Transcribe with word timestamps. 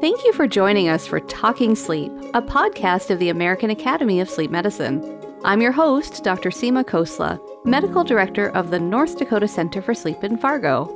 Thank 0.00 0.22
you 0.24 0.32
for 0.32 0.46
joining 0.46 0.88
us 0.88 1.08
for 1.08 1.18
Talking 1.18 1.74
Sleep, 1.74 2.12
a 2.32 2.40
podcast 2.40 3.10
of 3.10 3.18
the 3.18 3.30
American 3.30 3.70
Academy 3.70 4.20
of 4.20 4.30
Sleep 4.30 4.48
Medicine. 4.48 5.02
I'm 5.42 5.60
your 5.60 5.72
host, 5.72 6.22
Dr. 6.22 6.50
Seema 6.50 6.84
Khosla, 6.84 7.40
Medical 7.64 8.04
Director 8.04 8.50
of 8.50 8.70
the 8.70 8.78
North 8.78 9.18
Dakota 9.18 9.48
Center 9.48 9.82
for 9.82 9.94
Sleep 9.94 10.22
in 10.22 10.38
Fargo. 10.38 10.86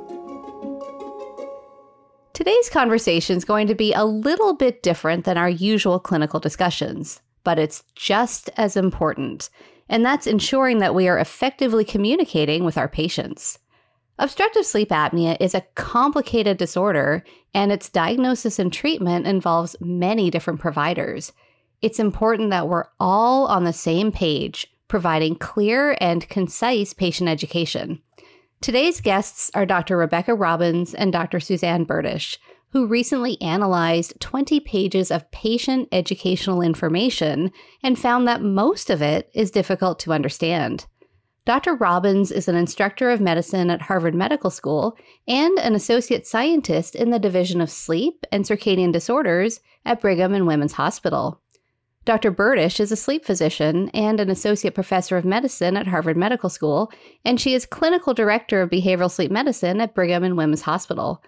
Today's 2.31 2.69
conversation 2.69 3.35
is 3.35 3.43
going 3.43 3.67
to 3.67 3.75
be 3.75 3.91
a 3.91 4.05
little 4.05 4.53
bit 4.53 4.81
different 4.81 5.25
than 5.25 5.37
our 5.37 5.49
usual 5.49 5.99
clinical 5.99 6.39
discussions, 6.39 7.21
but 7.43 7.59
it's 7.59 7.83
just 7.95 8.49
as 8.55 8.77
important, 8.77 9.49
and 9.89 10.05
that's 10.05 10.27
ensuring 10.27 10.77
that 10.77 10.95
we 10.95 11.09
are 11.09 11.19
effectively 11.19 11.83
communicating 11.83 12.63
with 12.63 12.77
our 12.77 12.87
patients. 12.87 13.59
Obstructive 14.19 14.65
sleep 14.65 14.89
apnea 14.89 15.35
is 15.39 15.55
a 15.55 15.65
complicated 15.75 16.57
disorder, 16.57 17.23
and 17.53 17.71
its 17.71 17.89
diagnosis 17.89 18.59
and 18.59 18.71
treatment 18.71 19.25
involves 19.25 19.75
many 19.81 20.29
different 20.29 20.59
providers. 20.59 21.33
It's 21.81 21.99
important 21.99 22.51
that 22.51 22.67
we're 22.67 22.85
all 22.99 23.47
on 23.47 23.63
the 23.63 23.73
same 23.73 24.11
page, 24.11 24.67
providing 24.87 25.35
clear 25.35 25.97
and 25.99 26.29
concise 26.29 26.93
patient 26.93 27.27
education. 27.27 28.01
Today's 28.61 29.01
guests 29.01 29.49
are 29.55 29.65
Dr. 29.65 29.97
Rebecca 29.97 30.35
Robbins 30.35 30.93
and 30.93 31.11
Dr. 31.11 31.39
Suzanne 31.39 31.85
Bertisch, 31.85 32.37
who 32.69 32.87
recently 32.87 33.41
analyzed 33.41 34.19
20 34.19 34.59
pages 34.61 35.11
of 35.11 35.29
patient 35.31 35.89
educational 35.91 36.61
information 36.61 37.51
and 37.83 37.99
found 37.99 38.27
that 38.27 38.41
most 38.41 38.89
of 38.89 39.01
it 39.01 39.29
is 39.33 39.51
difficult 39.51 39.99
to 39.99 40.13
understand. 40.13 40.85
Dr. 41.45 41.75
Robbins 41.75 42.31
is 42.31 42.47
an 42.47 42.55
instructor 42.55 43.09
of 43.09 43.19
medicine 43.19 43.69
at 43.69 43.81
Harvard 43.81 44.15
Medical 44.15 44.49
School 44.49 44.97
and 45.27 45.57
an 45.59 45.75
associate 45.75 46.25
scientist 46.25 46.95
in 46.95 47.09
the 47.09 47.19
Division 47.19 47.59
of 47.59 47.69
Sleep 47.69 48.25
and 48.31 48.45
Circadian 48.45 48.93
Disorders 48.93 49.59
at 49.83 49.99
Brigham 49.99 50.33
and 50.33 50.47
Women's 50.47 50.73
Hospital. 50.73 51.41
Dr. 52.05 52.31
Bertisch 52.31 52.79
is 52.79 52.93
a 52.93 52.97
sleep 52.97 53.25
physician 53.25 53.89
and 53.89 54.21
an 54.21 54.29
associate 54.29 54.73
professor 54.73 55.17
of 55.17 55.25
medicine 55.25 55.75
at 55.75 55.87
Harvard 55.87 56.15
Medical 56.15 56.49
School, 56.49 56.89
and 57.25 57.39
she 57.39 57.53
is 57.53 57.65
clinical 57.65 58.13
director 58.13 58.61
of 58.61 58.69
behavioral 58.69 59.11
sleep 59.11 59.31
medicine 59.31 59.81
at 59.81 59.93
Brigham 59.93 60.23
and 60.23 60.37
Women's 60.37 60.61
Hospital. 60.61 61.21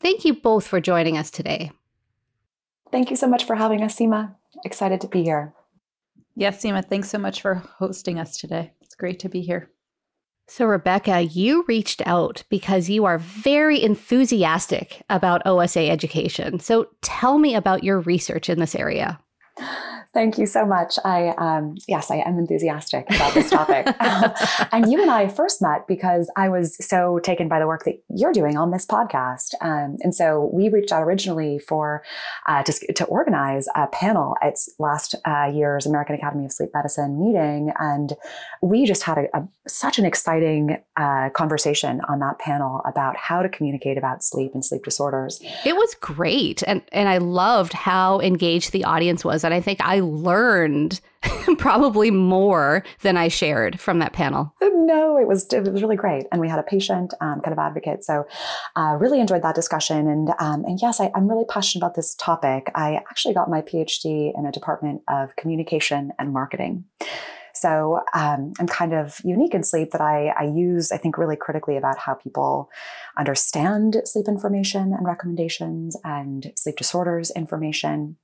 Thank 0.00 0.24
you 0.24 0.32
both 0.32 0.66
for 0.66 0.80
joining 0.80 1.18
us 1.18 1.30
today. 1.30 1.72
Thank 2.90 3.10
you 3.10 3.16
so 3.16 3.26
much 3.26 3.44
for 3.44 3.56
having 3.56 3.82
us, 3.82 3.98
Seema. 3.98 4.34
Excited 4.64 5.02
to 5.02 5.08
be 5.08 5.22
here. 5.24 5.52
Yes, 6.34 6.62
Seema, 6.62 6.82
thanks 6.82 7.10
so 7.10 7.18
much 7.18 7.42
for 7.42 7.56
hosting 7.56 8.18
us 8.18 8.38
today 8.38 8.72
great 8.98 9.18
to 9.20 9.28
be 9.28 9.42
here. 9.42 9.70
So, 10.50 10.64
Rebecca, 10.64 11.20
you 11.20 11.64
reached 11.68 12.00
out 12.06 12.42
because 12.48 12.88
you 12.88 13.04
are 13.04 13.18
very 13.18 13.82
enthusiastic 13.82 15.02
about 15.10 15.46
OSA 15.46 15.90
education. 15.90 16.58
So, 16.58 16.88
tell 17.02 17.38
me 17.38 17.54
about 17.54 17.84
your 17.84 18.00
research 18.00 18.48
in 18.48 18.58
this 18.58 18.74
area. 18.74 19.20
Thank 20.18 20.36
you 20.36 20.46
so 20.46 20.66
much. 20.66 20.98
I 21.04 21.28
um, 21.38 21.76
yes, 21.86 22.10
I 22.10 22.16
am 22.16 22.40
enthusiastic 22.40 23.08
about 23.08 23.34
this 23.34 23.50
topic. 23.50 23.86
and 24.72 24.90
you 24.90 25.00
and 25.00 25.08
I 25.08 25.28
first 25.28 25.62
met 25.62 25.86
because 25.86 26.28
I 26.36 26.48
was 26.48 26.76
so 26.84 27.20
taken 27.20 27.46
by 27.46 27.60
the 27.60 27.68
work 27.68 27.84
that 27.84 28.02
you're 28.08 28.32
doing 28.32 28.56
on 28.56 28.72
this 28.72 28.84
podcast, 28.84 29.54
um, 29.60 29.96
and 30.00 30.12
so 30.12 30.50
we 30.52 30.70
reached 30.70 30.90
out 30.90 31.04
originally 31.04 31.60
for 31.60 32.02
uh, 32.48 32.64
to, 32.64 32.92
to 32.94 33.04
organize 33.04 33.68
a 33.76 33.86
panel 33.86 34.34
at 34.42 34.54
last 34.80 35.14
uh, 35.24 35.52
year's 35.54 35.86
American 35.86 36.16
Academy 36.16 36.46
of 36.46 36.50
Sleep 36.50 36.70
Medicine 36.74 37.20
meeting, 37.24 37.72
and 37.78 38.14
we 38.60 38.86
just 38.86 39.04
had 39.04 39.18
a, 39.18 39.38
a 39.38 39.48
such 39.68 40.00
an 40.00 40.04
exciting 40.04 40.82
uh, 40.96 41.28
conversation 41.30 42.00
on 42.08 42.18
that 42.18 42.40
panel 42.40 42.82
about 42.84 43.16
how 43.16 43.40
to 43.40 43.48
communicate 43.48 43.96
about 43.96 44.24
sleep 44.24 44.50
and 44.52 44.64
sleep 44.64 44.82
disorders. 44.82 45.40
It 45.64 45.76
was 45.76 45.94
great, 46.00 46.64
and 46.66 46.82
and 46.90 47.08
I 47.08 47.18
loved 47.18 47.72
how 47.72 48.18
engaged 48.18 48.72
the 48.72 48.82
audience 48.82 49.24
was, 49.24 49.44
and 49.44 49.54
I 49.54 49.60
think 49.60 49.80
I 49.80 50.07
learned 50.08 51.00
probably 51.58 52.10
more 52.10 52.84
than 53.02 53.16
I 53.16 53.28
shared 53.28 53.80
from 53.80 53.98
that 53.98 54.12
panel. 54.12 54.54
No, 54.60 55.18
it 55.18 55.26
was 55.26 55.46
it 55.52 55.64
was 55.64 55.82
really 55.82 55.96
great, 55.96 56.26
and 56.32 56.40
we 56.40 56.48
had 56.48 56.58
a 56.58 56.62
patient 56.62 57.14
um, 57.20 57.40
kind 57.40 57.52
of 57.52 57.58
advocate. 57.58 58.04
So, 58.04 58.26
uh, 58.76 58.96
really 58.98 59.20
enjoyed 59.20 59.42
that 59.42 59.54
discussion. 59.54 60.08
And 60.08 60.30
um, 60.38 60.64
and 60.64 60.78
yes, 60.80 61.00
I, 61.00 61.10
I'm 61.14 61.28
really 61.28 61.44
passionate 61.48 61.84
about 61.84 61.94
this 61.94 62.14
topic. 62.14 62.70
I 62.74 62.96
actually 63.10 63.34
got 63.34 63.50
my 63.50 63.62
PhD 63.62 64.32
in 64.36 64.46
a 64.46 64.52
department 64.52 65.02
of 65.08 65.36
communication 65.36 66.12
and 66.18 66.32
marketing. 66.32 66.84
So 67.60 68.00
um, 68.14 68.52
I'm 68.60 68.68
kind 68.68 68.94
of 68.94 69.20
unique 69.24 69.54
in 69.54 69.64
sleep 69.64 69.90
that 69.90 70.00
I, 70.00 70.28
I 70.28 70.44
use, 70.44 70.92
I 70.92 70.96
think, 70.96 71.18
really 71.18 71.36
critically 71.36 71.76
about 71.76 71.98
how 71.98 72.14
people 72.14 72.70
understand 73.18 74.00
sleep 74.04 74.28
information 74.28 74.92
and 74.92 75.04
recommendations 75.04 75.96
and 76.04 76.52
sleep 76.56 76.76
disorders 76.76 77.32
information, 77.32 78.16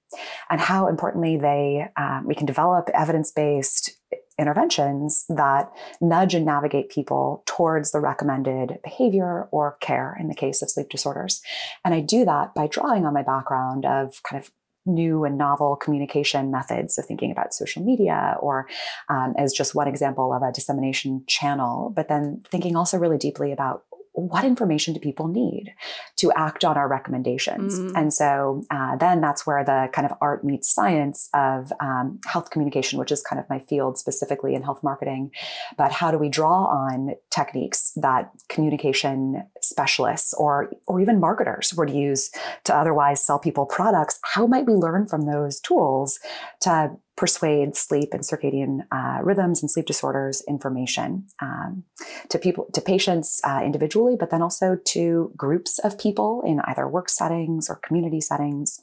and 0.50 0.60
how 0.60 0.88
importantly 0.88 1.36
they 1.36 1.86
um, 1.96 2.24
we 2.26 2.34
can 2.34 2.46
develop 2.46 2.88
evidence-based 2.94 3.90
interventions 4.38 5.24
that 5.28 5.70
nudge 6.00 6.34
and 6.34 6.44
navigate 6.44 6.90
people 6.90 7.42
towards 7.46 7.92
the 7.92 8.00
recommended 8.00 8.78
behavior 8.82 9.48
or 9.52 9.76
care 9.80 10.16
in 10.18 10.28
the 10.28 10.34
case 10.34 10.60
of 10.60 10.70
sleep 10.70 10.88
disorders. 10.88 11.40
And 11.84 11.94
I 11.94 12.00
do 12.00 12.24
that 12.24 12.54
by 12.54 12.66
drawing 12.66 13.06
on 13.06 13.14
my 13.14 13.22
background 13.22 13.86
of 13.86 14.22
kind 14.24 14.42
of 14.42 14.50
new 14.86 15.24
and 15.24 15.38
novel 15.38 15.76
communication 15.76 16.50
methods. 16.50 16.94
So, 16.94 17.02
thinking 17.02 17.30
about 17.30 17.54
social 17.54 17.82
media 17.82 18.36
or 18.40 18.68
um, 19.08 19.34
as 19.38 19.52
just 19.52 19.74
one 19.74 19.88
example 19.88 20.32
of 20.32 20.42
a 20.42 20.52
dissemination 20.52 21.24
channel, 21.26 21.92
but 21.94 22.08
then 22.08 22.42
thinking 22.48 22.76
also 22.76 22.98
really 22.98 23.18
deeply 23.18 23.52
about 23.52 23.84
what 24.14 24.44
information 24.44 24.94
do 24.94 25.00
people 25.00 25.26
need 25.26 25.74
to 26.16 26.32
act 26.32 26.64
on 26.64 26.76
our 26.76 26.88
recommendations? 26.88 27.78
Mm. 27.78 27.92
And 27.96 28.14
so 28.14 28.62
uh, 28.70 28.96
then 28.96 29.20
that's 29.20 29.44
where 29.44 29.64
the 29.64 29.88
kind 29.92 30.06
of 30.06 30.16
art 30.20 30.44
meets 30.44 30.68
science 30.68 31.28
of 31.34 31.72
um, 31.80 32.20
health 32.24 32.50
communication, 32.50 32.98
which 32.98 33.10
is 33.10 33.22
kind 33.22 33.40
of 33.40 33.50
my 33.50 33.58
field 33.58 33.98
specifically 33.98 34.54
in 34.54 34.62
health 34.62 34.82
marketing. 34.84 35.32
But 35.76 35.90
how 35.90 36.12
do 36.12 36.18
we 36.18 36.28
draw 36.28 36.66
on 36.66 37.14
techniques 37.30 37.92
that 37.96 38.30
communication 38.48 39.44
specialists 39.60 40.32
or 40.34 40.70
or 40.86 41.00
even 41.00 41.18
marketers 41.18 41.74
would 41.74 41.90
use 41.90 42.30
to 42.64 42.74
otherwise 42.74 43.24
sell 43.24 43.40
people 43.40 43.66
products? 43.66 44.20
How 44.22 44.46
might 44.46 44.66
we 44.66 44.74
learn 44.74 45.06
from 45.06 45.26
those 45.26 45.58
tools 45.60 46.20
to 46.60 46.92
persuade 47.16 47.76
sleep 47.76 48.12
and 48.12 48.22
circadian 48.22 48.80
uh, 48.90 49.22
rhythms 49.22 49.62
and 49.62 49.70
sleep 49.70 49.86
disorders 49.86 50.42
information 50.48 51.26
um, 51.40 51.84
to 52.28 52.38
people 52.38 52.66
to 52.72 52.80
patients 52.80 53.40
uh, 53.44 53.60
individually 53.64 54.16
but 54.18 54.30
then 54.30 54.42
also 54.42 54.76
to 54.84 55.32
groups 55.36 55.78
of 55.80 55.98
people 55.98 56.42
in 56.44 56.60
either 56.64 56.88
work 56.88 57.08
settings 57.08 57.70
or 57.70 57.76
community 57.76 58.20
settings. 58.20 58.82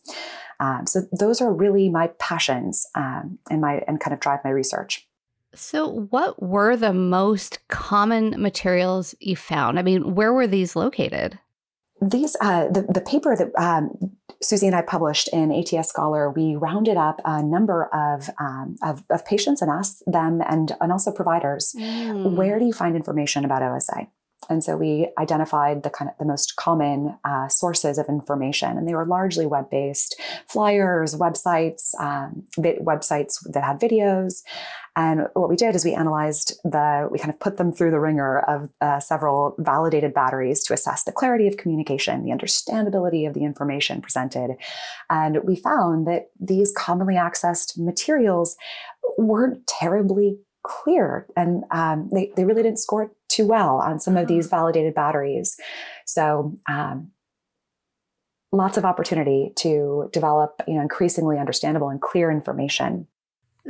Um, 0.60 0.86
so 0.86 1.02
those 1.12 1.42
are 1.42 1.52
really 1.52 1.90
my 1.90 2.08
passions 2.20 2.86
um, 2.96 3.40
and 3.50 3.62
my 3.62 3.84
and 3.88 4.00
kind 4.00 4.14
of 4.14 4.20
drive 4.20 4.40
my 4.44 4.52
research. 4.52 5.08
So 5.54 6.08
what 6.12 6.42
were 6.42 6.78
the 6.78 6.94
most 6.94 7.60
common 7.68 8.42
materials 8.42 9.14
you 9.20 9.36
found? 9.36 9.78
I 9.78 9.82
mean 9.82 10.16
where 10.16 10.32
were 10.32 10.48
these 10.48 10.76
located 10.76 11.38
these 12.02 12.36
uh, 12.42 12.68
the, 12.68 12.82
the 12.82 13.02
paper 13.02 13.36
that 13.36 13.52
um, 13.58 14.12
Susie 14.42 14.66
and 14.66 14.76
I 14.76 14.82
published 14.82 15.28
in 15.30 15.52
ATS 15.52 15.90
Scholar, 15.90 16.32
we 16.32 16.56
rounded 16.56 16.98
up 16.98 17.22
a 17.24 17.44
number 17.44 17.86
of, 17.94 18.30
um, 18.40 18.76
of, 18.82 19.04
of, 19.12 19.24
patients 19.24 19.62
and 19.62 19.70
asked 19.70 20.02
them 20.08 20.42
and, 20.48 20.76
and 20.82 20.92
also 20.92 21.12
providers, 21.12 21.76
mm. 21.78 22.32
where 22.32 22.58
do 22.58 22.66
you 22.66 22.74
find 22.74 22.96
information 22.96 23.46
about 23.46 23.62
OSA? 23.62 24.08
And 24.50 24.64
so 24.64 24.76
we 24.76 25.10
identified 25.20 25.84
the 25.84 25.92
kind 25.92 26.10
of 26.10 26.18
the 26.18 26.26
most 26.26 26.56
common 26.56 27.18
uh, 27.24 27.48
sources 27.48 28.00
of 28.00 28.08
information, 28.10 28.78
and 28.78 28.88
they 28.88 28.96
were 28.96 29.06
largely 29.06 29.46
web-based 29.46 30.20
flyers, 30.48 31.16
websites, 31.16 31.94
um, 32.00 32.44
websites 32.58 33.40
that 33.54 33.64
had 33.64 33.80
videos. 33.80 34.42
And 34.96 35.28
what 35.34 35.50
we 35.50 35.56
did 35.56 35.76
is 35.76 35.86
we 35.86 35.94
analyzed 35.94 36.60
the, 36.64 37.08
we 37.10 37.18
kind 37.18 37.34
of 37.34 37.40
put 37.40 37.58
them 37.58 37.72
through 37.72 37.92
the 37.92 38.00
wringer 38.00 38.40
of 38.40 38.70
uh, 38.82 39.00
several 39.00 39.56
validated 39.58 40.14
batteries 40.14 40.64
to 40.66 40.74
assess 40.74 41.06
the 41.06 41.14
clarity 41.14 41.48
of 41.48 41.56
communication, 41.56 42.26
the 42.26 42.32
understandability 42.32 43.26
of 43.26 43.34
the 43.34 43.46
information 43.46 44.02
presented. 44.02 44.58
And 45.10 45.44
we 45.46 45.56
found 45.56 46.08
that 46.08 46.32
these 46.40 46.74
commonly 46.76 47.16
accessed 47.16 47.78
materials 47.78 48.58
weren't 49.18 49.66
terribly 49.66 50.40
clear 50.64 51.26
and 51.36 51.64
um, 51.72 52.10
they, 52.14 52.32
they 52.36 52.46
really 52.46 52.62
didn't 52.62 52.80
score 52.80 53.12
too 53.30 53.48
well 53.48 53.78
on 53.78 54.00
some 54.00 54.16
of 54.16 54.28
these 54.28 54.46
mm-hmm. 54.46 54.58
validated 54.58 54.94
batteries 54.94 55.58
so 56.06 56.54
um, 56.70 57.10
lots 58.52 58.78
of 58.78 58.86
opportunity 58.86 59.52
to 59.56 60.10
develop 60.14 60.62
you 60.68 60.76
know 60.76 60.82
increasingly 60.82 61.40
understandable 61.40 61.90
and 61.90 62.02
clear 62.02 62.30
information 62.30 63.08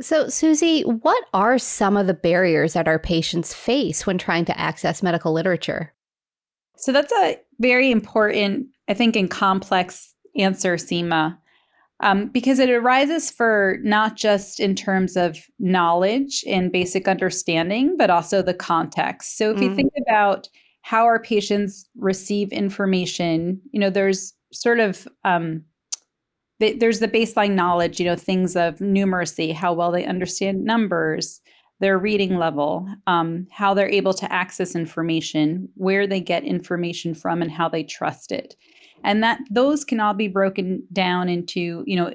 so 0.00 0.28
susie 0.28 0.82
what 0.82 1.24
are 1.34 1.58
some 1.58 1.96
of 1.96 2.06
the 2.06 2.14
barriers 2.14 2.72
that 2.72 2.88
our 2.88 2.98
patients 2.98 3.52
face 3.54 4.06
when 4.06 4.18
trying 4.18 4.44
to 4.44 4.58
access 4.58 5.02
medical 5.02 5.32
literature 5.32 5.92
so 6.76 6.92
that's 6.92 7.12
a 7.12 7.38
very 7.60 7.90
important 7.90 8.66
i 8.88 8.94
think 8.94 9.16
and 9.16 9.30
complex 9.30 10.14
answer 10.36 10.76
seema 10.76 11.36
um, 12.02 12.26
because 12.28 12.58
it 12.58 12.68
arises 12.68 13.30
for 13.30 13.78
not 13.82 14.16
just 14.16 14.58
in 14.58 14.74
terms 14.74 15.16
of 15.16 15.38
knowledge 15.60 16.44
and 16.48 16.72
basic 16.72 17.06
understanding, 17.06 17.96
but 17.96 18.10
also 18.10 18.42
the 18.42 18.54
context. 18.54 19.38
So 19.38 19.52
if 19.52 19.58
mm. 19.58 19.62
you 19.62 19.74
think 19.76 19.92
about 20.08 20.48
how 20.82 21.04
our 21.04 21.22
patients 21.22 21.88
receive 21.96 22.50
information, 22.50 23.60
you 23.70 23.78
know, 23.78 23.88
there's 23.88 24.34
sort 24.52 24.80
of 24.80 25.06
um, 25.24 25.64
there's 26.70 27.00
the 27.00 27.08
baseline 27.08 27.52
knowledge, 27.52 27.98
you 27.98 28.06
know, 28.06 28.16
things 28.16 28.56
of 28.56 28.78
numeracy, 28.78 29.52
how 29.52 29.72
well 29.72 29.90
they 29.90 30.04
understand 30.04 30.64
numbers, 30.64 31.40
their 31.80 31.98
reading 31.98 32.38
level, 32.38 32.88
um, 33.06 33.46
how 33.50 33.74
they're 33.74 33.88
able 33.88 34.14
to 34.14 34.32
access 34.32 34.76
information, 34.76 35.68
where 35.74 36.06
they 36.06 36.20
get 36.20 36.44
information 36.44 37.14
from, 37.14 37.42
and 37.42 37.50
how 37.50 37.68
they 37.68 37.82
trust 37.82 38.30
it. 38.30 38.54
And 39.02 39.22
that 39.22 39.40
those 39.50 39.84
can 39.84 39.98
all 39.98 40.14
be 40.14 40.28
broken 40.28 40.86
down 40.92 41.28
into, 41.28 41.82
you 41.86 41.96
know, 41.96 42.14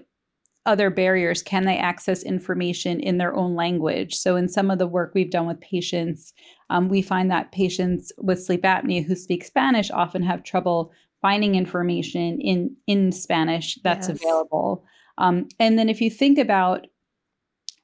other 0.66 0.90
barriers. 0.90 1.42
Can 1.42 1.64
they 1.64 1.78
access 1.78 2.24
information 2.24 3.00
in 3.00 3.18
their 3.18 3.34
own 3.34 3.56
language? 3.56 4.16
So, 4.16 4.36
in 4.36 4.48
some 4.48 4.70
of 4.70 4.80
the 4.80 4.88
work 4.88 5.12
we've 5.14 5.32
done 5.32 5.48
with 5.48 5.60
patients, 5.62 6.34
um, 6.70 6.90
we 6.90 7.02
find 7.02 7.32
that 7.32 7.52
patients 7.52 8.12
with 8.18 8.44
sleep 8.44 8.64
apnea 8.64 9.04
who 9.04 9.16
speak 9.16 9.44
Spanish 9.44 9.90
often 9.92 10.22
have 10.24 10.44
trouble 10.44 10.92
finding 11.22 11.56
information 11.56 12.40
in 12.42 12.76
in 12.88 13.12
Spanish 13.12 13.78
that's 13.84 14.10
yes. 14.10 14.20
available. 14.22 14.86
Um, 15.18 15.48
and 15.60 15.78
then 15.78 15.90
if 15.90 16.02
you 16.02 16.10
think 16.10 16.38
about 16.38 16.88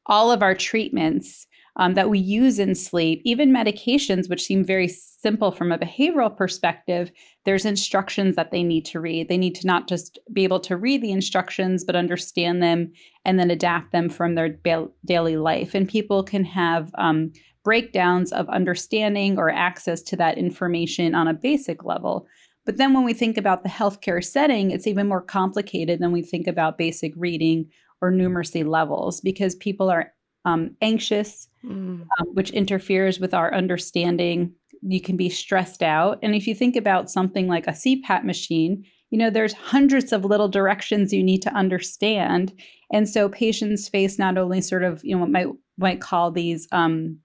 all 0.05 0.31
of 0.31 0.43
our 0.43 0.55
treatments 0.55 1.47
um, 1.77 1.95
that 1.95 2.09
we 2.09 2.19
use 2.19 2.59
in 2.59 2.75
sleep, 2.75 3.21
even 3.25 3.51
medications, 3.51 4.29
which 4.29 4.43
seem 4.43 4.63
very 4.63 4.87
simple 4.87 5.51
from 5.51 5.71
a 5.71 5.77
behavioral 5.77 6.35
perspective, 6.35 7.11
there's 7.45 7.65
instructions 7.65 8.35
that 8.35 8.51
they 8.51 8.61
need 8.61 8.85
to 8.85 8.99
read. 8.99 9.27
They 9.27 9.37
need 9.37 9.55
to 9.55 9.67
not 9.67 9.87
just 9.87 10.19
be 10.31 10.43
able 10.43 10.59
to 10.61 10.77
read 10.77 11.01
the 11.01 11.11
instructions, 11.11 11.83
but 11.83 11.95
understand 11.95 12.61
them 12.61 12.91
and 13.25 13.39
then 13.39 13.49
adapt 13.49 13.91
them 13.91 14.09
from 14.09 14.35
their 14.35 14.59
ba- 14.63 14.89
daily 15.05 15.37
life. 15.37 15.73
And 15.73 15.89
people 15.89 16.23
can 16.23 16.43
have 16.43 16.91
um, 16.95 17.31
breakdowns 17.63 18.31
of 18.31 18.47
understanding 18.49 19.39
or 19.39 19.49
access 19.49 20.01
to 20.03 20.15
that 20.17 20.37
information 20.37 21.15
on 21.15 21.27
a 21.27 21.33
basic 21.33 21.83
level. 21.83 22.27
But 22.65 22.77
then 22.77 22.93
when 22.93 23.03
we 23.03 23.13
think 23.13 23.37
about 23.37 23.63
the 23.63 23.69
healthcare 23.69 24.23
setting, 24.23 24.71
it's 24.71 24.87
even 24.87 25.07
more 25.07 25.21
complicated 25.21 25.99
than 25.99 26.11
we 26.11 26.21
think 26.21 26.47
about 26.47 26.77
basic 26.77 27.13
reading 27.15 27.69
or 28.01 28.11
numeracy 28.11 28.65
levels 28.65 29.21
because 29.21 29.55
people 29.55 29.89
are 29.89 30.13
um, 30.45 30.75
anxious, 30.81 31.47
mm. 31.63 32.01
um, 32.01 32.27
which 32.33 32.51
interferes 32.51 33.19
with 33.19 33.33
our 33.33 33.53
understanding. 33.53 34.53
You 34.81 35.01
can 35.01 35.17
be 35.17 35.29
stressed 35.29 35.83
out. 35.83 36.19
And 36.21 36.35
if 36.35 36.47
you 36.47 36.55
think 36.55 36.75
about 36.75 37.11
something 37.11 37.47
like 37.47 37.67
a 37.67 37.71
CPAP 37.71 38.23
machine, 38.23 38.85
you 39.09 39.17
know, 39.17 39.29
there's 39.29 39.53
hundreds 39.53 40.11
of 40.11 40.25
little 40.25 40.49
directions 40.49 41.13
you 41.13 41.23
need 41.23 41.41
to 41.43 41.53
understand. 41.53 42.53
And 42.91 43.07
so 43.07 43.29
patients 43.29 43.87
face 43.87 44.17
not 44.17 44.37
only 44.37 44.59
sort 44.59 44.83
of, 44.83 45.03
you 45.03 45.15
know, 45.15 45.21
what 45.21 45.29
might 45.29 45.47
might 45.77 46.01
call 46.01 46.31
these 46.31 46.67
um, 46.71 47.19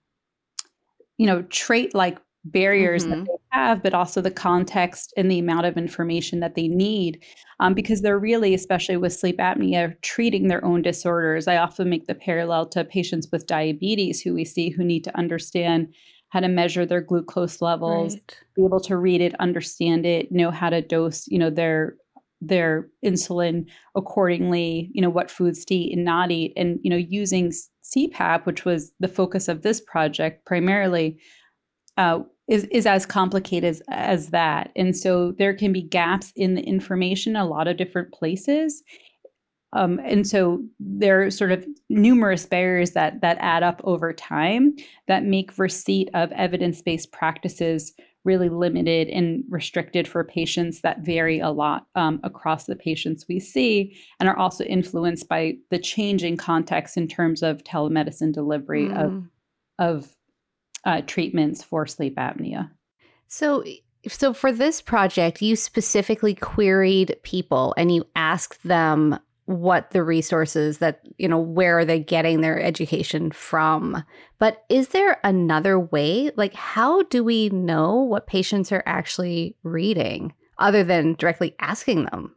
you 1.18 1.26
know, 1.26 1.42
trait 1.42 1.94
like 1.94 2.18
barriers 2.52 3.04
mm-hmm. 3.04 3.20
that 3.20 3.26
they 3.26 3.58
have, 3.58 3.82
but 3.82 3.94
also 3.94 4.20
the 4.20 4.30
context 4.30 5.12
and 5.16 5.30
the 5.30 5.38
amount 5.38 5.66
of 5.66 5.76
information 5.76 6.40
that 6.40 6.54
they 6.54 6.68
need. 6.68 7.22
Um, 7.60 7.74
because 7.74 8.02
they're 8.02 8.18
really, 8.18 8.54
especially 8.54 8.96
with 8.96 9.12
sleep 9.12 9.38
apnea, 9.38 10.00
treating 10.02 10.46
their 10.46 10.64
own 10.64 10.82
disorders. 10.82 11.48
I 11.48 11.56
often 11.56 11.90
make 11.90 12.06
the 12.06 12.14
parallel 12.14 12.66
to 12.68 12.84
patients 12.84 13.28
with 13.32 13.46
diabetes 13.46 14.20
who 14.20 14.34
we 14.34 14.44
see 14.44 14.70
who 14.70 14.84
need 14.84 15.04
to 15.04 15.16
understand 15.18 15.92
how 16.30 16.40
to 16.40 16.48
measure 16.48 16.84
their 16.84 17.00
glucose 17.00 17.62
levels, 17.62 18.14
right. 18.14 18.38
be 18.54 18.64
able 18.64 18.80
to 18.80 18.96
read 18.96 19.20
it, 19.20 19.34
understand 19.40 20.04
it, 20.04 20.30
know 20.30 20.50
how 20.50 20.70
to 20.70 20.82
dose, 20.82 21.26
you 21.26 21.38
know, 21.38 21.50
their 21.50 21.96
their 22.40 22.88
insulin 23.04 23.66
accordingly, 23.96 24.90
you 24.92 25.02
know, 25.02 25.10
what 25.10 25.30
foods 25.30 25.64
to 25.64 25.74
eat 25.74 25.92
and 25.96 26.04
not 26.04 26.30
eat. 26.30 26.52
And, 26.56 26.78
you 26.82 26.90
know, 26.90 26.96
using 26.96 27.52
CPAP, 27.82 28.46
which 28.46 28.64
was 28.64 28.92
the 29.00 29.08
focus 29.08 29.48
of 29.48 29.62
this 29.62 29.80
project 29.80 30.44
primarily, 30.44 31.18
uh, 31.96 32.20
is 32.48 32.64
is 32.70 32.86
as 32.86 33.06
complicated 33.06 33.68
as, 33.68 33.82
as 33.88 34.28
that. 34.30 34.70
And 34.74 34.96
so 34.96 35.32
there 35.32 35.54
can 35.54 35.72
be 35.72 35.82
gaps 35.82 36.32
in 36.34 36.54
the 36.54 36.62
information 36.62 37.36
a 37.36 37.46
lot 37.46 37.68
of 37.68 37.76
different 37.76 38.12
places. 38.12 38.82
Um, 39.74 40.00
and 40.02 40.26
so 40.26 40.64
there 40.80 41.24
are 41.24 41.30
sort 41.30 41.52
of 41.52 41.66
numerous 41.90 42.46
barriers 42.46 42.92
that 42.92 43.20
that 43.20 43.36
add 43.40 43.62
up 43.62 43.80
over 43.84 44.12
time 44.14 44.74
that 45.08 45.24
make 45.24 45.58
receipt 45.58 46.08
of 46.14 46.32
evidence-based 46.32 47.12
practices 47.12 47.92
really 48.24 48.48
limited 48.48 49.08
and 49.08 49.44
restricted 49.48 50.08
for 50.08 50.24
patients 50.24 50.80
that 50.80 51.00
vary 51.00 51.38
a 51.38 51.50
lot 51.50 51.86
um, 51.94 52.20
across 52.24 52.64
the 52.64 52.76
patients 52.76 53.24
we 53.28 53.38
see 53.38 53.96
and 54.20 54.28
are 54.28 54.36
also 54.36 54.64
influenced 54.64 55.28
by 55.28 55.54
the 55.70 55.78
changing 55.78 56.36
context 56.36 56.96
in 56.96 57.06
terms 57.06 57.42
of 57.42 57.62
telemedicine 57.64 58.32
delivery 58.32 58.88
mm. 58.88 59.04
of 59.04 59.24
of 59.78 60.17
uh, 60.88 61.02
treatments 61.06 61.62
for 61.62 61.86
sleep 61.86 62.16
apnea. 62.16 62.70
So, 63.26 63.62
so 64.08 64.32
for 64.32 64.50
this 64.50 64.80
project, 64.80 65.42
you 65.42 65.54
specifically 65.54 66.34
queried 66.34 67.14
people 67.22 67.74
and 67.76 67.94
you 67.94 68.06
asked 68.16 68.62
them 68.62 69.18
what 69.44 69.90
the 69.90 70.02
resources 70.02 70.78
that 70.78 71.00
you 71.18 71.28
know 71.28 71.38
where 71.38 71.78
are 71.78 71.84
they 71.84 71.98
getting 71.98 72.40
their 72.40 72.60
education 72.60 73.30
from. 73.30 74.02
But 74.38 74.64
is 74.70 74.88
there 74.88 75.20
another 75.24 75.78
way? 75.78 76.30
Like 76.36 76.54
how 76.54 77.02
do 77.04 77.22
we 77.22 77.50
know 77.50 77.96
what 77.96 78.26
patients 78.26 78.72
are 78.72 78.82
actually 78.86 79.56
reading 79.62 80.32
other 80.58 80.84
than 80.84 81.14
directly 81.14 81.54
asking 81.60 82.06
them 82.06 82.34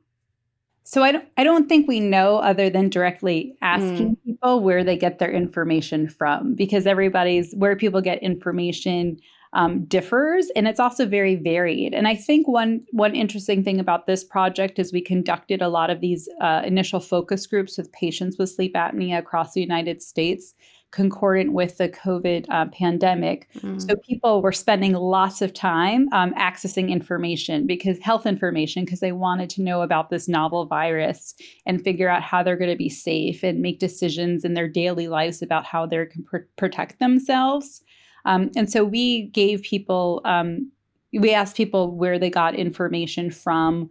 so 0.84 1.04
I 1.04 1.12
don't 1.12 1.28
I 1.38 1.44
don't 1.44 1.70
think 1.70 1.88
we 1.88 2.00
know 2.00 2.38
other 2.38 2.70
than 2.70 2.90
directly 2.90 3.56
asking 3.62 4.16
mm. 4.16 4.24
people 4.26 4.62
where 4.62 4.84
they 4.84 4.98
get 4.98 5.20
their 5.20 5.32
information 5.32 6.10
from 6.10 6.56
because 6.56 6.88
everybody's 6.88 7.54
where 7.56 7.76
people 7.76 8.02
get 8.02 8.22
information 8.24 9.18
um, 9.54 9.84
differs 9.86 10.50
and 10.56 10.68
it's 10.68 10.80
also 10.80 11.06
very 11.06 11.36
varied. 11.36 11.94
And 11.94 12.08
I 12.08 12.16
think 12.16 12.48
one 12.48 12.82
one 12.92 13.16
interesting 13.16 13.64
thing 13.64 13.80
about 13.80 14.08
this 14.08 14.24
project 14.24 14.80
is 14.80 14.94
we 14.94 15.02
conducted 15.02 15.62
a 15.62 15.70
lot 15.70 15.90
of 15.90 16.02
these 16.02 16.28
uh, 16.42 16.62
initial 16.66 17.00
focus 17.00 17.46
groups 17.48 17.78
with 17.78 17.92
patients 17.92 18.38
with 18.38 18.50
sleep 18.50 18.74
apnea 18.74 19.18
across 19.18 19.54
the 19.54 19.62
United 19.62 20.02
States 20.02 20.54
concordant 20.92 21.54
with 21.54 21.78
the 21.78 21.90
COVID 21.90 22.46
uh, 22.50 22.66
pandemic. 22.68 23.48
Mm. 23.60 23.82
So 23.82 23.96
people 23.96 24.42
were 24.42 24.52
spending 24.52 24.94
lots 24.94 25.42
of 25.42 25.54
time 25.54 26.10
um, 26.12 26.34
accessing 26.34 26.90
information 26.90 27.66
because 27.66 27.98
health 28.00 28.26
information, 28.26 28.84
because 28.84 29.00
they 29.00 29.14
wanted 29.14 29.50
to 29.52 29.62
know 29.62 29.82
about 29.82 30.10
this 30.10 30.28
novel 30.28 30.66
virus 30.66 31.34
and 31.66 31.82
figure 31.82 32.10
out 32.10 32.22
how 32.22 32.44
they're 32.44 32.58
going 32.58 32.70
to 32.70 32.78
be 32.78 32.90
safe 32.90 33.42
and 33.42 33.62
make 33.62 33.80
decisions 33.80 34.44
in 34.44 34.54
their 34.54 34.68
daily 34.68 35.08
lives 35.08 35.42
about 35.42 35.66
how 35.66 35.86
they 35.86 36.06
can 36.06 36.24
pr- 36.24 36.38
protect 36.58 37.00
themselves. 37.00 37.82
Um, 38.26 38.52
and 38.56 38.70
so 38.70 38.84
we 38.84 39.28
gave 39.28 39.64
people, 39.64 40.22
um, 40.26 40.72
we 41.14 41.34
asked 41.34 41.56
people 41.56 41.96
where 41.96 42.20
they 42.20 42.30
got 42.30 42.54
information 42.54 43.32
from 43.32 43.90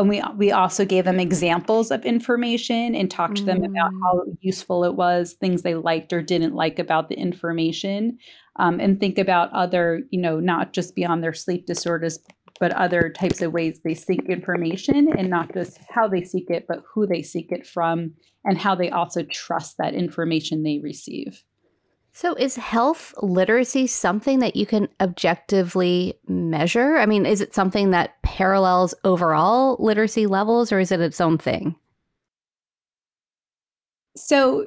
and 0.00 0.08
we 0.08 0.22
we 0.36 0.52
also 0.52 0.84
gave 0.84 1.04
them 1.04 1.20
examples 1.20 1.90
of 1.90 2.04
information 2.04 2.94
and 2.94 3.10
talked 3.10 3.36
to 3.36 3.44
them 3.44 3.64
about 3.64 3.90
how 4.02 4.20
mm. 4.20 4.36
useful 4.40 4.84
it 4.84 4.94
was 4.94 5.34
things 5.34 5.62
they 5.62 5.74
liked 5.74 6.12
or 6.12 6.22
didn't 6.22 6.54
like 6.54 6.78
about 6.78 7.08
the 7.08 7.16
information 7.16 8.18
um, 8.56 8.80
and 8.80 9.00
think 9.00 9.18
about 9.18 9.52
other 9.52 10.02
you 10.10 10.20
know 10.20 10.40
not 10.40 10.72
just 10.72 10.94
beyond 10.94 11.22
their 11.22 11.34
sleep 11.34 11.66
disorders 11.66 12.18
but 12.58 12.72
other 12.72 13.10
types 13.10 13.42
of 13.42 13.52
ways 13.52 13.80
they 13.84 13.94
seek 13.94 14.24
information 14.28 15.08
and 15.18 15.28
not 15.28 15.52
just 15.52 15.78
how 15.90 16.08
they 16.08 16.22
seek 16.22 16.48
it 16.50 16.64
but 16.68 16.82
who 16.92 17.06
they 17.06 17.22
seek 17.22 17.50
it 17.50 17.66
from 17.66 18.12
and 18.44 18.58
how 18.58 18.74
they 18.74 18.90
also 18.90 19.22
trust 19.24 19.76
that 19.78 19.94
information 19.94 20.62
they 20.62 20.78
receive 20.78 21.42
so, 22.16 22.32
is 22.36 22.56
health 22.56 23.12
literacy 23.20 23.86
something 23.86 24.38
that 24.38 24.56
you 24.56 24.64
can 24.64 24.88
objectively 25.02 26.18
measure? 26.26 26.96
I 26.96 27.04
mean, 27.04 27.26
is 27.26 27.42
it 27.42 27.54
something 27.54 27.90
that 27.90 28.22
parallels 28.22 28.94
overall 29.04 29.76
literacy 29.78 30.26
levels 30.26 30.72
or 30.72 30.78
is 30.78 30.90
it 30.90 31.02
its 31.02 31.20
own 31.20 31.36
thing? 31.36 31.76
So, 34.16 34.64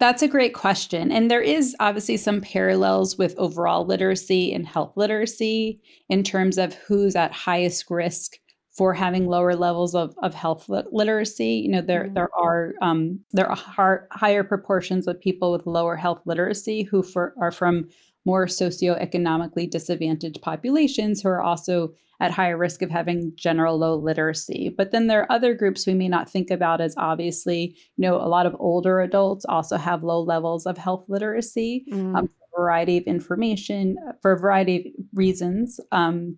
that's 0.00 0.22
a 0.22 0.26
great 0.26 0.52
question. 0.52 1.12
And 1.12 1.30
there 1.30 1.40
is 1.40 1.76
obviously 1.78 2.16
some 2.16 2.40
parallels 2.40 3.16
with 3.16 3.36
overall 3.38 3.86
literacy 3.86 4.52
and 4.52 4.66
health 4.66 4.96
literacy 4.96 5.80
in 6.08 6.24
terms 6.24 6.58
of 6.58 6.74
who's 6.74 7.14
at 7.14 7.30
highest 7.30 7.88
risk 7.88 8.32
for 8.70 8.94
having 8.94 9.26
lower 9.26 9.54
levels 9.56 9.94
of, 9.94 10.14
of 10.22 10.32
health 10.32 10.68
literacy. 10.68 11.62
You 11.64 11.72
know, 11.72 11.82
there 11.82 12.04
mm-hmm. 12.04 12.14
there 12.14 12.28
are 12.38 12.74
um, 12.80 13.20
there 13.32 13.50
are 13.50 14.06
higher 14.10 14.44
proportions 14.44 15.06
of 15.06 15.20
people 15.20 15.52
with 15.52 15.66
lower 15.66 15.96
health 15.96 16.22
literacy 16.24 16.82
who 16.84 17.02
for, 17.02 17.34
are 17.40 17.50
from 17.50 17.88
more 18.24 18.46
socioeconomically 18.46 19.70
disadvantaged 19.70 20.42
populations 20.42 21.22
who 21.22 21.28
are 21.28 21.40
also 21.40 21.92
at 22.20 22.30
higher 22.30 22.58
risk 22.58 22.82
of 22.82 22.90
having 22.90 23.32
general 23.34 23.78
low 23.78 23.96
literacy. 23.96 24.72
But 24.76 24.92
then 24.92 25.06
there 25.06 25.22
are 25.22 25.32
other 25.32 25.54
groups 25.54 25.86
we 25.86 25.94
may 25.94 26.08
not 26.08 26.28
think 26.28 26.50
about 26.50 26.80
as 26.80 26.94
obviously. 26.98 27.76
You 27.96 28.02
know, 28.02 28.16
a 28.16 28.28
lot 28.28 28.46
of 28.46 28.54
older 28.60 29.00
adults 29.00 29.46
also 29.48 29.78
have 29.78 30.04
low 30.04 30.20
levels 30.20 30.66
of 30.66 30.78
health 30.78 31.06
literacy. 31.08 31.86
Mm. 31.90 32.16
Um, 32.16 32.28
for 32.28 32.60
a 32.60 32.62
variety 32.62 32.98
of 32.98 33.04
information 33.04 33.96
for 34.22 34.32
a 34.32 34.38
variety 34.38 34.76
of 34.76 35.04
reasons. 35.14 35.80
Um, 35.92 36.36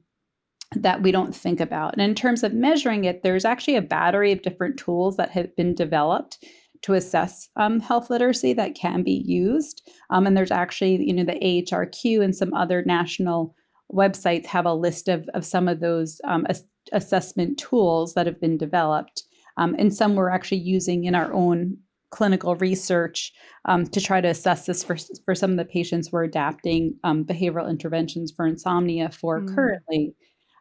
that 0.77 1.03
we 1.03 1.13
don't 1.13 1.35
think 1.35 1.61
about. 1.61 1.93
And 1.93 2.03
in 2.03 2.15
terms 2.15 2.43
of 2.43 2.53
measuring 2.53 3.05
it, 3.05 3.23
there's 3.23 3.45
actually 3.45 3.77
a 3.77 3.83
battery 3.83 4.33
of 4.33 4.43
different 4.43 4.79
tools 4.79 5.17
that 5.17 5.31
have 5.31 5.55
been 5.57 5.75
developed 5.75 6.45
to 6.83 6.95
assess 6.95 7.49
um, 7.57 7.81
health 7.81 8.11
literacy 8.11 8.53
that 8.55 8.75
can 8.75 9.03
be 9.03 9.23
used. 9.25 9.89
Um, 10.11 10.27
and 10.27 10.37
there's 10.37 10.51
actually, 10.51 11.05
you 11.07 11.13
know, 11.13 11.25
the 11.25 11.39
AHRQ 11.41 12.23
and 12.25 12.35
some 12.35 12.53
other 12.55 12.83
national 12.85 13.55
websites 13.93 14.47
have 14.47 14.67
a 14.67 14.75
list 14.75 15.09
of, 15.09 15.29
of 15.35 15.45
some 15.45 15.69
of 15.69 15.81
those 15.81 16.21
um, 16.25 16.47
ass- 16.49 16.65
assessment 16.93 17.59
tools 17.59 18.15
that 18.15 18.27
have 18.27 18.41
been 18.41 18.57
developed. 18.59 19.23
um, 19.59 19.77
and 19.79 19.95
some 19.95 20.15
we're 20.15 20.31
actually 20.31 20.59
using 20.59 21.05
in 21.05 21.15
our 21.15 21.33
own 21.33 21.77
clinical 22.11 22.55
research 22.57 23.33
um, 23.65 23.87
to 23.87 24.01
try 24.01 24.21
to 24.21 24.29
assess 24.29 24.67
this 24.67 24.85
for, 24.85 24.97
for 25.25 25.35
some 25.35 25.51
of 25.51 25.57
the 25.57 25.65
patients 25.65 26.13
we're 26.13 26.25
adapting 26.25 26.95
um, 27.05 27.25
behavioral 27.25 27.69
interventions 27.69 28.33
for 28.35 28.47
insomnia 28.47 29.11
for 29.11 29.41
mm. 29.41 29.55
currently. 29.55 30.15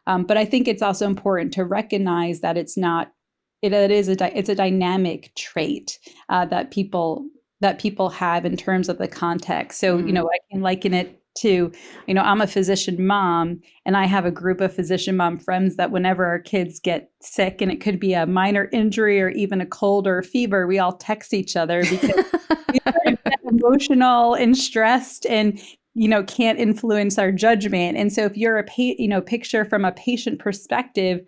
Um, 0.06 0.24
but 0.24 0.36
I 0.36 0.44
think 0.44 0.68
it's 0.68 0.82
also 0.82 1.06
important 1.06 1.52
to 1.54 1.64
recognize 1.64 2.40
that 2.40 2.56
it's 2.56 2.76
not 2.76 3.12
it, 3.62 3.72
it 3.72 3.92
is 3.92 4.08
a 4.08 4.16
di- 4.16 4.32
it's 4.34 4.48
a 4.48 4.54
dynamic 4.54 5.32
trait 5.36 5.98
uh, 6.28 6.44
that 6.46 6.70
people 6.70 7.26
that 7.60 7.78
people 7.78 8.08
have 8.08 8.44
in 8.44 8.56
terms 8.56 8.88
of 8.88 8.98
the 8.98 9.06
context. 9.06 9.78
So 9.78 9.98
mm. 9.98 10.06
you 10.06 10.12
know 10.12 10.28
I 10.28 10.38
can 10.50 10.62
liken 10.62 10.94
it 10.94 11.22
to 11.34 11.72
you 12.06 12.14
know 12.14 12.22
i'm 12.22 12.40
a 12.40 12.46
physician 12.46 13.06
mom 13.06 13.60
and 13.86 13.96
i 13.96 14.04
have 14.04 14.26
a 14.26 14.30
group 14.30 14.60
of 14.60 14.74
physician 14.74 15.16
mom 15.16 15.38
friends 15.38 15.76
that 15.76 15.90
whenever 15.90 16.26
our 16.26 16.38
kids 16.38 16.78
get 16.78 17.10
sick 17.20 17.62
and 17.62 17.72
it 17.72 17.80
could 17.80 17.98
be 17.98 18.12
a 18.12 18.26
minor 18.26 18.68
injury 18.72 19.20
or 19.20 19.30
even 19.30 19.60
a 19.60 19.66
cold 19.66 20.06
or 20.06 20.18
a 20.18 20.22
fever 20.22 20.66
we 20.66 20.78
all 20.78 20.92
text 20.92 21.32
each 21.32 21.56
other 21.56 21.84
because 21.88 22.24
emotional 23.44 24.34
and 24.34 24.56
stressed 24.56 25.26
and 25.26 25.60
you 25.94 26.08
know 26.08 26.22
can't 26.24 26.58
influence 26.58 27.18
our 27.18 27.30
judgment 27.30 27.96
and 27.96 28.12
so 28.12 28.24
if 28.24 28.36
you're 28.36 28.58
a 28.58 28.64
pa- 28.64 28.96
you 28.98 29.08
know 29.08 29.20
picture 29.20 29.64
from 29.64 29.84
a 29.84 29.92
patient 29.92 30.38
perspective 30.38 31.20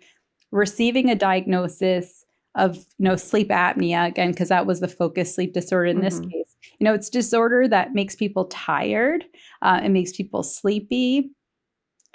receiving 0.51 1.09
a 1.09 1.15
diagnosis 1.15 2.25
of 2.55 2.77
you 2.77 3.05
know 3.05 3.15
sleep 3.15 3.49
apnea 3.49 4.07
again 4.07 4.31
because 4.31 4.49
that 4.49 4.65
was 4.65 4.79
the 4.79 4.87
focus 4.87 5.33
sleep 5.33 5.53
disorder 5.53 5.85
in 5.85 5.97
mm-hmm. 5.97 6.05
this 6.05 6.19
case 6.19 6.55
you 6.79 6.85
know, 6.85 6.93
it's 6.93 7.09
disorder 7.09 7.67
that 7.67 7.93
makes 7.93 8.15
people 8.15 8.45
tired. 8.45 9.25
Uh, 9.61 9.81
it 9.83 9.89
makes 9.89 10.11
people 10.11 10.43
sleepy. 10.43 11.31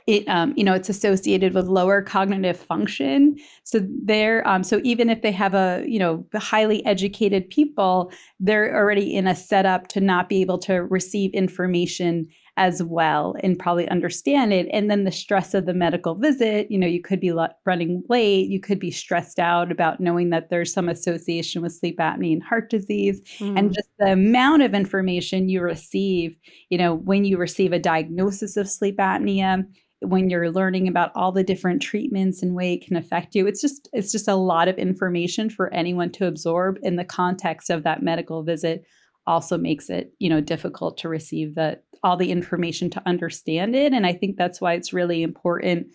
It, 0.07 0.29
um, 0.29 0.55
you 0.57 0.65
know, 0.65 0.75
it's 0.75 0.89
associated 0.89 1.55
with 1.55 1.67
lower 1.67 2.03
cognitive 2.03 2.59
function. 2.59 3.37
So 3.65 3.87
they're, 4.05 4.47
um, 4.47 4.63
so 4.63 4.81
even 4.83 5.11
if 5.11 5.23
they 5.23 5.33
have 5.33 5.55
a, 5.55 5.85
you 5.87 5.99
know, 5.99 6.27
highly 6.35 6.85
educated 6.87 7.49
people, 7.51 8.13
they're 8.39 8.75
already 8.75 9.15
in 9.15 9.27
a 9.27 9.37
setup 9.37 9.89
to 9.89 10.01
not 10.01 10.29
be 10.29 10.41
able 10.41 10.59
to 10.59 10.83
receive 10.85 11.33
information 11.33 12.29
as 12.57 12.83
well 12.83 13.37
and 13.43 13.59
probably 13.59 13.89
understand 13.89 14.53
it. 14.53 14.69
And 14.71 14.91
then 14.91 15.05
the 15.05 15.13
stress 15.13 15.55
of 15.55 15.65
the 15.65 15.73
medical 15.73 16.15
visit, 16.15 16.71
you 16.71 16.79
know, 16.79 16.87
you 16.87 17.01
could 17.01 17.21
be 17.21 17.33
running 17.65 18.03
late, 18.11 18.51
you 18.51 18.61
could 18.61 18.79
be 18.79 18.91
stressed 18.91 19.39
out 19.39 19.73
about 19.73 19.99
knowing 19.99 20.29
that 20.31 20.51
there's 20.51 20.73
some 20.73 20.89
association 20.89 21.63
with 21.63 21.73
sleep 21.73 21.99
apnea 21.99 22.35
and 22.35 22.43
heart 22.43 22.69
disease. 22.69 23.23
Mm. 23.39 23.59
And 23.59 23.73
just 23.73 23.89
the 23.99 24.13
amount 24.13 24.63
of 24.63 24.75
information 24.75 25.49
you 25.49 25.63
receive, 25.63 26.37
you 26.69 26.77
know, 26.77 26.95
when 26.95 27.25
you 27.25 27.39
receive 27.39 27.73
a 27.73 27.79
diagnosis 27.79 28.59
of 28.59 28.69
sleep 28.69 28.99
apnea, 28.99 29.65
when 30.03 30.31
you're 30.31 30.51
learning 30.51 30.89
about 30.89 31.13
all 31.15 31.31
the 31.31 31.45
different 31.45 31.83
treatments 31.83 32.43
and 32.43 32.55
way 32.55 32.75
it 32.75 32.87
can 32.87 32.97
affect 32.97 33.35
you 33.35 33.47
it's 33.47 33.61
just 33.61 33.89
it's 33.93 34.11
just 34.11 34.29
a 34.29 34.35
lot 34.35 34.69
of 34.69 34.79
information 34.79 35.51
for 35.51 35.73
anyone 35.75 36.11
to 36.11 36.27
absorb 36.27 36.79
in 36.83 36.97
the 36.97 37.05
context 37.05 37.71
of 37.71 37.83
that 37.83 38.03
medical 38.03 38.43
visit 38.43 38.85
also 39.27 39.59
makes 39.59 39.91
it 39.91 40.13
you 40.19 40.29
know 40.29 40.41
difficult 40.41 40.97
to 40.97 41.09
receive 41.09 41.55
the 41.55 41.79
all 42.03 42.17
the 42.17 42.31
information 42.31 42.89
to 42.89 43.03
understand 43.07 43.77
it 43.77 43.93
and 43.93 44.07
i 44.07 44.13
think 44.13 44.37
that's 44.37 44.61
why 44.61 44.73
it's 44.73 44.93
really 44.93 45.23
important 45.23 45.87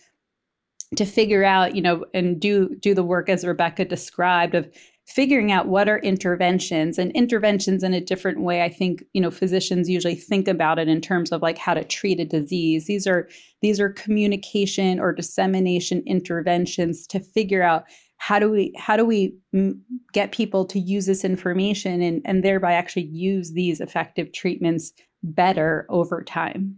to 0.94 1.04
figure 1.04 1.44
out 1.44 1.74
you 1.74 1.82
know 1.82 2.04
and 2.14 2.40
do 2.40 2.74
do 2.80 2.94
the 2.94 3.02
work 3.02 3.28
as 3.28 3.44
rebecca 3.44 3.84
described 3.84 4.54
of 4.54 4.68
figuring 5.06 5.52
out 5.52 5.68
what 5.68 5.88
are 5.88 5.98
interventions 6.00 6.98
and 6.98 7.12
interventions 7.12 7.82
in 7.82 7.94
a 7.94 8.00
different 8.00 8.40
way 8.40 8.62
i 8.62 8.68
think 8.68 9.04
you 9.12 9.20
know 9.20 9.30
physicians 9.30 9.88
usually 9.88 10.14
think 10.14 10.48
about 10.48 10.78
it 10.78 10.88
in 10.88 11.00
terms 11.00 11.32
of 11.32 11.42
like 11.42 11.58
how 11.58 11.74
to 11.74 11.84
treat 11.84 12.20
a 12.20 12.24
disease. 12.24 12.86
These 12.86 13.06
are 13.06 13.28
these 13.62 13.80
are 13.80 13.90
communication 13.90 15.00
or 15.00 15.12
dissemination 15.12 16.02
interventions 16.06 17.06
to 17.08 17.20
figure 17.20 17.62
out 17.62 17.84
how 18.18 18.38
do 18.38 18.50
we 18.50 18.74
how 18.76 18.96
do 18.96 19.04
we 19.04 19.36
mm, 19.54 19.78
get 20.12 20.32
people 20.32 20.64
to 20.66 20.78
use 20.78 21.06
this 21.06 21.24
information 21.24 22.00
and 22.02 22.22
and 22.24 22.42
thereby 22.42 22.72
actually 22.72 23.06
use 23.06 23.52
these 23.52 23.80
effective 23.80 24.32
treatments 24.32 24.92
better 25.22 25.86
over 25.88 26.22
time 26.22 26.76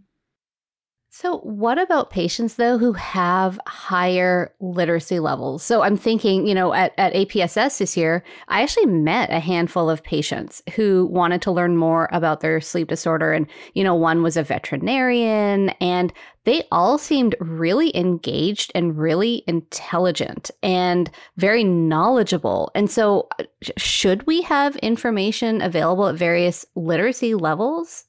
so, 1.11 1.39
what 1.39 1.79
about 1.79 2.11
patients 2.11 2.53
though 2.53 2.77
who 2.77 2.93
have 2.93 3.59
higher 3.65 4.53
literacy 4.59 5.19
levels? 5.19 5.63
So, 5.63 5.81
I'm 5.81 5.97
thinking, 5.97 6.45
you 6.45 6.53
know, 6.53 6.71
at, 6.71 6.93
at 6.99 7.13
APSS 7.13 7.79
this 7.79 7.97
year, 7.97 8.23
I 8.47 8.61
actually 8.61 8.85
met 8.85 9.31
a 9.31 9.39
handful 9.39 9.89
of 9.89 10.03
patients 10.03 10.61
who 10.75 11.07
wanted 11.07 11.41
to 11.41 11.51
learn 11.51 11.77
more 11.77 12.09
about 12.11 12.41
their 12.41 12.61
sleep 12.61 12.89
disorder. 12.89 13.33
And, 13.33 13.47
you 13.73 13.83
know, 13.83 13.95
one 13.95 14.21
was 14.21 14.37
a 14.37 14.43
veterinarian, 14.43 15.69
and 15.81 16.13
they 16.43 16.63
all 16.71 16.99
seemed 16.99 17.35
really 17.39 17.95
engaged 17.97 18.71
and 18.75 18.95
really 18.95 19.43
intelligent 19.47 20.51
and 20.61 21.09
very 21.37 21.63
knowledgeable. 21.63 22.69
And 22.75 22.89
so, 22.89 23.27
uh, 23.39 23.45
should 23.77 24.27
we 24.27 24.43
have 24.43 24.75
information 24.77 25.59
available 25.63 26.05
at 26.07 26.15
various 26.15 26.67
literacy 26.75 27.33
levels? 27.33 28.05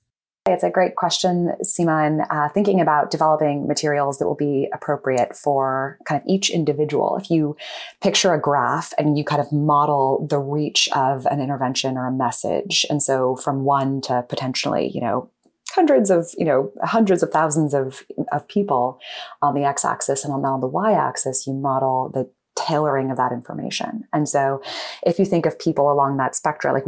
It's 0.53 0.65
a 0.65 0.71
great 0.71 0.97
question, 0.97 1.53
and 1.79 2.23
uh, 2.31 2.49
thinking 2.51 2.81
about 2.81 3.11
developing 3.11 3.67
materials 3.67 4.19
that 4.19 4.27
will 4.27 4.35
be 4.35 4.69
appropriate 4.73 5.37
for 5.37 5.99
kind 6.05 6.21
of 6.21 6.27
each 6.27 6.51
individual. 6.51 7.17
If 7.17 7.31
you 7.31 7.57
picture 8.03 8.35
a 8.35 8.41
graph 8.41 8.93
and 8.99 9.17
you 9.17 9.25
kind 9.25 9.41
of 9.41 9.53
model 9.53 10.27
the 10.29 10.39
reach 10.39 10.89
of 10.95 11.27
an 11.27 11.41
intervention 11.41 11.97
or 11.97 12.07
a 12.07 12.13
message, 12.13 12.85
and 12.91 13.03
so 13.03 13.37
from 13.37 13.65
one 13.65 14.01
to 14.03 14.25
potentially, 14.29 14.91
you 14.93 15.01
know, 15.01 15.31
hundreds 15.71 16.11
of 16.11 16.29
you 16.37 16.45
know 16.45 16.73
hundreds 16.83 17.23
of 17.23 17.31
thousands 17.31 17.75
of, 17.75 18.05
of 18.33 18.47
people 18.49 18.99
on 19.41 19.55
the 19.55 19.65
x-axis 19.65 20.25
and 20.25 20.35
on, 20.35 20.45
on 20.45 20.61
the 20.61 20.67
y-axis 20.67 21.47
you 21.47 21.53
model 21.53 22.11
the 22.13 22.29
tailoring 22.57 23.11
of 23.11 23.17
that 23.17 23.33
information. 23.33 24.05
And 24.13 24.29
so 24.29 24.61
if 25.07 25.19
you 25.19 25.25
think 25.25 25.47
of 25.47 25.59
people 25.59 25.91
along 25.91 26.17
that 26.17 26.35
spectrum, 26.35 26.75
like 26.75 26.85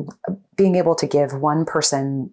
being 0.56 0.74
able 0.74 0.94
to 0.96 1.06
give 1.06 1.34
one 1.34 1.64
person 1.64 2.30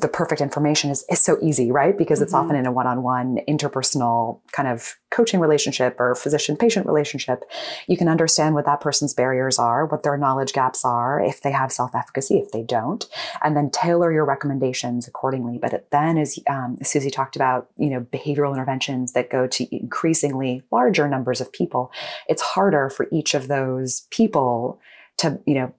the 0.00 0.08
perfect 0.08 0.40
information 0.40 0.90
is, 0.90 1.04
is 1.10 1.20
so 1.20 1.38
easy, 1.40 1.70
right? 1.70 1.96
Because 1.96 2.20
it's 2.20 2.32
mm-hmm. 2.32 2.44
often 2.44 2.56
in 2.56 2.66
a 2.66 2.72
one 2.72 2.86
on 2.86 3.02
one 3.02 3.38
interpersonal 3.48 4.40
kind 4.52 4.68
of 4.68 4.96
coaching 5.10 5.40
relationship 5.40 5.96
or 5.98 6.14
physician 6.14 6.56
patient 6.56 6.86
relationship. 6.86 7.44
You 7.86 7.96
can 7.96 8.08
understand 8.08 8.54
what 8.54 8.64
that 8.66 8.80
person's 8.80 9.14
barriers 9.14 9.58
are, 9.58 9.86
what 9.86 10.02
their 10.02 10.16
knowledge 10.16 10.52
gaps 10.52 10.84
are, 10.84 11.20
if 11.20 11.42
they 11.42 11.52
have 11.52 11.72
self 11.72 11.94
efficacy, 11.94 12.38
if 12.38 12.50
they 12.52 12.62
don't, 12.62 13.06
and 13.42 13.56
then 13.56 13.70
tailor 13.70 14.12
your 14.12 14.24
recommendations 14.24 15.06
accordingly. 15.06 15.58
But 15.58 15.88
then, 15.90 16.18
as 16.18 16.38
um, 16.48 16.78
Susie 16.82 17.10
talked 17.10 17.36
about, 17.36 17.68
you 17.76 17.90
know, 17.90 18.00
behavioral 18.00 18.52
interventions 18.52 19.12
that 19.12 19.30
go 19.30 19.46
to 19.46 19.76
increasingly 19.76 20.62
larger 20.70 21.08
numbers 21.08 21.40
of 21.40 21.52
people, 21.52 21.92
it's 22.28 22.42
harder 22.42 22.90
for 22.90 23.06
each 23.12 23.34
of 23.34 23.48
those 23.48 24.06
people 24.10 24.80
to 25.18 25.40
you 25.46 25.54
know 25.54 25.72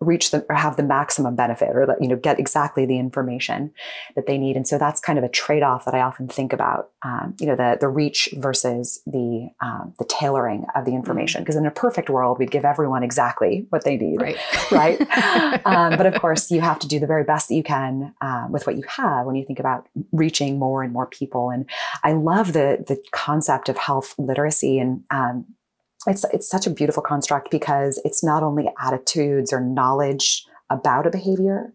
reach 0.00 0.30
the 0.30 0.44
or 0.48 0.56
have 0.56 0.76
the 0.76 0.82
maximum 0.82 1.36
benefit 1.36 1.68
or 1.68 1.96
you 2.00 2.08
know 2.08 2.16
get 2.16 2.38
exactly 2.38 2.86
the 2.86 2.98
information 2.98 3.70
that 4.16 4.26
they 4.26 4.38
need. 4.38 4.56
And 4.56 4.66
so 4.66 4.78
that's 4.78 4.98
kind 4.98 5.18
of 5.18 5.24
a 5.24 5.28
trade-off 5.28 5.84
that 5.84 5.94
i 5.94 6.00
often 6.00 6.26
think 6.26 6.52
about 6.52 6.90
um, 7.02 7.36
you 7.38 7.46
know 7.46 7.54
the 7.54 7.76
the 7.80 7.88
reach 7.88 8.30
versus 8.38 9.02
the 9.06 9.50
um, 9.60 9.94
the 9.98 10.04
tailoring 10.06 10.64
of 10.74 10.86
the 10.86 10.92
information. 10.92 11.42
Because 11.42 11.56
mm-hmm. 11.56 11.66
in 11.66 11.70
a 11.70 11.74
perfect 11.74 12.08
world 12.08 12.38
we'd 12.38 12.50
give 12.50 12.64
everyone 12.64 13.02
exactly 13.02 13.66
what 13.68 13.84
they 13.84 13.96
need 13.96 14.20
right. 14.20 14.36
right? 14.70 15.00
Um, 15.70 15.96
but 15.96 16.06
of 16.06 16.14
course 16.20 16.50
you 16.50 16.60
have 16.60 16.78
to 16.80 16.88
do 16.88 16.98
the 16.98 17.06
very 17.06 17.22
best 17.22 17.48
that 17.48 17.54
you 17.54 17.62
can 17.62 18.14
um, 18.20 18.50
with 18.50 18.66
what 18.66 18.76
you 18.76 18.84
have 18.88 19.26
when 19.26 19.36
you 19.36 19.44
think 19.44 19.58
about 19.58 19.86
reaching 20.12 20.58
more 20.58 20.82
and 20.82 20.92
more 20.92 21.06
people. 21.06 21.50
And 21.50 21.68
i 22.02 22.12
love 22.12 22.52
the 22.52 22.84
the 22.86 23.02
concept 23.12 23.68
of 23.68 23.76
health 23.76 24.14
literacy 24.18 24.78
and 24.78 25.04
um, 25.10 25.44
it's 26.06 26.24
it's 26.32 26.48
such 26.48 26.66
a 26.66 26.70
beautiful 26.70 27.02
construct 27.02 27.50
because 27.50 28.00
it's 28.04 28.24
not 28.24 28.42
only 28.42 28.70
attitudes 28.80 29.52
or 29.52 29.60
knowledge 29.60 30.46
about 30.70 31.06
a 31.06 31.10
behavior, 31.10 31.72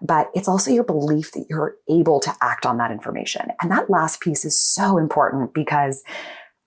but 0.00 0.30
it's 0.34 0.48
also 0.48 0.70
your 0.70 0.84
belief 0.84 1.32
that 1.32 1.46
you're 1.50 1.76
able 1.90 2.20
to 2.20 2.32
act 2.40 2.64
on 2.64 2.78
that 2.78 2.92
information. 2.92 3.48
And 3.60 3.70
that 3.72 3.90
last 3.90 4.20
piece 4.20 4.44
is 4.44 4.58
so 4.58 4.98
important 4.98 5.52
because 5.52 6.04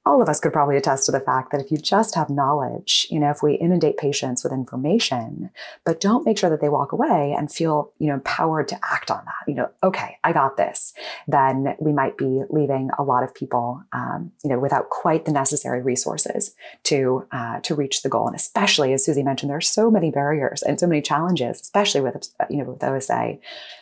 all 0.06 0.22
of 0.22 0.30
us 0.30 0.40
could 0.40 0.54
probably 0.54 0.78
attest 0.78 1.06
to 1.06 1.12
the 1.12 1.20
fact 1.20 1.52
that 1.52 1.62
if 1.62 1.72
you 1.72 1.78
just 1.78 2.16
have 2.16 2.30
knowledge, 2.30 3.06
you 3.10 3.20
know, 3.20 3.30
if 3.30 3.44
we 3.44 3.56
inundate 3.56 3.98
patients 3.98 4.44
with 4.44 4.54
information, 4.54 5.50
but 5.86 6.00
don't 6.00 6.26
make 6.26 6.38
sure 6.38 6.50
that 6.50 6.62
they 6.62 6.70
walk 6.70 6.92
away 6.92 7.36
and 7.38 7.52
feel, 7.52 7.92
you 8.00 8.08
know, 8.08 8.16
empowered 8.16 8.68
to 8.70 8.80
act 8.84 9.12
on 9.12 9.22
that, 9.26 9.48
you 9.48 9.54
know, 9.54 9.70
okay, 9.84 10.18
I 10.24 10.32
got 10.32 10.58
this, 10.58 10.94
then 11.28 11.76
we 11.80 11.92
might 11.92 12.18
be 12.18 12.44
leaving 12.50 12.90
a 12.98 13.04
lot 13.04 13.24
of 13.24 13.36
people, 13.36 13.84
um, 13.92 14.32
you 14.44 14.50
know, 14.50 14.60
without 14.60 14.90
quite 14.90 15.26
the 15.26 15.32
necessary 15.32 15.82
resources 15.82 16.56
to 16.84 17.28
uh, 17.32 17.60
to 17.62 17.76
reach 17.76 18.02
the 18.02 18.10
goal. 18.10 18.28
And 18.28 18.36
especially, 18.36 18.94
as 18.94 19.06
Susie 19.06 19.24
mentioned, 19.24 19.50
there 19.50 19.58
are 19.58 19.62
so 19.62 19.92
many 19.92 20.12
barriers 20.12 20.64
and 20.64 20.80
so 20.80 20.88
many 20.88 21.02
challenges, 21.02 21.60
especially 21.62 22.02
with, 22.02 22.30
you 22.50 22.58
know, 22.58 22.72
with 22.72 22.84
OSA 22.84 23.38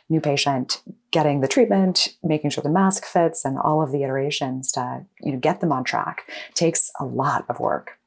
new 0.10 0.22
patient 0.22 0.82
getting 1.12 1.42
the 1.42 1.48
treatment, 1.48 2.16
making 2.24 2.50
sure 2.50 2.62
the 2.62 2.70
mask 2.70 3.06
fits, 3.06 3.46
and 3.46 3.58
all 3.58 3.82
of 3.82 3.92
the 3.92 4.04
iterations 4.04 4.72
to 4.74 5.06
you 5.22 5.32
know 5.32 5.40
get 5.40 5.62
them 5.62 5.72
on 5.72 5.84
track 5.84 6.30
takes 6.54 6.92
a 7.00 7.06
lot 7.06 7.46
of 7.50 7.60
work. 7.60 7.98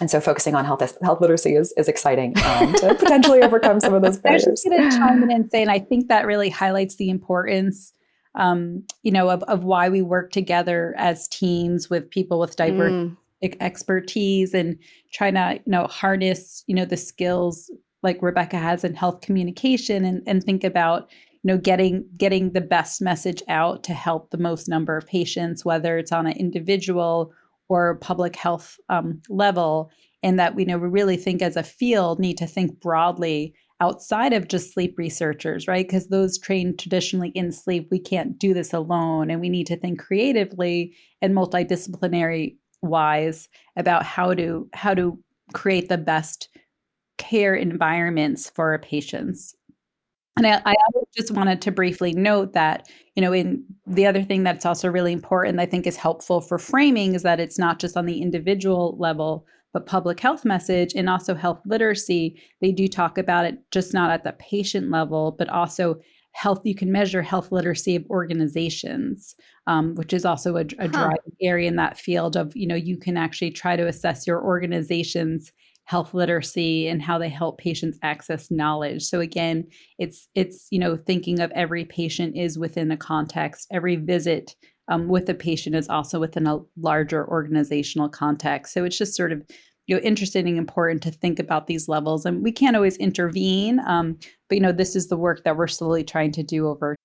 And 0.00 0.10
so 0.10 0.20
focusing 0.20 0.54
on 0.54 0.64
health 0.64 0.96
health 1.02 1.20
literacy 1.20 1.54
is, 1.54 1.72
is 1.76 1.88
exciting 1.88 2.36
um, 2.44 2.72
to 2.74 2.94
potentially 2.94 3.42
overcome 3.42 3.80
some 3.80 3.94
of 3.94 4.02
those 4.02 4.18
barriers. 4.18 4.46
I 4.46 4.50
was 4.50 4.62
just 4.62 4.68
going 4.68 4.90
to 4.90 4.96
chime 4.96 5.22
in 5.22 5.30
and 5.30 5.50
say, 5.50 5.62
and 5.62 5.70
I 5.70 5.78
think 5.78 6.08
that 6.08 6.26
really 6.26 6.48
highlights 6.48 6.96
the 6.96 7.10
importance, 7.10 7.92
um, 8.34 8.84
you 9.02 9.12
know, 9.12 9.30
of, 9.30 9.42
of 9.44 9.64
why 9.64 9.88
we 9.88 10.02
work 10.02 10.32
together 10.32 10.94
as 10.96 11.28
teams 11.28 11.88
with 11.88 12.10
people 12.10 12.38
with 12.38 12.56
diverse 12.56 12.92
mm 12.92 13.16
expertise 13.60 14.54
and 14.54 14.78
trying 15.12 15.34
to 15.34 15.60
you 15.66 15.72
know 15.72 15.86
harness 15.88 16.62
you 16.66 16.74
know 16.76 16.84
the 16.84 16.96
skills 16.96 17.70
like 18.02 18.22
rebecca 18.22 18.56
has 18.56 18.84
in 18.84 18.94
health 18.94 19.20
communication 19.20 20.04
and, 20.04 20.22
and 20.26 20.42
think 20.42 20.64
about 20.64 21.10
you 21.42 21.48
know 21.48 21.58
getting 21.58 22.04
getting 22.16 22.52
the 22.52 22.60
best 22.60 23.00
message 23.00 23.42
out 23.48 23.82
to 23.84 23.94
help 23.94 24.30
the 24.30 24.38
most 24.38 24.68
number 24.68 24.96
of 24.96 25.06
patients 25.06 25.64
whether 25.64 25.98
it's 25.98 26.12
on 26.12 26.26
an 26.26 26.36
individual 26.36 27.32
or 27.72 27.96
public 27.96 28.36
health 28.36 28.78
um, 28.90 29.20
level. 29.30 29.90
And 30.22 30.38
that 30.38 30.54
we 30.54 30.64
know 30.64 30.78
we 30.78 30.88
really 30.88 31.16
think 31.16 31.42
as 31.42 31.56
a 31.56 31.62
field 31.62 32.20
need 32.20 32.38
to 32.38 32.46
think 32.46 32.78
broadly 32.80 33.54
outside 33.80 34.32
of 34.32 34.46
just 34.46 34.72
sleep 34.72 34.96
researchers 34.96 35.66
right? 35.66 35.86
Because 35.86 36.08
those 36.08 36.38
trained 36.38 36.78
traditionally 36.78 37.30
in 37.30 37.50
sleep 37.50 37.88
we 37.90 37.98
can't 37.98 38.38
do 38.38 38.54
this 38.54 38.72
alone. 38.72 39.30
And 39.30 39.40
we 39.40 39.48
need 39.48 39.66
to 39.68 39.76
think 39.76 39.98
creatively 39.98 40.94
and 41.20 41.34
multidisciplinary 41.34 42.56
wise 42.82 43.48
about 43.76 44.04
how 44.04 44.34
to 44.34 44.68
how 44.74 44.94
to 44.94 45.18
create 45.54 45.88
the 45.88 45.98
best 45.98 46.48
care 47.18 47.54
environments 47.54 48.50
for 48.50 48.70
our 48.70 48.78
patients 48.78 49.54
and 50.36 50.46
I, 50.46 50.62
I 50.64 50.74
just 51.14 51.32
wanted 51.32 51.60
to 51.62 51.70
briefly 51.70 52.12
note 52.12 52.54
that, 52.54 52.88
you 53.14 53.20
know, 53.20 53.32
in 53.32 53.64
the 53.86 54.06
other 54.06 54.22
thing 54.22 54.42
that's 54.42 54.64
also 54.64 54.88
really 54.88 55.12
important, 55.12 55.60
I 55.60 55.66
think 55.66 55.86
is 55.86 55.96
helpful 55.96 56.40
for 56.40 56.58
framing 56.58 57.14
is 57.14 57.22
that 57.22 57.40
it's 57.40 57.58
not 57.58 57.78
just 57.78 57.96
on 57.96 58.06
the 58.06 58.22
individual 58.22 58.96
level, 58.98 59.46
but 59.74 59.86
public 59.86 60.20
health 60.20 60.44
message 60.44 60.94
and 60.94 61.08
also 61.10 61.34
health 61.34 61.60
literacy. 61.66 62.40
They 62.62 62.72
do 62.72 62.88
talk 62.88 63.18
about 63.18 63.44
it 63.44 63.58
just 63.70 63.92
not 63.92 64.10
at 64.10 64.24
the 64.24 64.32
patient 64.32 64.90
level, 64.90 65.34
but 65.38 65.50
also 65.50 66.00
health. 66.32 66.62
You 66.64 66.74
can 66.74 66.90
measure 66.90 67.20
health 67.20 67.52
literacy 67.52 67.96
of 67.96 68.06
organizations, 68.08 69.34
um, 69.66 69.94
which 69.96 70.14
is 70.14 70.24
also 70.24 70.56
a, 70.56 70.64
a 70.78 70.86
huh. 70.86 70.86
driving 70.88 71.36
area 71.42 71.68
in 71.68 71.76
that 71.76 71.98
field 71.98 72.36
of, 72.36 72.56
you 72.56 72.66
know, 72.66 72.74
you 72.74 72.96
can 72.96 73.18
actually 73.18 73.50
try 73.50 73.76
to 73.76 73.86
assess 73.86 74.26
your 74.26 74.42
organization's 74.42 75.52
health 75.84 76.14
literacy 76.14 76.88
and 76.88 77.02
how 77.02 77.18
they 77.18 77.28
help 77.28 77.58
patients 77.58 77.98
access 78.02 78.50
knowledge. 78.50 79.02
So 79.02 79.20
again 79.20 79.66
it's 79.98 80.28
it's 80.34 80.68
you 80.70 80.78
know 80.78 80.96
thinking 80.96 81.40
of 81.40 81.50
every 81.52 81.84
patient 81.84 82.36
is 82.36 82.58
within 82.58 82.90
a 82.90 82.96
context. 82.96 83.66
Every 83.70 83.96
visit 83.96 84.54
um, 84.88 85.08
with 85.08 85.28
a 85.28 85.34
patient 85.34 85.76
is 85.76 85.88
also 85.88 86.18
within 86.20 86.46
a 86.46 86.60
larger 86.76 87.28
organizational 87.28 88.08
context. 88.08 88.72
So 88.74 88.84
it's 88.84 88.98
just 88.98 89.16
sort 89.16 89.32
of 89.32 89.42
you 89.86 89.96
know 89.96 90.02
interesting 90.02 90.46
and 90.46 90.58
important 90.58 91.02
to 91.02 91.10
think 91.10 91.38
about 91.38 91.66
these 91.66 91.88
levels. 91.88 92.24
And 92.24 92.42
we 92.42 92.52
can't 92.52 92.76
always 92.76 92.96
intervene 92.96 93.80
um, 93.86 94.18
but 94.48 94.56
you 94.56 94.62
know 94.62 94.72
this 94.72 94.96
is 94.96 95.08
the 95.08 95.16
work 95.16 95.44
that 95.44 95.56
we're 95.56 95.66
slowly 95.66 96.04
trying 96.04 96.32
to 96.32 96.42
do 96.42 96.68
over 96.68 96.96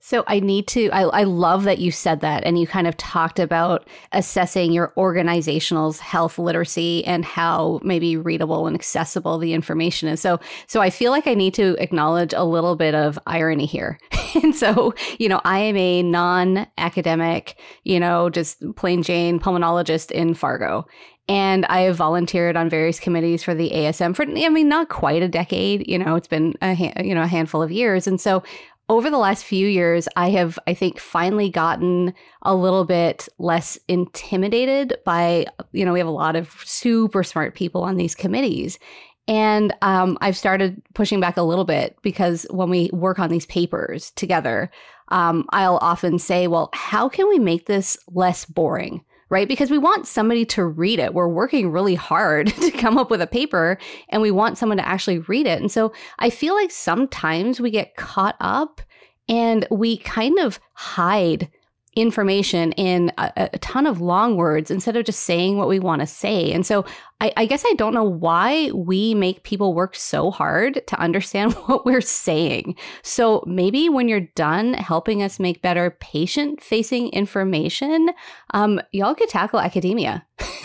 so 0.00 0.24
I 0.26 0.40
need 0.40 0.68
to, 0.68 0.88
I, 0.90 1.02
I 1.02 1.22
love 1.24 1.64
that 1.64 1.78
you 1.78 1.90
said 1.90 2.20
that 2.20 2.44
and 2.44 2.58
you 2.58 2.66
kind 2.66 2.86
of 2.86 2.96
talked 2.96 3.38
about 3.38 3.86
assessing 4.12 4.72
your 4.72 4.92
organizational's 4.96 5.98
health 5.98 6.38
literacy 6.38 7.04
and 7.04 7.24
how 7.24 7.80
maybe 7.82 8.16
readable 8.16 8.66
and 8.66 8.76
accessible 8.76 9.38
the 9.38 9.52
information 9.52 10.08
is. 10.08 10.20
So, 10.20 10.38
so 10.68 10.80
I 10.80 10.90
feel 10.90 11.10
like 11.10 11.26
I 11.26 11.34
need 11.34 11.52
to 11.54 11.76
acknowledge 11.82 12.32
a 12.32 12.44
little 12.44 12.76
bit 12.76 12.94
of 12.94 13.18
irony 13.26 13.66
here. 13.66 13.98
and 14.42 14.54
so, 14.54 14.94
you 15.18 15.28
know, 15.28 15.40
I 15.44 15.58
am 15.58 15.76
a 15.76 16.02
non-academic, 16.02 17.58
you 17.82 17.98
know, 17.98 18.30
just 18.30 18.62
plain 18.76 19.02
Jane 19.02 19.40
pulmonologist 19.40 20.12
in 20.12 20.34
Fargo 20.34 20.86
and 21.28 21.66
I 21.66 21.80
have 21.80 21.96
volunteered 21.96 22.56
on 22.56 22.70
various 22.70 22.98
committees 22.98 23.42
for 23.42 23.54
the 23.54 23.70
ASM 23.70 24.16
for 24.16 24.22
I 24.22 24.48
mean 24.48 24.68
not 24.68 24.88
quite 24.88 25.22
a 25.22 25.28
decade 25.28 25.86
you 25.86 25.98
know 25.98 26.14
it's 26.14 26.28
been 26.28 26.54
a 26.62 26.74
you 27.04 27.14
know 27.14 27.22
a 27.22 27.26
handful 27.26 27.62
of 27.62 27.70
years 27.70 28.06
and 28.06 28.20
so 28.20 28.42
over 28.88 29.10
the 29.10 29.18
last 29.18 29.44
few 29.44 29.68
years, 29.68 30.08
I 30.16 30.30
have, 30.30 30.58
I 30.66 30.72
think, 30.72 30.98
finally 30.98 31.50
gotten 31.50 32.14
a 32.42 32.54
little 32.54 32.84
bit 32.84 33.28
less 33.38 33.78
intimidated 33.86 34.96
by, 35.04 35.46
you 35.72 35.84
know, 35.84 35.92
we 35.92 35.98
have 35.98 36.08
a 36.08 36.12
lot 36.12 36.36
of 36.36 36.50
super 36.64 37.22
smart 37.22 37.54
people 37.54 37.82
on 37.82 37.96
these 37.96 38.14
committees. 38.14 38.78
And 39.26 39.74
um, 39.82 40.16
I've 40.22 40.38
started 40.38 40.80
pushing 40.94 41.20
back 41.20 41.36
a 41.36 41.42
little 41.42 41.66
bit 41.66 41.98
because 42.02 42.46
when 42.48 42.70
we 42.70 42.88
work 42.94 43.18
on 43.18 43.28
these 43.28 43.44
papers 43.44 44.10
together, 44.12 44.70
um, 45.08 45.44
I'll 45.50 45.76
often 45.78 46.18
say, 46.18 46.46
well, 46.46 46.70
how 46.72 47.10
can 47.10 47.28
we 47.28 47.38
make 47.38 47.66
this 47.66 47.98
less 48.08 48.46
boring? 48.46 49.04
Right? 49.30 49.48
Because 49.48 49.70
we 49.70 49.78
want 49.78 50.06
somebody 50.06 50.44
to 50.46 50.64
read 50.64 50.98
it. 50.98 51.14
We're 51.14 51.28
working 51.28 51.70
really 51.70 51.94
hard 51.94 52.46
to 52.62 52.70
come 52.70 52.98
up 52.98 53.10
with 53.10 53.20
a 53.20 53.26
paper 53.26 53.78
and 54.08 54.22
we 54.22 54.30
want 54.30 54.58
someone 54.58 54.78
to 54.78 54.88
actually 54.88 55.18
read 55.18 55.46
it. 55.46 55.60
And 55.60 55.70
so 55.70 55.92
I 56.18 56.30
feel 56.30 56.54
like 56.54 56.70
sometimes 56.70 57.60
we 57.60 57.70
get 57.70 57.96
caught 57.96 58.36
up 58.40 58.80
and 59.28 59.66
we 59.70 59.98
kind 59.98 60.38
of 60.38 60.58
hide 60.72 61.50
information 61.94 62.72
in 62.72 63.12
a, 63.18 63.50
a, 63.52 63.58
ton 63.58 63.86
of 63.86 64.00
long 64.00 64.36
words 64.36 64.70
instead 64.70 64.96
of 64.96 65.04
just 65.04 65.24
saying 65.24 65.56
what 65.56 65.68
we 65.68 65.80
want 65.80 66.00
to 66.00 66.06
say. 66.06 66.52
And 66.52 66.64
so 66.64 66.84
I, 67.20 67.32
I, 67.36 67.46
guess 67.46 67.64
I 67.66 67.74
don't 67.74 67.94
know 67.94 68.04
why 68.04 68.70
we 68.72 69.12
make 69.12 69.42
people 69.42 69.74
work 69.74 69.96
so 69.96 70.30
hard 70.30 70.86
to 70.86 71.00
understand 71.00 71.52
what 71.66 71.84
we're 71.84 72.00
saying. 72.00 72.76
So 73.02 73.42
maybe 73.46 73.88
when 73.88 74.08
you're 74.08 74.28
done 74.36 74.74
helping 74.74 75.22
us 75.22 75.40
make 75.40 75.60
better 75.62 75.96
patient 75.98 76.62
facing 76.62 77.08
information, 77.10 78.10
um, 78.54 78.80
y'all 78.92 79.14
could 79.14 79.28
tackle 79.28 79.60
academia. 79.60 80.24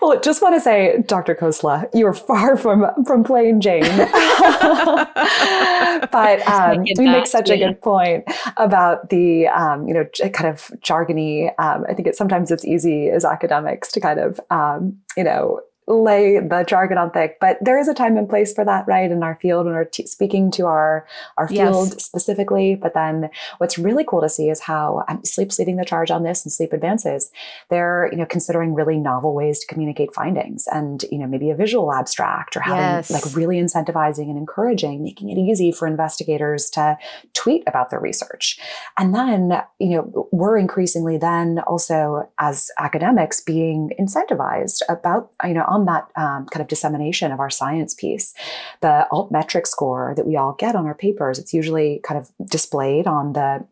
well, 0.00 0.18
just 0.22 0.42
want 0.42 0.56
to 0.56 0.60
say, 0.60 1.02
Dr. 1.06 1.36
Khosla, 1.36 1.88
you 1.94 2.06
are 2.06 2.14
far 2.14 2.56
from 2.56 2.86
from 3.06 3.22
plain 3.22 3.60
Jane. 3.60 3.82
but 6.10 6.48
um, 6.48 6.84
you 6.84 6.94
make 7.08 7.26
such 7.28 7.48
a 7.48 7.56
good 7.56 7.80
point 7.80 8.24
about 8.56 9.10
the 9.10 9.46
um, 9.48 9.86
you 9.86 9.94
know 9.94 10.04
kind 10.30 10.50
of 10.50 10.70
jargony. 10.80 11.52
Um, 11.60 11.84
I 11.88 11.94
think 11.94 12.12
sometimes 12.14 12.50
it's 12.50 12.64
easy 12.64 13.08
as 13.08 13.24
academics 13.24 13.92
to 13.92 14.00
kind 14.00 14.18
of 14.18 14.40
um, 14.50 14.98
you 15.16 15.24
know 15.24 15.60
lay 15.86 16.38
the 16.38 16.64
jargon 16.66 16.98
on 16.98 17.10
thick, 17.10 17.38
but 17.40 17.58
there 17.60 17.78
is 17.78 17.88
a 17.88 17.94
time 17.94 18.16
and 18.16 18.28
place 18.28 18.52
for 18.52 18.64
that, 18.64 18.86
right? 18.86 19.10
In 19.10 19.22
our 19.22 19.36
field, 19.36 19.66
when 19.66 19.74
we're 19.74 19.84
t- 19.84 20.06
speaking 20.06 20.50
to 20.52 20.66
our 20.66 21.06
our 21.36 21.48
field 21.48 21.88
yes. 21.88 22.04
specifically. 22.04 22.76
But 22.76 22.94
then, 22.94 23.30
what's 23.58 23.78
really 23.78 24.04
cool 24.04 24.20
to 24.20 24.28
see 24.28 24.48
is 24.48 24.60
how 24.60 25.04
um, 25.08 25.24
Sleep's 25.24 25.58
leading 25.58 25.76
the 25.76 25.84
charge 25.84 26.10
on 26.10 26.22
this, 26.22 26.44
and 26.44 26.52
Sleep 26.52 26.72
Advances. 26.72 27.30
They're 27.70 28.08
you 28.12 28.18
know 28.18 28.26
considering 28.26 28.74
really 28.74 28.98
novel 28.98 29.34
ways 29.34 29.58
to 29.60 29.66
communicate 29.66 30.14
findings, 30.14 30.66
and 30.72 31.04
you 31.10 31.18
know 31.18 31.26
maybe 31.26 31.50
a 31.50 31.56
visual 31.56 31.92
abstract 31.92 32.56
or 32.56 32.60
having 32.60 32.80
yes. 32.80 33.10
like 33.10 33.34
really 33.34 33.56
incentivizing 33.56 34.28
and 34.30 34.38
encouraging, 34.38 35.02
making 35.02 35.30
it 35.30 35.38
easy 35.38 35.72
for 35.72 35.88
investigators 35.88 36.70
to 36.70 36.96
tweet 37.34 37.64
about 37.66 37.90
their 37.90 38.00
research, 38.00 38.58
and 38.96 39.14
then 39.14 39.60
you 39.78 39.96
know 39.96 40.28
we're 40.30 40.56
increasingly 40.56 41.18
then 41.18 41.58
also 41.66 42.28
as 42.38 42.70
academics 42.78 43.40
being 43.40 43.90
incentivized 43.98 44.82
about 44.88 45.30
you 45.44 45.54
know 45.54 45.64
on 45.70 45.86
that 45.86 46.10
um, 46.16 46.46
kind 46.46 46.60
of 46.60 46.68
dissemination 46.68 47.32
of 47.32 47.40
our 47.40 47.48
science 47.50 47.94
piece, 47.94 48.34
the 48.80 49.06
altmetric 49.10 49.66
score 49.66 50.12
that 50.16 50.26
we 50.26 50.36
all 50.36 50.52
get 50.58 50.74
on 50.74 50.86
our 50.86 50.94
papers, 50.94 51.38
it's 51.38 51.54
usually 51.54 52.00
kind 52.02 52.18
of 52.18 52.30
displayed 52.46 53.06
on 53.06 53.32
the 53.32 53.64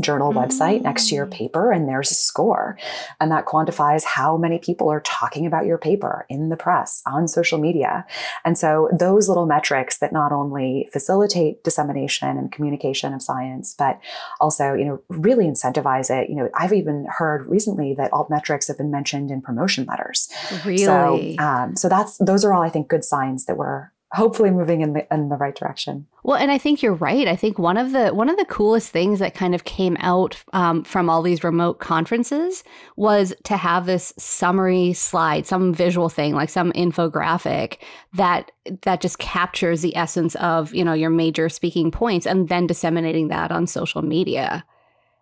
journal 0.00 0.32
mm-hmm. 0.32 0.40
website 0.40 0.82
next 0.82 1.08
to 1.08 1.14
your 1.14 1.26
mm. 1.26 1.32
paper 1.32 1.70
and 1.70 1.88
there's 1.88 2.10
a 2.10 2.14
score 2.14 2.76
and 3.20 3.30
that 3.30 3.46
quantifies 3.46 4.02
how 4.02 4.36
many 4.36 4.58
people 4.58 4.90
are 4.90 5.00
talking 5.00 5.46
about 5.46 5.66
your 5.66 5.78
paper 5.78 6.26
in 6.28 6.48
the 6.48 6.56
press 6.56 7.00
on 7.06 7.28
social 7.28 7.58
media 7.58 8.04
and 8.44 8.58
so 8.58 8.88
those 8.92 9.28
little 9.28 9.46
metrics 9.46 9.98
that 9.98 10.12
not 10.12 10.32
only 10.32 10.88
facilitate 10.92 11.62
dissemination 11.62 12.36
and 12.36 12.50
communication 12.50 13.14
of 13.14 13.22
science 13.22 13.72
but 13.78 14.00
also 14.40 14.74
you 14.74 14.84
know 14.84 15.00
really 15.08 15.44
incentivize 15.44 16.10
it 16.10 16.28
you 16.28 16.34
know 16.34 16.48
i've 16.54 16.72
even 16.72 17.06
heard 17.08 17.46
recently 17.46 17.94
that 17.94 18.10
altmetrics 18.10 18.66
have 18.66 18.76
been 18.76 18.90
mentioned 18.90 19.30
in 19.30 19.40
promotion 19.40 19.84
letters 19.84 20.28
really 20.64 20.78
so 20.78 21.34
um, 21.38 21.76
so 21.76 21.88
that's 21.88 22.18
those 22.18 22.44
are 22.44 22.52
all 22.52 22.62
i 22.62 22.68
think 22.68 22.88
good 22.88 23.04
signs 23.04 23.46
that 23.46 23.56
we're 23.56 23.90
hopefully 24.14 24.50
moving 24.50 24.80
in 24.80 24.92
the 24.92 25.12
in 25.12 25.28
the 25.28 25.36
right 25.36 25.54
direction. 25.54 26.06
Well, 26.22 26.36
and 26.36 26.50
I 26.50 26.56
think 26.56 26.82
you're 26.82 26.94
right. 26.94 27.26
I 27.26 27.36
think 27.36 27.58
one 27.58 27.76
of 27.76 27.92
the 27.92 28.10
one 28.14 28.30
of 28.30 28.36
the 28.36 28.44
coolest 28.44 28.90
things 28.90 29.18
that 29.18 29.34
kind 29.34 29.54
of 29.54 29.64
came 29.64 29.96
out 30.00 30.42
um, 30.52 30.84
from 30.84 31.10
all 31.10 31.20
these 31.20 31.42
remote 31.42 31.80
conferences 31.80 32.62
was 32.96 33.34
to 33.44 33.56
have 33.56 33.86
this 33.86 34.12
summary 34.16 34.92
slide, 34.92 35.46
some 35.46 35.74
visual 35.74 36.08
thing, 36.08 36.34
like 36.34 36.48
some 36.48 36.72
infographic 36.72 37.78
that 38.14 38.52
that 38.82 39.00
just 39.00 39.18
captures 39.18 39.82
the 39.82 39.96
essence 39.96 40.36
of 40.36 40.74
you 40.74 40.84
know 40.84 40.94
your 40.94 41.10
major 41.10 41.48
speaking 41.48 41.90
points, 41.90 42.26
and 42.26 42.48
then 42.48 42.66
disseminating 42.66 43.28
that 43.28 43.50
on 43.50 43.66
social 43.66 44.02
media. 44.02 44.64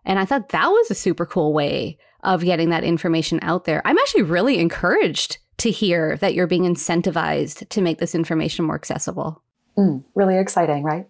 And 0.05 0.19
I 0.19 0.25
thought 0.25 0.49
that 0.49 0.67
was 0.67 0.91
a 0.91 0.95
super 0.95 1.25
cool 1.25 1.53
way 1.53 1.97
of 2.23 2.43
getting 2.43 2.69
that 2.69 2.83
information 2.83 3.39
out 3.41 3.65
there. 3.65 3.81
I'm 3.85 3.97
actually 3.97 4.23
really 4.23 4.59
encouraged 4.59 5.39
to 5.63 5.71
hear 5.71 6.17
that 6.17 6.33
you're 6.33 6.45
being 6.45 6.63
incentivized 6.63 7.67
to 7.69 7.81
make 7.81 7.97
this 7.97 8.13
information 8.13 8.65
more 8.65 8.75
accessible. 8.75 9.41
Mm, 9.77 10.03
really 10.13 10.37
exciting, 10.37 10.83
right? 10.83 11.07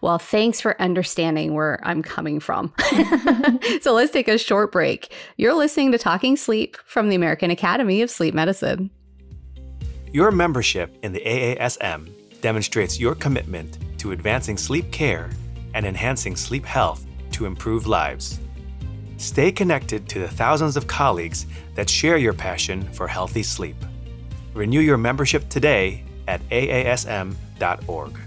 Well, 0.00 0.18
thanks 0.18 0.60
for 0.60 0.80
understanding 0.82 1.54
where 1.54 1.78
I'm 1.84 2.02
coming 2.02 2.40
from. 2.40 2.74
so 3.80 3.92
let's 3.92 4.10
take 4.10 4.26
a 4.26 4.38
short 4.38 4.72
break. 4.72 5.12
You're 5.36 5.54
listening 5.54 5.92
to 5.92 5.98
Talking 5.98 6.36
Sleep 6.36 6.76
from 6.84 7.08
the 7.08 7.14
American 7.14 7.52
Academy 7.52 8.02
of 8.02 8.10
Sleep 8.10 8.34
Medicine. 8.34 8.90
Your 10.12 10.32
membership 10.32 10.96
in 11.04 11.12
the 11.12 11.20
AASM 11.20 12.10
demonstrates 12.40 12.98
your 12.98 13.14
commitment 13.14 13.78
to 13.98 14.10
advancing 14.10 14.56
sleep 14.56 14.90
care 14.90 15.30
and 15.74 15.86
enhancing 15.86 16.34
sleep 16.34 16.64
health 16.64 17.06
to 17.32 17.46
improve 17.46 17.86
lives. 17.86 18.40
Stay 19.18 19.50
connected 19.50 20.08
to 20.10 20.18
the 20.18 20.28
thousands 20.28 20.76
of 20.76 20.86
colleagues 20.86 21.46
that 21.74 21.88
share 21.88 22.16
your 22.16 22.32
passion 22.32 22.82
for 22.92 23.08
healthy 23.08 23.42
sleep. 23.42 23.76
Renew 24.54 24.80
your 24.80 24.98
membership 24.98 25.48
today 25.48 26.04
at 26.28 26.46
aasm.org. 26.50 28.18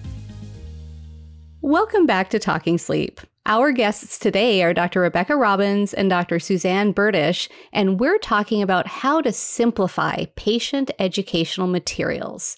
Welcome 1.61 2.05
back 2.05 2.29
to 2.29 2.39
Talking 2.39 2.77
Sleep. 2.77 3.19
Our 3.45 3.71
guests 3.71 4.19
today 4.19 4.63
are 4.63 4.73
Dr. 4.73 5.01
Rebecca 5.01 5.35
Robbins 5.35 5.93
and 5.93 6.09
Dr. 6.09 6.39
Suzanne 6.39 6.93
Bertisch, 6.93 7.49
and 7.73 7.99
we're 7.99 8.19
talking 8.19 8.61
about 8.61 8.87
how 8.87 9.21
to 9.21 9.31
simplify 9.31 10.25
patient 10.35 10.91
educational 10.99 11.67
materials. 11.67 12.57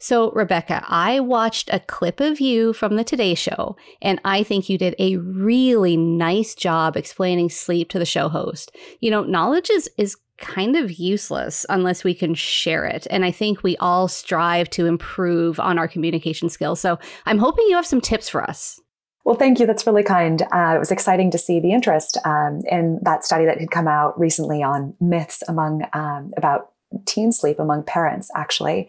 So, 0.00 0.30
Rebecca, 0.30 0.84
I 0.86 1.18
watched 1.18 1.70
a 1.72 1.80
clip 1.80 2.20
of 2.20 2.40
you 2.40 2.72
from 2.72 2.94
the 2.94 3.02
Today 3.02 3.34
Show, 3.34 3.76
and 4.00 4.20
I 4.24 4.44
think 4.44 4.68
you 4.68 4.78
did 4.78 4.94
a 5.00 5.16
really 5.16 5.96
nice 5.96 6.54
job 6.54 6.96
explaining 6.96 7.50
sleep 7.50 7.88
to 7.90 7.98
the 7.98 8.04
show 8.04 8.28
host. 8.28 8.70
You 9.00 9.10
know, 9.10 9.24
knowledge 9.24 9.70
is, 9.70 9.90
is 9.98 10.16
kind 10.36 10.76
of 10.76 10.92
useless 10.92 11.66
unless 11.68 12.04
we 12.04 12.14
can 12.14 12.34
share 12.34 12.84
it. 12.84 13.08
And 13.10 13.24
I 13.24 13.32
think 13.32 13.64
we 13.64 13.76
all 13.78 14.06
strive 14.06 14.70
to 14.70 14.86
improve 14.86 15.58
on 15.58 15.78
our 15.78 15.88
communication 15.88 16.48
skills. 16.48 16.80
So, 16.80 17.00
I'm 17.26 17.38
hoping 17.38 17.66
you 17.68 17.74
have 17.74 17.86
some 17.86 18.00
tips 18.00 18.28
for 18.28 18.42
us. 18.42 18.80
Well, 19.24 19.36
thank 19.36 19.58
you. 19.58 19.66
That's 19.66 19.86
really 19.86 20.04
kind. 20.04 20.42
Uh, 20.52 20.74
it 20.76 20.78
was 20.78 20.92
exciting 20.92 21.32
to 21.32 21.38
see 21.38 21.58
the 21.58 21.72
interest 21.72 22.16
um, 22.24 22.62
in 22.70 23.00
that 23.02 23.24
study 23.24 23.44
that 23.46 23.58
had 23.58 23.70
come 23.72 23.88
out 23.88 24.18
recently 24.18 24.62
on 24.62 24.94
myths 25.00 25.42
among 25.48 25.82
um, 25.92 26.30
about 26.36 26.70
teen 27.04 27.32
sleep 27.32 27.58
among 27.58 27.82
parents 27.82 28.30
actually. 28.34 28.88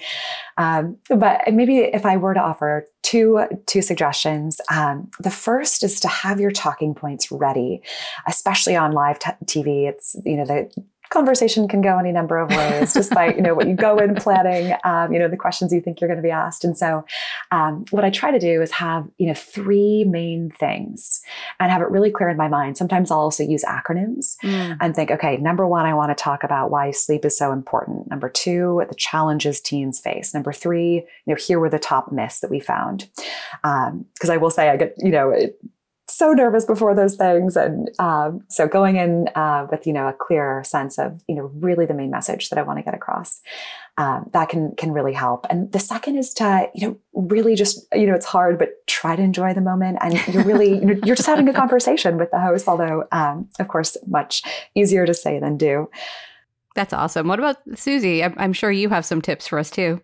Um, 0.58 0.98
but 1.10 1.42
maybe 1.54 1.80
if 1.80 2.06
i 2.06 2.18
were 2.18 2.34
to 2.34 2.40
offer 2.40 2.86
two 3.02 3.42
two 3.66 3.82
suggestions 3.82 4.60
um, 4.72 5.10
the 5.20 5.32
first 5.32 5.84
is 5.84 6.00
to 6.00 6.08
have 6.08 6.40
your 6.40 6.52
talking 6.52 6.94
points 6.94 7.32
ready 7.32 7.82
especially 8.28 8.76
on 8.76 8.92
live 8.92 9.20
t- 9.20 9.32
tv 9.46 9.88
it's 9.88 10.16
you 10.26 10.36
know 10.36 10.46
the 10.46 10.70
conversation 11.10 11.68
can 11.68 11.82
go 11.82 11.98
any 11.98 12.12
number 12.12 12.38
of 12.38 12.50
ways 12.50 12.94
despite 12.94 13.36
you 13.36 13.42
know 13.42 13.56
what 13.56 13.68
you 13.68 13.76
go 13.76 13.98
in 13.98 14.16
planning 14.16 14.76
um, 14.84 15.12
you 15.12 15.20
know 15.20 15.28
the 15.28 15.38
questions 15.38 15.74
you 15.74 15.82
think 15.82 16.00
you're 16.00 16.08
going 16.08 16.18
to 16.18 16.24
be 16.24 16.32
asked. 16.32 16.64
And 16.64 16.78
so 16.78 17.06
um, 17.52 17.86
what 17.90 18.04
i 18.04 18.10
try 18.10 18.32
to 18.32 18.40
do 18.40 18.62
is 18.62 18.72
have 18.72 19.08
you 19.18 19.28
know 19.28 19.34
three 19.34 20.04
main 20.06 20.50
things 20.52 21.22
and 21.60 21.72
have 21.72 21.82
it 21.82 21.90
really 21.90 22.12
clear 22.12 22.30
in 22.30 22.38
my 22.38 22.48
mind. 22.48 22.78
Sometimes 22.78 23.12
i'll 23.12 23.20
also 23.20 23.44
use 23.44 23.64
acronyms 23.64 24.36
mm. 24.44 24.78
and 24.80 24.96
think 24.96 25.12
okay 25.12 25.38
number 25.38 25.68
one 25.68 25.86
i 25.86 25.94
want 25.94 26.16
to 26.16 26.22
talk 26.22 26.44
about 26.44 26.72
why 26.72 26.92
sleep 26.92 27.26
is 27.26 27.38
so 27.38 27.52
important. 27.52 28.10
Number 28.10 28.30
two 28.30 28.84
the 28.88 28.96
challenges 28.96 29.62
teens 29.62 30.00
face. 30.00 30.34
Number 30.34 30.54
three 30.54 30.96
you 30.96 31.34
know 31.34 31.36
here 31.36 31.60
were 31.60 31.70
the 31.70 31.80
top 31.80 32.12
myths 32.12 32.40
that 32.42 32.52
we 32.52 32.60
found. 32.60 33.10
Because 33.64 34.30
um, 34.30 34.32
i 34.32 34.38
will 34.38 34.52
say 34.52 34.70
i 34.70 34.78
get 34.78 34.94
you 34.98 35.12
know 35.12 35.32
it, 35.32 35.60
so 36.10 36.32
nervous 36.32 36.66
before 36.66 36.96
those 36.96 37.16
things. 37.16 37.56
And 37.56 37.90
um, 38.00 38.44
so 38.50 38.68
going 38.68 38.98
in 38.98 39.30
uh, 39.36 39.68
with 39.70 39.86
you 39.88 39.94
know 39.94 40.08
a 40.08 40.14
clear 40.14 40.64
sense 40.66 40.98
of 40.98 41.22
you 41.28 41.36
know 41.36 41.52
really 41.56 41.86
the 41.86 41.94
main 41.94 42.12
message 42.12 42.50
that 42.50 42.60
i 42.60 42.62
want 42.62 42.80
to 42.80 42.84
get 42.84 42.94
across 42.94 43.42
um, 44.00 44.30
that 44.32 44.48
can 44.48 44.74
can 44.76 44.94
really 44.94 45.12
help. 45.12 45.46
And 45.50 45.70
the 45.74 45.80
second 45.80 46.16
is 46.16 46.34
to 46.36 46.70
you 46.74 46.88
know 46.88 46.98
really 47.14 47.56
just 47.56 47.86
you 47.94 48.08
know 48.08 48.16
it's 48.16 48.26
hard 48.26 48.58
but 48.58 48.88
try 48.88 49.18
to 49.18 49.22
enjoy 49.22 49.54
the 49.54 49.62
moment. 49.62 49.98
And 50.02 50.26
you're 50.34 50.46
really 50.46 50.70
you 50.80 50.86
know, 50.86 51.00
you're 51.04 51.18
just 51.18 51.28
having 51.28 51.50
a 51.50 51.54
conversation 51.54 52.18
with 52.18 52.32
the 52.32 52.40
host 52.40 52.68
although 52.68 53.04
um, 53.12 53.50
of 53.60 53.68
course 53.68 53.98
much 54.08 54.42
easier 54.74 55.06
to 55.06 55.14
say 55.14 55.38
than 55.40 55.58
do. 55.58 55.90
That's 56.76 56.94
awesome. 56.94 57.28
What 57.28 57.40
about 57.40 57.58
susie? 57.76 58.24
I'm, 58.24 58.34
I'm 58.38 58.54
sure 58.54 58.72
you 58.72 58.88
have 58.88 59.06
some 59.06 59.22
tips 59.22 59.48
for 59.48 59.60
us 59.60 59.70
too. 59.70 60.02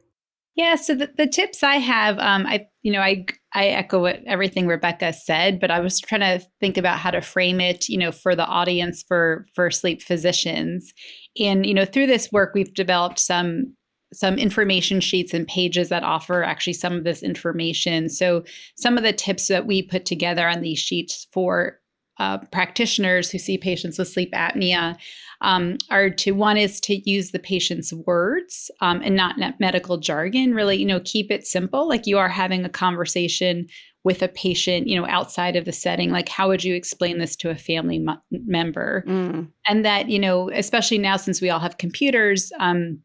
Yeah, 0.55 0.75
so 0.75 0.95
the, 0.95 1.11
the 1.17 1.27
tips 1.27 1.63
I 1.63 1.75
have, 1.75 2.17
um, 2.17 2.47
I 2.47 2.67
you 2.85 2.91
know, 2.91 3.01
I 3.01 3.25
I 3.55 3.65
echo 3.69 3.99
what 3.99 4.21
everything 4.27 4.67
Rebecca 4.67 5.11
said, 5.11 5.59
but 5.59 5.71
I 5.71 5.79
was 5.79 5.99
trying 5.99 6.21
to 6.21 6.45
think 6.59 6.77
about 6.77 6.99
how 6.99 7.09
to 7.09 7.19
frame 7.19 7.59
it, 7.59 7.89
you 7.89 7.97
know, 7.97 8.11
for 8.11 8.35
the 8.35 8.45
audience 8.45 9.03
for 9.07 9.47
for 9.55 9.71
sleep 9.71 10.03
physicians. 10.03 10.93
And 11.39 11.65
you 11.65 11.73
know, 11.73 11.85
through 11.85 12.05
this 12.05 12.31
work, 12.31 12.51
we've 12.53 12.75
developed 12.75 13.17
some 13.17 13.75
some 14.13 14.37
information 14.37 14.99
sheets 14.99 15.33
and 15.33 15.47
pages 15.47 15.89
that 15.89 16.03
offer 16.03 16.43
actually 16.43 16.73
some 16.73 16.93
of 16.93 17.05
this 17.05 17.23
information. 17.23 18.07
So 18.07 18.43
some 18.77 18.99
of 18.99 19.03
the 19.03 19.13
tips 19.13 19.47
that 19.47 19.65
we 19.65 19.81
put 19.81 20.05
together 20.05 20.47
on 20.47 20.61
these 20.61 20.77
sheets 20.77 21.25
for 21.33 21.79
uh, 22.19 22.37
practitioners 22.51 23.31
who 23.31 23.39
see 23.39 23.57
patients 23.57 23.97
with 23.97 24.09
sleep 24.09 24.31
apnea 24.33 24.95
um, 25.41 25.77
are 25.89 26.09
to 26.09 26.31
one 26.31 26.57
is 26.57 26.79
to 26.81 27.09
use 27.09 27.31
the 27.31 27.39
patient's 27.39 27.93
words 27.93 28.71
um, 28.81 29.01
and 29.03 29.15
not 29.15 29.37
medical 29.59 29.97
jargon. 29.97 30.53
Really, 30.53 30.77
you 30.77 30.85
know, 30.85 31.01
keep 31.03 31.31
it 31.31 31.45
simple. 31.45 31.87
Like 31.87 32.07
you 32.07 32.17
are 32.17 32.29
having 32.29 32.65
a 32.65 32.69
conversation 32.69 33.67
with 34.03 34.21
a 34.21 34.27
patient, 34.27 34.87
you 34.87 34.99
know, 34.99 35.07
outside 35.07 35.55
of 35.55 35.65
the 35.65 35.71
setting. 35.71 36.11
Like, 36.11 36.29
how 36.29 36.47
would 36.47 36.63
you 36.63 36.75
explain 36.75 37.17
this 37.17 37.35
to 37.37 37.49
a 37.49 37.55
family 37.55 37.97
mo- 37.97 38.21
member? 38.29 39.03
Mm. 39.07 39.49
And 39.67 39.83
that, 39.83 40.09
you 40.09 40.19
know, 40.19 40.51
especially 40.51 40.99
now 40.99 41.17
since 41.17 41.41
we 41.41 41.49
all 41.49 41.59
have 41.59 41.79
computers. 41.79 42.51
Um, 42.59 42.99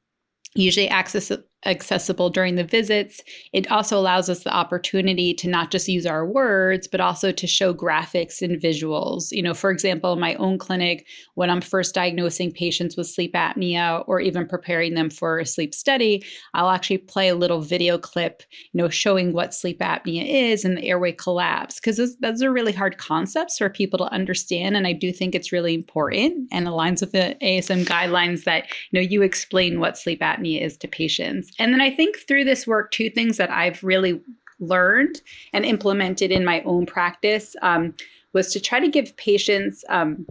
usually 0.55 0.88
access 0.88 1.31
accessible 1.66 2.31
during 2.31 2.55
the 2.55 2.64
visits. 2.64 3.23
It 3.53 3.70
also 3.70 3.99
allows 3.99 4.31
us 4.31 4.44
the 4.44 4.55
opportunity 4.55 5.35
to 5.35 5.49
not 5.49 5.70
just 5.70 5.88
use 5.88 6.07
our 6.07 6.27
words, 6.27 6.88
but 6.88 7.01
also 7.01 7.33
to 7.33 7.46
show 7.46 7.75
graphics 7.75 8.40
and 8.40 8.61
visuals. 8.61 9.31
You 9.31 9.42
know, 9.42 9.53
for 9.53 9.70
example, 9.70 10.14
in 10.14 10.20
my 10.20 10.35
own 10.37 10.59
clinic, 10.59 11.07
when 11.35 11.51
I'm 11.51 11.61
first 11.61 11.94
diagnosing 11.94 12.53
patients 12.53 12.96
with 12.96 13.09
sleep 13.09 13.35
apnea 13.35 14.05
or 14.07 14.20
even 14.20 14.46
preparing 14.46 14.94
them 14.94 15.11
for 15.11 15.38
a 15.38 15.46
sleep 15.46 15.75
study, 15.75 16.25
I'll 16.55 16.70
actually 16.70 16.99
play 16.99 17.29
a 17.29 17.35
little 17.35 17.61
video 17.61 17.99
clip, 17.99 18.42
you 18.73 18.79
know, 18.81 18.88
showing 18.88 19.33
what 19.33 19.55
sleep 19.55 19.81
apnea 19.81 20.27
is 20.27 20.64
and 20.64 20.79
the 20.79 20.85
airway 20.85 21.12
collapse, 21.12 21.75
because 21.75 21.99
those, 21.99 22.16
those 22.18 22.42
are 22.42 22.53
really 22.53 22.73
hard 22.73 22.96
concepts 22.96 23.59
for 23.59 23.68
people 23.68 23.99
to 23.99 24.12
understand. 24.12 24.77
And 24.77 24.87
I 24.87 24.92
do 24.92 25.12
think 25.12 25.35
it's 25.35 25.53
really 25.53 25.75
important 25.75 26.49
and 26.53 26.66
aligns 26.66 27.01
with 27.01 27.12
the 27.12 27.37
ASM 27.42 27.85
guidelines 27.85 28.44
that, 28.44 28.66
you 28.90 29.01
know, 29.01 29.07
you 29.07 29.23
explain 29.23 29.79
what 29.79 29.99
sleep 29.99 30.20
apnea 30.20 30.62
is 30.62 30.77
to 30.79 30.88
patients. 30.88 31.49
And 31.58 31.72
then 31.72 31.80
I 31.80 31.94
think 31.94 32.18
through 32.26 32.44
this 32.44 32.66
work, 32.66 32.90
two 32.90 33.10
things 33.10 33.36
that 33.36 33.50
I've 33.50 33.82
really 33.82 34.20
learned 34.60 35.20
and 35.52 35.64
implemented 35.64 36.30
in 36.30 36.44
my 36.44 36.62
own 36.62 36.86
practice 36.86 37.56
um, 37.62 37.94
was 38.32 38.52
to 38.52 38.60
try 38.60 38.78
to 38.78 38.88
give 38.88 39.16
patients 39.16 39.84
um, 39.88 40.26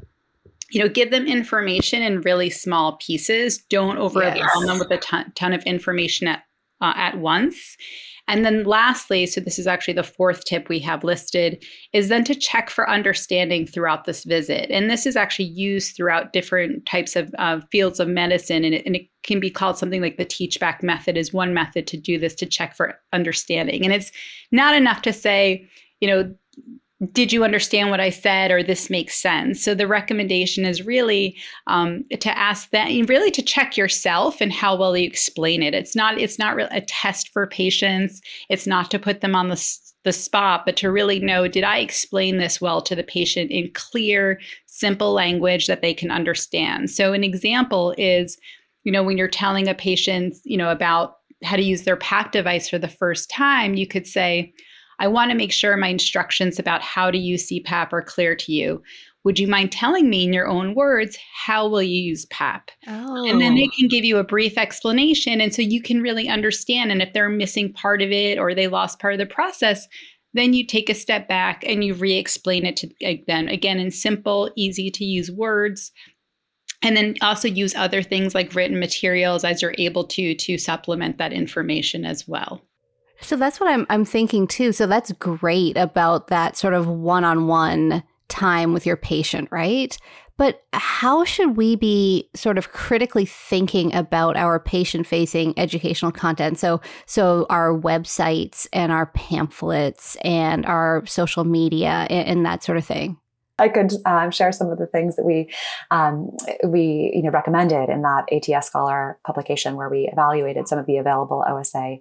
you 0.70 0.80
know 0.80 0.88
give 0.88 1.12
them 1.12 1.26
information 1.26 2.02
in 2.02 2.22
really 2.22 2.50
small 2.50 2.98
pieces 2.98 3.58
don't 3.58 3.98
overwhelm 3.98 4.36
yes. 4.36 4.66
them 4.68 4.80
with 4.80 4.92
a 4.92 4.98
ton, 4.98 5.32
ton 5.36 5.54
of 5.54 5.64
information 5.64 6.28
at 6.28 6.44
uh, 6.82 6.94
at 6.96 7.18
once 7.18 7.76
and 8.30 8.46
then 8.46 8.64
lastly, 8.64 9.26
so 9.26 9.42
this 9.42 9.58
is 9.58 9.66
actually 9.66 9.96
the 9.96 10.04
fourth 10.04 10.46
tip 10.46 10.70
we 10.70 10.80
have 10.80 11.04
listed, 11.04 11.64
is 11.94 12.10
then 12.10 12.24
to 12.26 12.36
check 12.36 12.70
for 12.70 12.90
understanding 12.90 13.66
throughout 13.66 14.06
this 14.06 14.24
visit. 14.24 14.70
And 14.70 14.90
this 14.90 15.08
is 15.08 15.16
actually 15.16 15.50
used 15.50 15.96
throughout 15.96 16.32
different 16.32 16.86
types 16.86 17.16
of 17.16 17.34
uh, 17.40 17.60
fields 17.72 18.00
of 18.00 18.08
medicine. 18.08 18.64
And 18.64 18.76
it, 18.76 18.86
and 18.86 18.96
it 18.96 19.08
can 19.24 19.40
be 19.40 19.50
called 19.50 19.80
something 19.80 20.02
like 20.02 20.18
the 20.18 20.26
teach 20.26 20.60
back 20.60 20.84
method 20.84 21.18
is 21.18 21.34
one 21.34 21.56
method 21.56 21.88
to 21.88 21.98
do 21.98 22.20
this 22.20 22.36
to 22.36 22.46
check 22.46 22.76
for 22.76 23.00
understanding. 23.14 23.84
And 23.84 23.94
it's 23.94 24.12
not 24.52 24.76
enough 24.76 25.02
to 25.02 25.12
say, 25.12 25.68
you 26.00 26.08
know, 26.08 26.34
did 27.14 27.32
you 27.32 27.46
understand 27.46 27.90
what 27.90 28.02
I 28.02 28.10
said 28.10 28.52
or 28.52 28.62
this 28.62 28.90
makes 28.90 29.16
sense? 29.16 29.64
So 29.64 29.74
the 29.74 29.88
recommendation 29.88 30.66
is 30.66 30.86
really 30.86 31.38
um, 31.68 32.04
to 32.20 32.38
ask 32.38 32.70
that, 32.72 32.90
really 33.08 33.32
to 33.32 33.42
check 33.42 33.78
yourself 33.78 34.42
and 34.42 34.52
how 34.52 34.76
well 34.76 34.98
you 34.98 35.08
explain 35.08 35.64
it. 35.64 35.74
It's 35.74 35.96
not 35.96 36.20
it's 36.20 36.38
not 36.38 36.56
really 36.56 36.76
a 36.76 36.82
test 36.82 37.30
for 37.30 37.48
patients. 37.48 38.22
It's 38.50 38.68
not 38.68 38.92
to 38.92 39.00
put 39.00 39.22
them 39.22 39.34
on 39.34 39.48
the 39.48 39.78
the 40.04 40.12
spot, 40.14 40.66
but 40.66 40.76
to 40.78 40.92
really 40.92 41.20
know 41.20 41.48
did 41.48 41.64
I 41.64 41.78
explain 41.78 42.38
this 42.38 42.60
well 42.60 42.82
to 42.82 42.96
the 42.96 43.04
patient 43.04 43.50
in 43.50 43.72
clear, 43.74 44.40
simple 44.66 45.14
language 45.14 45.68
that 45.68 45.82
they 45.82 45.94
can 45.94 46.12
understand. 46.12 46.90
So 46.90 47.14
an 47.14 47.24
example 47.24 47.94
is, 47.98 48.38
you 48.84 48.92
know, 48.92 49.04
when 49.04 49.18
you're 49.18 49.28
telling 49.28 49.70
a 49.70 49.74
patient, 49.74 50.36
you 50.44 50.58
know, 50.58 50.70
about 50.70 51.16
how 51.44 51.56
to 51.56 51.64
use 51.64 51.84
their 51.84 51.96
PAP 51.96 52.34
device 52.34 52.68
for 52.68 52.78
the 52.78 52.90
first 52.90 53.30
time, 53.30 53.76
you 53.76 53.88
could 53.88 54.06
say 54.06 54.54
I 55.00 55.08
want 55.08 55.32
to 55.32 55.38
make 55.38 55.52
sure 55.52 55.76
my 55.78 55.88
instructions 55.88 56.60
about 56.60 56.82
how 56.82 57.10
to 57.10 57.18
use 57.18 57.48
CPAP 57.48 57.94
are 57.94 58.02
clear 58.02 58.36
to 58.36 58.52
you. 58.52 58.84
Would 59.24 59.40
you 59.40 59.48
mind 59.48 59.72
telling 59.72 60.10
me 60.10 60.24
in 60.24 60.34
your 60.34 60.48
own 60.48 60.76
words 60.76 61.18
how 61.34 61.68
will 61.68 61.84
you 61.84 62.02
use 62.02 62.26
PAP? 62.26 62.72
Oh. 62.88 63.26
And 63.26 63.42
then 63.42 63.56
they 63.56 63.68
oh. 63.68 63.76
can 63.78 63.88
give 63.88 64.06
you 64.06 64.18
a 64.18 64.24
brief 64.24 64.58
explanation 64.58 65.42
and 65.42 65.54
so 65.54 65.62
you 65.62 65.82
can 65.82 66.02
really 66.02 66.30
understand 66.30 66.92
and 66.92 67.02
if 67.02 67.14
they're 67.14 67.30
missing 67.30 67.74
part 67.74 68.02
of 68.02 68.12
it 68.12 68.38
or 68.38 68.54
they 68.54 68.68
lost 68.68 69.00
part 69.00 69.14
of 69.14 69.20
the 69.20 69.26
process, 69.26 69.88
then 70.34 70.54
you 70.54 70.66
take 70.66 70.90
a 70.90 70.96
step 70.96 71.28
back 71.28 71.64
and 71.66 71.84
you 71.84 71.94
re-explain 71.96 72.66
it 72.66 72.78
to 72.78 72.90
them 73.28 73.48
again 73.48 73.80
in 73.80 73.92
simple, 73.92 74.52
easy 74.56 74.90
to 74.92 75.04
use 75.04 75.32
words 75.32 75.92
and 76.82 76.96
then 76.96 77.16
also 77.22 77.48
use 77.48 77.76
other 77.76 78.02
things 78.02 78.34
like 78.34 78.56
written 78.56 78.80
materials 78.80 79.44
as 79.44 79.62
you're 79.62 79.76
able 79.78 80.06
to 80.06 80.34
to 80.36 80.58
supplement 80.58 81.18
that 81.18 81.34
information 81.34 82.06
as 82.06 82.28
well 82.28 82.62
so 83.22 83.36
that's 83.36 83.60
what 83.60 83.70
I'm 83.70 83.86
I'm 83.90 84.06
thinking 84.06 84.48
too. 84.48 84.72
So 84.72 84.88
that's 84.88 85.12
great 85.14 85.78
about 85.78 86.28
that 86.28 86.58
sort 86.58 86.74
of 86.74 86.88
one-on-one 86.88 88.04
time 88.28 88.74
with 88.74 88.86
your 88.86 88.98
patient, 88.98 89.50
right? 89.52 89.98
But 90.38 90.64
how 90.72 91.26
should 91.26 91.58
we 91.58 91.76
be 91.76 92.30
sort 92.34 92.58
of 92.58 92.72
critically 92.72 93.26
thinking 93.26 93.94
about 93.94 94.38
our 94.38 94.58
patient-facing 94.58 95.60
educational 95.60 96.14
content? 96.14 96.58
So 96.60 96.80
so 97.06 97.46
our 97.50 97.78
websites 97.78 98.66
and 98.72 98.92
our 98.92 99.08
pamphlets 99.08 100.16
and 100.24 100.66
our 100.66 101.06
social 101.06 101.44
media 101.44 102.08
and, 102.10 102.28
and 102.28 102.46
that 102.46 102.64
sort 102.64 102.78
of 102.78 102.86
thing. 102.86 103.18
I 103.60 103.70
could 103.70 103.94
um, 104.06 104.32
share 104.32 104.52
some 104.52 104.70
of 104.70 104.78
the 104.78 104.88
things 104.88 105.16
that 105.16 105.26
we 105.26 105.50
um, 105.92 106.32
we 106.66 107.12
you 107.14 107.24
know 107.24 107.32
recommended 107.32 107.90
in 107.90 108.02
that 108.04 108.26
ATS 108.32 108.68
Scholar 108.68 109.20
publication 109.26 109.76
where 109.76 109.90
we 109.90 110.10
evaluated 110.12 110.68
some 110.68 110.80
of 110.80 110.86
the 110.86 110.98
available 110.98 111.44
OSA 111.48 111.98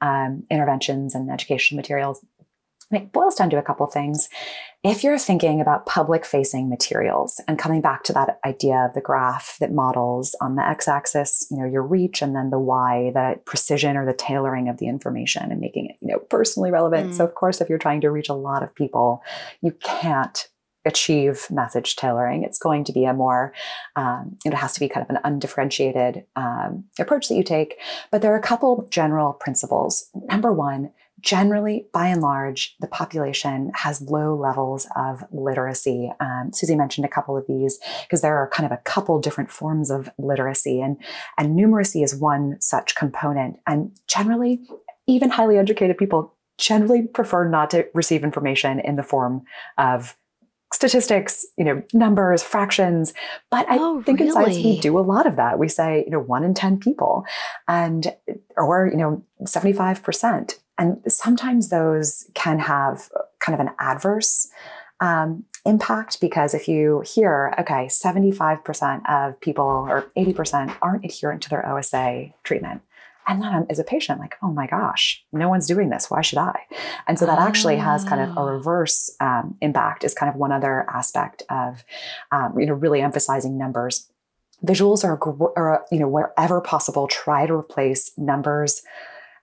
um, 0.00 0.44
interventions 0.50 1.14
and 1.14 1.30
educational 1.30 1.76
materials. 1.76 2.24
And 2.90 3.02
it 3.02 3.12
boils 3.12 3.34
down 3.34 3.50
to 3.50 3.58
a 3.58 3.62
couple 3.62 3.86
things. 3.88 4.28
If 4.84 5.02
you're 5.02 5.18
thinking 5.18 5.60
about 5.60 5.86
public 5.86 6.24
facing 6.24 6.68
materials 6.68 7.42
and 7.48 7.58
coming 7.58 7.80
back 7.80 8.04
to 8.04 8.12
that 8.12 8.38
idea 8.46 8.86
of 8.88 8.94
the 8.94 9.00
graph 9.00 9.56
that 9.58 9.72
models 9.72 10.36
on 10.40 10.54
the 10.54 10.64
x 10.64 10.86
axis, 10.86 11.48
you 11.50 11.56
know, 11.56 11.64
your 11.64 11.82
reach 11.82 12.22
and 12.22 12.36
then 12.36 12.50
the 12.50 12.60
y, 12.60 13.10
the 13.12 13.40
precision 13.44 13.96
or 13.96 14.06
the 14.06 14.14
tailoring 14.14 14.68
of 14.68 14.78
the 14.78 14.86
information 14.86 15.50
and 15.50 15.60
making 15.60 15.86
it, 15.86 15.96
you 16.00 16.06
know, 16.06 16.18
personally 16.18 16.70
relevant. 16.70 17.10
Mm. 17.10 17.16
So 17.16 17.24
of 17.24 17.34
course, 17.34 17.60
if 17.60 17.68
you're 17.68 17.78
trying 17.78 18.02
to 18.02 18.10
reach 18.10 18.28
a 18.28 18.34
lot 18.34 18.62
of 18.62 18.72
people, 18.72 19.22
you 19.60 19.72
can't 19.82 20.46
achieve 20.86 21.46
message 21.50 21.96
tailoring. 21.96 22.42
It's 22.42 22.58
going 22.58 22.84
to 22.84 22.92
be 22.92 23.04
a 23.04 23.12
more, 23.12 23.52
um, 23.96 24.38
it 24.44 24.54
has 24.54 24.72
to 24.74 24.80
be 24.80 24.88
kind 24.88 25.04
of 25.04 25.14
an 25.14 25.20
undifferentiated 25.24 26.24
um, 26.36 26.84
approach 26.98 27.28
that 27.28 27.34
you 27.34 27.42
take. 27.42 27.78
But 28.10 28.22
there 28.22 28.32
are 28.32 28.38
a 28.38 28.42
couple 28.42 28.86
general 28.90 29.32
principles. 29.34 30.08
Number 30.14 30.52
one, 30.52 30.92
generally, 31.20 31.86
by 31.92 32.08
and 32.08 32.22
large, 32.22 32.76
the 32.80 32.86
population 32.86 33.72
has 33.74 34.00
low 34.02 34.36
levels 34.36 34.86
of 34.96 35.24
literacy. 35.32 36.12
Um, 36.20 36.50
Susie 36.52 36.76
mentioned 36.76 37.04
a 37.04 37.08
couple 37.10 37.36
of 37.36 37.46
these 37.46 37.80
because 38.02 38.20
there 38.20 38.36
are 38.36 38.48
kind 38.48 38.66
of 38.66 38.72
a 38.72 38.82
couple 38.82 39.20
different 39.20 39.50
forms 39.50 39.90
of 39.90 40.10
literacy, 40.18 40.80
and, 40.80 40.96
and 41.36 41.58
numeracy 41.58 42.04
is 42.04 42.14
one 42.14 42.56
such 42.60 42.94
component. 42.94 43.58
And 43.66 43.98
generally, 44.06 44.60
even 45.06 45.30
highly 45.30 45.58
educated 45.58 45.98
people 45.98 46.34
generally 46.58 47.02
prefer 47.02 47.48
not 47.48 47.70
to 47.70 47.86
receive 47.94 48.24
information 48.24 48.80
in 48.80 48.96
the 48.96 49.02
form 49.02 49.42
of 49.78 50.16
statistics, 50.76 51.46
you 51.56 51.64
know, 51.64 51.82
numbers, 51.94 52.42
fractions. 52.42 53.14
But 53.50 53.66
I 53.70 53.78
oh, 53.78 54.02
think 54.02 54.20
really? 54.20 54.28
in 54.28 54.34
science 54.34 54.56
we 54.56 54.78
do 54.78 54.98
a 54.98 55.00
lot 55.00 55.26
of 55.26 55.36
that. 55.36 55.58
We 55.58 55.68
say, 55.68 56.04
you 56.04 56.10
know, 56.10 56.20
one 56.20 56.44
in 56.44 56.52
10 56.52 56.78
people 56.80 57.24
and 57.66 58.14
or, 58.58 58.86
you 58.86 58.98
know, 58.98 59.22
75%. 59.42 60.58
And 60.76 61.00
sometimes 61.08 61.70
those 61.70 62.30
can 62.34 62.58
have 62.58 63.08
kind 63.38 63.58
of 63.58 63.66
an 63.66 63.72
adverse 63.78 64.48
um, 65.00 65.44
impact 65.64 66.20
because 66.20 66.52
if 66.52 66.68
you 66.68 67.02
hear, 67.06 67.54
okay, 67.58 67.86
75% 67.86 69.00
of 69.08 69.40
people 69.40 69.64
or 69.64 70.10
80% 70.14 70.76
aren't 70.82 71.06
adherent 71.06 71.42
to 71.44 71.48
their 71.48 71.66
OSA 71.66 72.34
treatment, 72.44 72.82
and 73.26 73.42
then 73.42 73.66
as 73.68 73.78
a 73.78 73.84
patient, 73.84 74.20
like, 74.20 74.36
oh 74.42 74.52
my 74.52 74.66
gosh, 74.66 75.24
no 75.32 75.48
one's 75.48 75.66
doing 75.66 75.90
this. 75.90 76.10
Why 76.10 76.20
should 76.20 76.38
I? 76.38 76.60
And 77.08 77.18
so 77.18 77.26
that 77.26 77.38
actually 77.38 77.76
has 77.76 78.04
kind 78.04 78.20
of 78.20 78.36
a 78.36 78.40
ah. 78.40 78.44
reverse 78.44 79.10
um, 79.20 79.56
impact, 79.60 80.04
is 80.04 80.14
kind 80.14 80.30
of 80.30 80.36
one 80.36 80.52
other 80.52 80.88
aspect 80.88 81.42
of, 81.50 81.84
um, 82.30 82.58
you 82.58 82.66
know, 82.66 82.74
really 82.74 83.00
emphasizing 83.00 83.58
numbers. 83.58 84.08
Visuals 84.64 85.04
are, 85.04 85.18
are, 85.56 85.84
you 85.90 85.98
know, 85.98 86.08
wherever 86.08 86.60
possible, 86.60 87.08
try 87.08 87.46
to 87.46 87.54
replace 87.54 88.12
numbers 88.16 88.82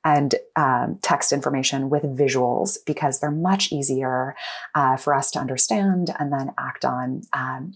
and 0.05 0.35
um, 0.55 0.97
text 1.01 1.31
information 1.31 1.89
with 1.89 2.03
visuals 2.03 2.77
because 2.85 3.19
they're 3.19 3.31
much 3.31 3.71
easier 3.71 4.35
uh, 4.75 4.97
for 4.97 5.13
us 5.13 5.31
to 5.31 5.39
understand 5.39 6.13
and 6.19 6.31
then 6.31 6.51
act 6.57 6.83
on. 6.83 7.21
Um, 7.31 7.75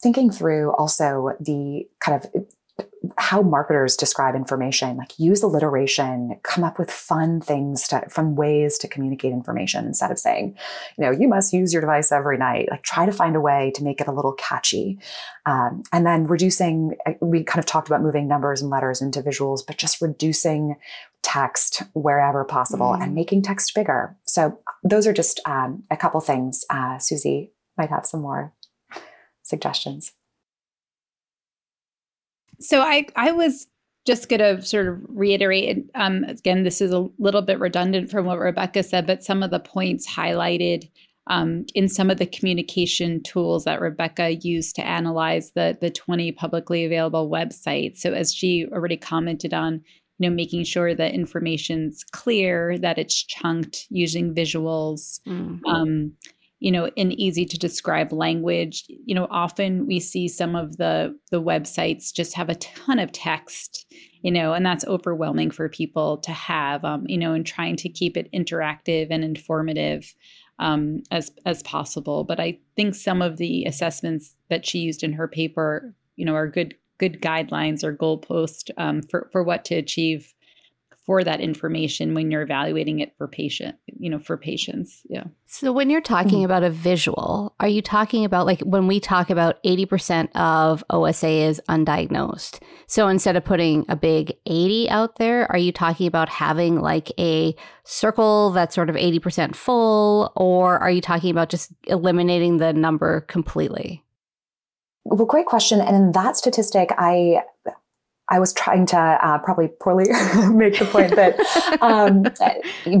thinking 0.00 0.30
through 0.30 0.72
also 0.72 1.36
the 1.38 1.86
kind 2.00 2.24
of 2.24 2.46
how 3.18 3.40
marketers 3.40 3.96
describe 3.96 4.34
information 4.34 4.96
like 4.96 5.18
use 5.18 5.42
alliteration 5.42 6.38
come 6.42 6.64
up 6.64 6.78
with 6.78 6.90
fun 6.90 7.40
things 7.40 7.88
to 7.88 8.00
fun 8.10 8.34
ways 8.34 8.76
to 8.78 8.88
communicate 8.88 9.32
information 9.32 9.86
instead 9.86 10.10
of 10.10 10.18
saying 10.18 10.54
you 10.98 11.04
know 11.04 11.10
you 11.10 11.28
must 11.28 11.52
use 11.52 11.72
your 11.72 11.80
device 11.80 12.12
every 12.12 12.36
night. 12.36 12.68
Like 12.70 12.82
try 12.82 13.06
to 13.06 13.12
find 13.12 13.36
a 13.36 13.40
way 13.40 13.72
to 13.74 13.84
make 13.84 14.00
it 14.00 14.08
a 14.08 14.12
little 14.12 14.32
catchy. 14.34 14.98
Um, 15.46 15.82
and 15.92 16.04
then 16.04 16.24
reducing 16.24 16.96
uh, 17.06 17.12
we 17.20 17.44
kind 17.44 17.58
of 17.58 17.66
talked 17.66 17.88
about 17.88 18.02
moving 18.02 18.28
numbers 18.28 18.60
and 18.60 18.70
letters 18.70 19.00
into 19.00 19.22
visuals 19.22 19.60
but 19.66 19.78
just 19.78 20.00
reducing 20.00 20.76
text 21.22 21.82
wherever 21.94 22.44
possible 22.44 22.90
mm. 22.90 23.02
and 23.02 23.14
making 23.14 23.42
text 23.42 23.74
bigger. 23.74 24.16
So 24.24 24.58
those 24.84 25.06
are 25.06 25.12
just 25.12 25.40
um, 25.46 25.84
a 25.90 25.96
couple 25.96 26.20
things. 26.20 26.64
Uh, 26.70 26.98
susie 26.98 27.52
might 27.78 27.90
have 27.90 28.06
some 28.06 28.20
more 28.20 28.52
suggestions 29.42 30.12
so 32.60 32.80
I 32.80 33.06
I 33.16 33.32
was 33.32 33.66
just 34.06 34.28
going 34.28 34.40
to 34.40 34.62
sort 34.62 34.86
of 34.86 35.00
reiterate 35.08 35.90
um, 35.94 36.24
again 36.24 36.62
this 36.62 36.80
is 36.80 36.92
a 36.92 37.08
little 37.18 37.42
bit 37.42 37.58
redundant 37.58 38.10
from 38.10 38.24
what 38.24 38.38
rebecca 38.38 38.82
said 38.82 39.06
but 39.06 39.24
some 39.24 39.42
of 39.42 39.50
the 39.50 39.60
points 39.60 40.08
highlighted 40.08 40.88
um, 41.28 41.66
in 41.74 41.88
some 41.88 42.08
of 42.08 42.18
the 42.18 42.26
communication 42.26 43.22
tools 43.22 43.64
that 43.64 43.80
rebecca 43.80 44.36
used 44.36 44.76
to 44.76 44.86
analyze 44.86 45.50
the 45.52 45.76
the 45.80 45.90
20 45.90 46.32
publicly 46.32 46.84
available 46.84 47.28
websites 47.28 47.98
so 47.98 48.12
as 48.12 48.32
she 48.32 48.66
already 48.72 48.96
commented 48.96 49.52
on 49.52 49.82
you 50.18 50.30
know 50.30 50.34
making 50.34 50.64
sure 50.64 50.94
that 50.94 51.12
information's 51.12 52.04
clear 52.12 52.78
that 52.78 52.98
it's 52.98 53.24
chunked 53.24 53.86
using 53.90 54.34
visuals 54.34 55.20
mm-hmm. 55.26 55.66
um, 55.66 56.12
you 56.60 56.72
know 56.72 56.88
in 56.96 57.12
easy 57.12 57.44
to 57.44 57.58
describe 57.58 58.12
language. 58.12 58.84
You 58.88 59.14
know 59.14 59.26
often 59.30 59.86
we 59.86 60.00
see 60.00 60.28
some 60.28 60.56
of 60.56 60.76
the 60.76 61.16
the 61.30 61.42
websites 61.42 62.12
just 62.12 62.34
have 62.34 62.48
a 62.48 62.54
ton 62.56 62.98
of 62.98 63.12
text 63.12 63.92
you 64.22 64.30
know 64.30 64.52
and 64.52 64.64
that's 64.64 64.84
overwhelming 64.86 65.50
for 65.50 65.68
people 65.68 66.18
to 66.18 66.32
have 66.32 66.84
um, 66.84 67.04
you 67.06 67.18
know 67.18 67.32
and 67.32 67.46
trying 67.46 67.76
to 67.76 67.88
keep 67.88 68.16
it 68.16 68.30
interactive 68.32 69.08
and 69.10 69.24
informative 69.24 70.14
um, 70.58 71.02
as 71.10 71.30
as 71.44 71.62
possible. 71.62 72.24
But 72.24 72.40
i 72.40 72.58
think 72.76 72.94
some 72.94 73.22
of 73.22 73.36
the 73.36 73.64
assessments 73.64 74.34
that 74.48 74.66
she 74.66 74.78
used 74.78 75.02
in 75.02 75.12
her 75.12 75.28
paper 75.28 75.94
you 76.16 76.24
know 76.24 76.34
are 76.34 76.48
good 76.48 76.74
good 76.98 77.20
guidelines 77.20 77.84
or 77.84 77.94
goalposts 77.94 78.70
um, 78.78 79.02
for 79.02 79.28
for 79.32 79.42
what 79.42 79.64
to 79.66 79.74
achieve 79.74 80.32
for 81.06 81.22
that 81.22 81.40
information 81.40 82.14
when 82.14 82.32
you're 82.32 82.42
evaluating 82.42 82.98
it 82.98 83.14
for 83.16 83.28
patient, 83.28 83.76
you 83.98 84.10
know, 84.10 84.18
for 84.18 84.36
patients. 84.36 85.02
Yeah. 85.08 85.24
So 85.46 85.72
when 85.72 85.88
you're 85.88 86.00
talking 86.00 86.38
mm-hmm. 86.38 86.46
about 86.46 86.64
a 86.64 86.70
visual, 86.70 87.54
are 87.60 87.68
you 87.68 87.80
talking 87.80 88.24
about 88.24 88.44
like 88.44 88.60
when 88.62 88.88
we 88.88 88.98
talk 88.98 89.30
about 89.30 89.62
80% 89.62 90.28
of 90.34 90.82
OSA 90.90 91.28
is 91.28 91.62
undiagnosed? 91.68 92.60
So 92.88 93.06
instead 93.06 93.36
of 93.36 93.44
putting 93.44 93.84
a 93.88 93.94
big 93.94 94.36
80 94.46 94.90
out 94.90 95.16
there, 95.16 95.50
are 95.52 95.58
you 95.58 95.70
talking 95.70 96.08
about 96.08 96.28
having 96.28 96.80
like 96.80 97.12
a 97.20 97.54
circle 97.84 98.50
that's 98.50 98.74
sort 98.74 98.90
of 98.90 98.96
80% 98.96 99.54
full 99.54 100.32
or 100.34 100.76
are 100.80 100.90
you 100.90 101.00
talking 101.00 101.30
about 101.30 101.50
just 101.50 101.72
eliminating 101.84 102.56
the 102.56 102.72
number 102.72 103.20
completely? 103.22 104.02
Well, 105.04 105.24
great 105.24 105.46
question. 105.46 105.80
And 105.80 105.94
in 105.94 106.12
that 106.12 106.36
statistic, 106.36 106.90
I 106.98 107.42
I 108.28 108.40
was 108.40 108.52
trying 108.52 108.86
to 108.86 108.96
uh, 108.98 109.38
probably 109.38 109.68
poorly 109.80 110.04
make 110.50 110.78
the 110.78 110.86
point 110.86 111.14
that 111.14 111.38
um, 111.80 112.24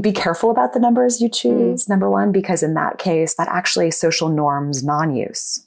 be 0.00 0.12
careful 0.12 0.50
about 0.50 0.72
the 0.72 0.80
numbers 0.80 1.20
you 1.20 1.28
choose, 1.28 1.84
mm. 1.84 1.88
number 1.88 2.08
one, 2.08 2.32
because 2.32 2.62
in 2.62 2.74
that 2.74 2.98
case, 2.98 3.34
that 3.34 3.48
actually 3.48 3.90
social 3.90 4.28
norms 4.28 4.84
non 4.84 5.14
use 5.14 5.66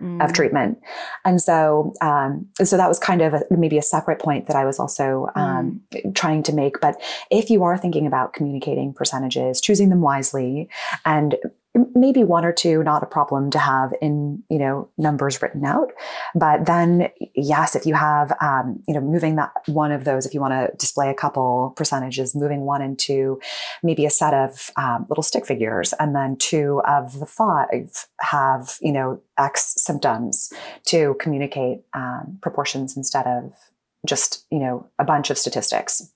mm. 0.00 0.24
of 0.24 0.32
treatment. 0.32 0.80
And 1.24 1.40
so, 1.40 1.92
um, 2.00 2.46
so 2.62 2.76
that 2.76 2.88
was 2.88 2.98
kind 2.98 3.20
of 3.20 3.34
a, 3.34 3.42
maybe 3.50 3.78
a 3.78 3.82
separate 3.82 4.20
point 4.20 4.46
that 4.46 4.56
I 4.56 4.64
was 4.64 4.78
also 4.78 5.28
um, 5.34 5.82
mm. 5.92 6.14
trying 6.14 6.42
to 6.44 6.52
make. 6.52 6.80
But 6.80 7.00
if 7.30 7.50
you 7.50 7.62
are 7.62 7.76
thinking 7.76 8.06
about 8.06 8.32
communicating 8.32 8.92
percentages, 8.92 9.60
choosing 9.60 9.90
them 9.90 10.00
wisely, 10.00 10.68
and 11.04 11.36
maybe 11.94 12.22
one 12.22 12.44
or 12.44 12.52
two 12.52 12.82
not 12.84 13.02
a 13.02 13.06
problem 13.06 13.50
to 13.50 13.58
have 13.58 13.92
in 14.00 14.42
you 14.48 14.58
know 14.58 14.88
numbers 14.96 15.42
written 15.42 15.64
out. 15.64 15.92
But 16.34 16.66
then 16.66 17.10
yes 17.34 17.74
if 17.74 17.84
you 17.84 17.94
have 17.94 18.32
um, 18.40 18.82
you 18.86 18.94
know 18.94 19.00
moving 19.00 19.36
that 19.36 19.52
one 19.66 19.90
of 19.90 20.04
those 20.04 20.24
if 20.26 20.34
you 20.34 20.40
want 20.40 20.52
to 20.52 20.76
display 20.76 21.10
a 21.10 21.14
couple 21.14 21.74
percentages 21.76 22.34
moving 22.34 22.60
one 22.60 22.82
into 22.82 23.40
maybe 23.82 24.06
a 24.06 24.10
set 24.10 24.34
of 24.34 24.70
um, 24.76 25.06
little 25.08 25.22
stick 25.22 25.46
figures 25.46 25.92
and 25.98 26.14
then 26.14 26.36
two 26.36 26.80
of 26.86 27.18
the 27.18 27.26
five 27.26 28.06
have 28.20 28.76
you 28.80 28.92
know 28.92 29.20
x 29.38 29.74
symptoms 29.76 30.52
to 30.84 31.16
communicate 31.18 31.80
um, 31.94 32.38
proportions 32.40 32.96
instead 32.96 33.26
of 33.26 33.52
just 34.06 34.44
you 34.50 34.58
know 34.58 34.86
a 34.98 35.04
bunch 35.04 35.30
of 35.30 35.38
statistics. 35.38 36.10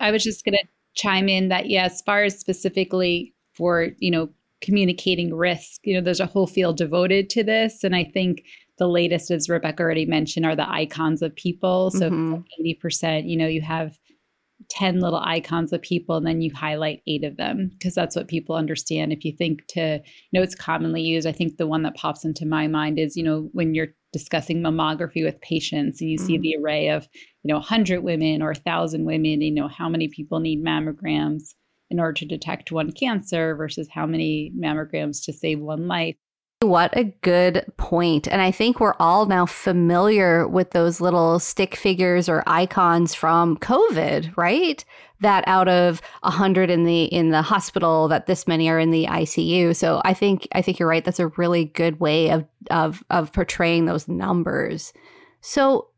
I 0.00 0.10
was 0.10 0.24
just 0.24 0.44
going 0.44 0.54
to 0.54 0.66
chime 0.94 1.28
in 1.28 1.48
that 1.48 1.68
yeah 1.68 1.84
as 1.84 2.00
far 2.02 2.24
as 2.24 2.38
specifically 2.38 3.34
for 3.54 3.88
you 3.98 4.10
know 4.10 4.28
communicating 4.62 5.34
risk. 5.34 5.80
You 5.84 5.94
know, 5.94 6.00
there's 6.00 6.20
a 6.20 6.26
whole 6.26 6.46
field 6.46 6.76
devoted 6.76 7.28
to 7.30 7.44
this. 7.44 7.84
And 7.84 7.94
I 7.94 8.04
think 8.04 8.44
the 8.78 8.88
latest, 8.88 9.30
as 9.30 9.48
Rebecca 9.48 9.82
already 9.82 10.06
mentioned, 10.06 10.46
are 10.46 10.56
the 10.56 10.70
icons 10.70 11.20
of 11.20 11.34
people. 11.34 11.90
So 11.90 12.10
mm-hmm. 12.10 12.86
80%, 12.86 13.28
you 13.28 13.36
know, 13.36 13.46
you 13.46 13.60
have 13.60 13.98
10 14.70 15.00
little 15.00 15.18
icons 15.18 15.72
of 15.72 15.82
people 15.82 16.16
and 16.16 16.26
then 16.26 16.40
you 16.40 16.50
highlight 16.54 17.02
eight 17.06 17.24
of 17.24 17.36
them 17.36 17.70
because 17.72 17.94
that's 17.94 18.16
what 18.16 18.28
people 18.28 18.54
understand. 18.54 19.12
If 19.12 19.24
you 19.24 19.32
think 19.32 19.66
to, 19.68 20.00
you 20.00 20.38
know, 20.38 20.42
it's 20.42 20.54
commonly 20.54 21.02
used. 21.02 21.26
I 21.26 21.32
think 21.32 21.56
the 21.56 21.66
one 21.66 21.82
that 21.82 21.96
pops 21.96 22.24
into 22.24 22.46
my 22.46 22.68
mind 22.68 22.98
is, 22.98 23.16
you 23.16 23.24
know, 23.24 23.50
when 23.52 23.74
you're 23.74 23.94
discussing 24.12 24.62
mammography 24.62 25.24
with 25.24 25.40
patients 25.40 26.00
and 26.00 26.08
you 26.08 26.18
mm-hmm. 26.18 26.26
see 26.26 26.38
the 26.38 26.56
array 26.62 26.88
of, 26.88 27.08
you 27.42 27.48
know, 27.48 27.58
100 27.58 28.00
women 28.00 28.42
or 28.42 28.52
1,000 28.52 29.04
women, 29.04 29.40
you 29.40 29.50
know, 29.50 29.68
how 29.68 29.88
many 29.88 30.08
people 30.08 30.38
need 30.38 30.64
mammograms 30.64 31.54
in 31.92 32.00
order 32.00 32.14
to 32.14 32.24
detect 32.24 32.72
one 32.72 32.90
cancer 32.90 33.54
versus 33.54 33.86
how 33.92 34.06
many 34.06 34.50
mammograms 34.58 35.22
to 35.24 35.32
save 35.32 35.60
one 35.60 35.86
life. 35.86 36.16
What 36.62 36.96
a 36.96 37.04
good 37.22 37.64
point. 37.76 38.26
And 38.26 38.40
I 38.40 38.50
think 38.50 38.80
we're 38.80 38.94
all 38.98 39.26
now 39.26 39.46
familiar 39.46 40.48
with 40.48 40.70
those 40.70 41.00
little 41.00 41.38
stick 41.38 41.74
figures 41.76 42.28
or 42.28 42.44
icons 42.46 43.14
from 43.14 43.58
COVID, 43.58 44.34
right? 44.36 44.82
That 45.20 45.44
out 45.46 45.68
of 45.68 46.00
a 46.22 46.30
hundred 46.30 46.70
in 46.70 46.84
the 46.84 47.04
in 47.04 47.30
the 47.30 47.42
hospital, 47.42 48.08
that 48.08 48.26
this 48.26 48.46
many 48.46 48.70
are 48.70 48.78
in 48.78 48.90
the 48.90 49.06
ICU. 49.06 49.76
So 49.76 50.00
I 50.04 50.14
think 50.14 50.48
I 50.52 50.62
think 50.62 50.78
you're 50.78 50.88
right. 50.88 51.04
That's 51.04 51.20
a 51.20 51.28
really 51.28 51.66
good 51.66 52.00
way 52.00 52.30
of 52.30 52.46
of 52.70 53.04
of 53.10 53.32
portraying 53.32 53.84
those 53.84 54.08
numbers. 54.08 54.92
So 55.40 55.88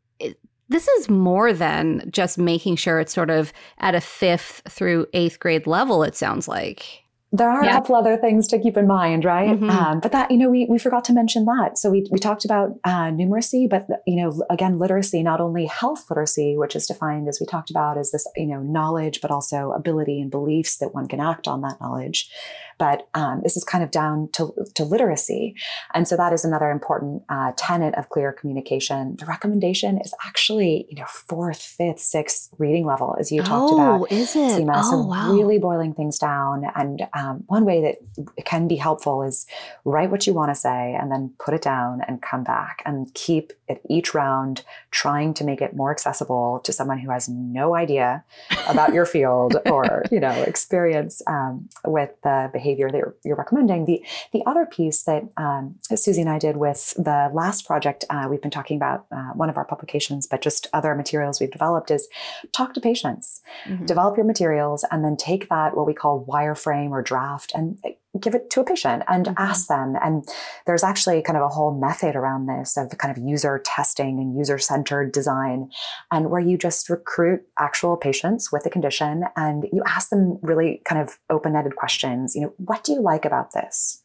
this 0.69 0.87
is 0.87 1.09
more 1.09 1.53
than 1.53 2.09
just 2.11 2.37
making 2.37 2.75
sure 2.75 2.99
it's 2.99 3.13
sort 3.13 3.29
of 3.29 3.53
at 3.77 3.95
a 3.95 4.01
fifth 4.01 4.61
through 4.69 5.07
eighth 5.13 5.39
grade 5.39 5.67
level, 5.67 6.03
it 6.03 6.15
sounds 6.15 6.47
like. 6.47 7.04
There 7.35 7.49
are 7.49 7.65
yeah. 7.65 7.71
a 7.71 7.73
couple 7.73 7.95
other 7.95 8.17
things 8.17 8.47
to 8.47 8.59
keep 8.59 8.77
in 8.77 8.87
mind, 8.87 9.25
right? 9.25 9.49
Mm-hmm. 9.49 9.69
Um, 9.69 9.99
but 9.99 10.11
that, 10.11 10.31
you 10.31 10.37
know, 10.37 10.49
we, 10.49 10.65
we 10.69 10.79
forgot 10.79 11.03
to 11.05 11.13
mention 11.13 11.45
that. 11.45 11.77
So 11.77 11.89
we, 11.89 12.07
we 12.11 12.19
talked 12.19 12.45
about 12.45 12.71
uh, 12.83 13.09
numeracy, 13.11 13.69
but, 13.69 13.87
you 14.07 14.15
know, 14.15 14.43
again, 14.49 14.79
literacy, 14.79 15.21
not 15.23 15.41
only 15.41 15.65
health 15.65 16.05
literacy, 16.09 16.55
which 16.57 16.75
is 16.75 16.87
defined 16.87 17.27
as 17.27 17.39
we 17.39 17.45
talked 17.45 17.69
about 17.69 17.97
as 17.97 18.11
this, 18.11 18.27
you 18.35 18.47
know, 18.47 18.61
knowledge, 18.61 19.21
but 19.21 19.31
also 19.31 19.71
ability 19.71 20.21
and 20.21 20.31
beliefs 20.31 20.77
that 20.77 20.93
one 20.93 21.07
can 21.07 21.19
act 21.19 21.47
on 21.47 21.61
that 21.61 21.79
knowledge. 21.81 22.29
But 22.77 23.07
um, 23.13 23.39
this 23.41 23.55
is 23.55 23.63
kind 23.63 23.83
of 23.85 23.91
down 23.91 24.29
to, 24.33 24.53
to 24.75 24.83
literacy. 24.83 25.55
And 25.93 26.07
so 26.09 26.17
that 26.17 26.33
is 26.33 26.43
another 26.43 26.69
important 26.71 27.23
uh, 27.29 27.53
tenet 27.55 27.95
of 27.95 28.09
clear 28.09 28.33
communication. 28.33 29.15
The 29.17 29.25
recommendation 29.25 29.97
is 29.97 30.13
actually, 30.25 30.85
you 30.89 30.97
know, 30.97 31.05
fourth, 31.07 31.61
fifth, 31.61 32.01
sixth 32.01 32.49
reading 32.57 32.85
level, 32.85 33.15
as 33.17 33.31
you 33.31 33.41
talked 33.43 33.71
oh, 33.71 34.03
about. 34.03 34.11
is 34.11 34.35
it? 34.35 34.61
Seema. 34.61 34.81
Oh, 34.83 35.07
wow. 35.07 35.33
really 35.33 35.57
boiling 35.57 35.93
things 35.93 36.19
down. 36.19 36.65
And 36.75 37.07
um, 37.13 37.24
one 37.47 37.65
way 37.65 37.81
that 37.81 38.45
can 38.45 38.67
be 38.67 38.75
helpful 38.75 39.23
is 39.23 39.45
write 39.83 40.11
what 40.11 40.27
you 40.27 40.33
want 40.33 40.51
to 40.51 40.55
say 40.55 40.95
and 40.99 41.11
then 41.11 41.33
put 41.39 41.53
it 41.53 41.61
down 41.61 42.01
and 42.07 42.21
come 42.21 42.43
back 42.43 42.81
and 42.85 43.13
keep 43.13 43.53
at 43.67 43.81
each 43.89 44.13
round 44.13 44.63
trying 44.91 45.33
to 45.33 45.43
make 45.43 45.61
it 45.61 45.75
more 45.75 45.91
accessible 45.91 46.59
to 46.63 46.71
someone 46.71 46.99
who 46.99 47.09
has 47.09 47.27
no 47.27 47.75
idea 47.75 48.23
about 48.67 48.93
your 48.93 49.05
field 49.05 49.57
or, 49.65 50.03
you 50.11 50.19
know, 50.19 50.31
experience 50.43 51.21
um, 51.27 51.67
with 51.85 52.11
the 52.23 52.49
behavior 52.53 52.75
behavior 52.75 52.91
that 52.91 52.97
you're, 52.97 53.15
you're 53.23 53.35
recommending. 53.35 53.85
The 53.85 54.03
the 54.31 54.43
other 54.45 54.65
piece 54.65 55.03
that 55.03 55.23
um, 55.37 55.75
Susie 55.83 56.21
and 56.21 56.29
I 56.29 56.39
did 56.39 56.57
with 56.57 56.93
the 56.95 57.29
last 57.33 57.65
project 57.65 58.05
uh, 58.09 58.27
we've 58.29 58.41
been 58.41 58.51
talking 58.51 58.77
about, 58.77 59.05
uh, 59.11 59.31
one 59.33 59.49
of 59.49 59.57
our 59.57 59.65
publications, 59.65 60.27
but 60.27 60.41
just 60.41 60.67
other 60.73 60.95
materials 60.95 61.39
we've 61.39 61.51
developed 61.51 61.91
is 61.91 62.07
talk 62.51 62.73
to 62.73 62.81
patients, 62.81 63.41
mm-hmm. 63.65 63.85
develop 63.85 64.17
your 64.17 64.25
materials, 64.25 64.85
and 64.91 65.03
then 65.03 65.15
take 65.15 65.49
that 65.49 65.75
what 65.75 65.85
we 65.85 65.93
call 65.93 66.25
wireframe 66.25 66.91
or 66.91 67.01
draft 67.05 67.51
and 67.55 67.77
give 68.19 68.35
it 68.35 68.49
to 68.49 68.61
a 68.61 68.63
patient 68.63 69.03
and 69.07 69.25
mm-hmm. 69.25 69.35
ask 69.37 69.67
them. 69.67 69.95
And 70.01 70.27
there's 70.65 70.83
actually 70.83 71.21
kind 71.21 71.37
of 71.37 71.43
a 71.43 71.49
whole 71.49 71.77
method 71.79 72.15
around 72.15 72.47
this 72.47 72.77
of 72.77 72.97
kind 72.97 73.15
of 73.15 73.23
user 73.23 73.61
testing 73.63 74.19
and 74.19 74.37
user 74.37 74.57
centered 74.57 75.11
design, 75.11 75.69
and 76.11 76.29
where 76.29 76.41
you 76.41 76.57
just 76.57 76.89
recruit 76.89 77.41
actual 77.59 77.97
patients 77.97 78.51
with 78.51 78.65
a 78.65 78.69
condition 78.69 79.25
and 79.35 79.65
you 79.71 79.83
ask 79.85 80.09
them 80.09 80.39
really 80.41 80.81
kind 80.85 81.01
of 81.01 81.17
open 81.29 81.55
ended 81.55 81.75
questions. 81.75 82.35
You 82.35 82.41
know, 82.41 82.53
what 82.57 82.83
do 82.83 82.93
you 82.93 83.01
like 83.01 83.25
about 83.25 83.53
this? 83.53 84.01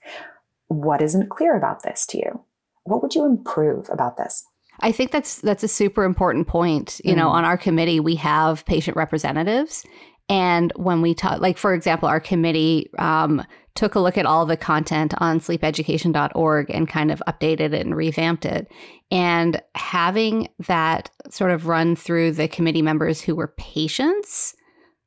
What 0.69 1.03
isn't 1.03 1.31
clear 1.31 1.57
about 1.57 1.83
this 1.83 2.07
to 2.07 2.19
you? 2.19 2.45
What 2.85 3.03
would 3.03 3.15
you 3.15 3.25
improve 3.25 3.89
about 3.91 4.17
this? 4.17 4.45
I 4.81 4.93
think 4.93 5.11
that's 5.11 5.41
that's 5.41 5.63
a 5.63 5.69
super 5.69 6.05
important 6.05 6.47
point. 6.47 7.01
You 7.05 7.13
mm. 7.13 7.19
know, 7.19 7.29
on 7.29 7.45
our 7.45 7.59
committee 7.59 8.01
we 8.01 8.17
have 8.17 8.65
patient 8.65 8.97
representatives 8.97 9.85
and 10.31 10.73
when 10.77 11.03
we 11.03 11.13
talk, 11.13 11.41
like 11.41 11.59
for 11.59 11.75
example, 11.75 12.09
our 12.09 12.21
committee 12.21 12.89
um, 12.99 13.45
took 13.75 13.97
a 13.97 14.01
look 14.01 14.17
at 14.17 14.27
all 14.27 14.47
the 14.47 14.57
content 14.57 15.13
on 15.19 15.41
sleepeducation.org 15.41 16.71
and 16.71 16.89
kind 16.89 17.11
of 17.11 17.21
updated 17.27 17.73
it 17.73 17.85
and 17.85 17.97
revamped 17.97 18.45
it. 18.45 18.71
And 19.11 19.61
having 19.75 20.49
that 20.69 21.11
sort 21.31 21.51
of 21.51 21.67
run 21.67 21.97
through 21.97 22.33
the 22.33 22.47
committee 22.47 22.81
members 22.81 23.21
who 23.21 23.35
were 23.35 23.49
patients 23.59 24.55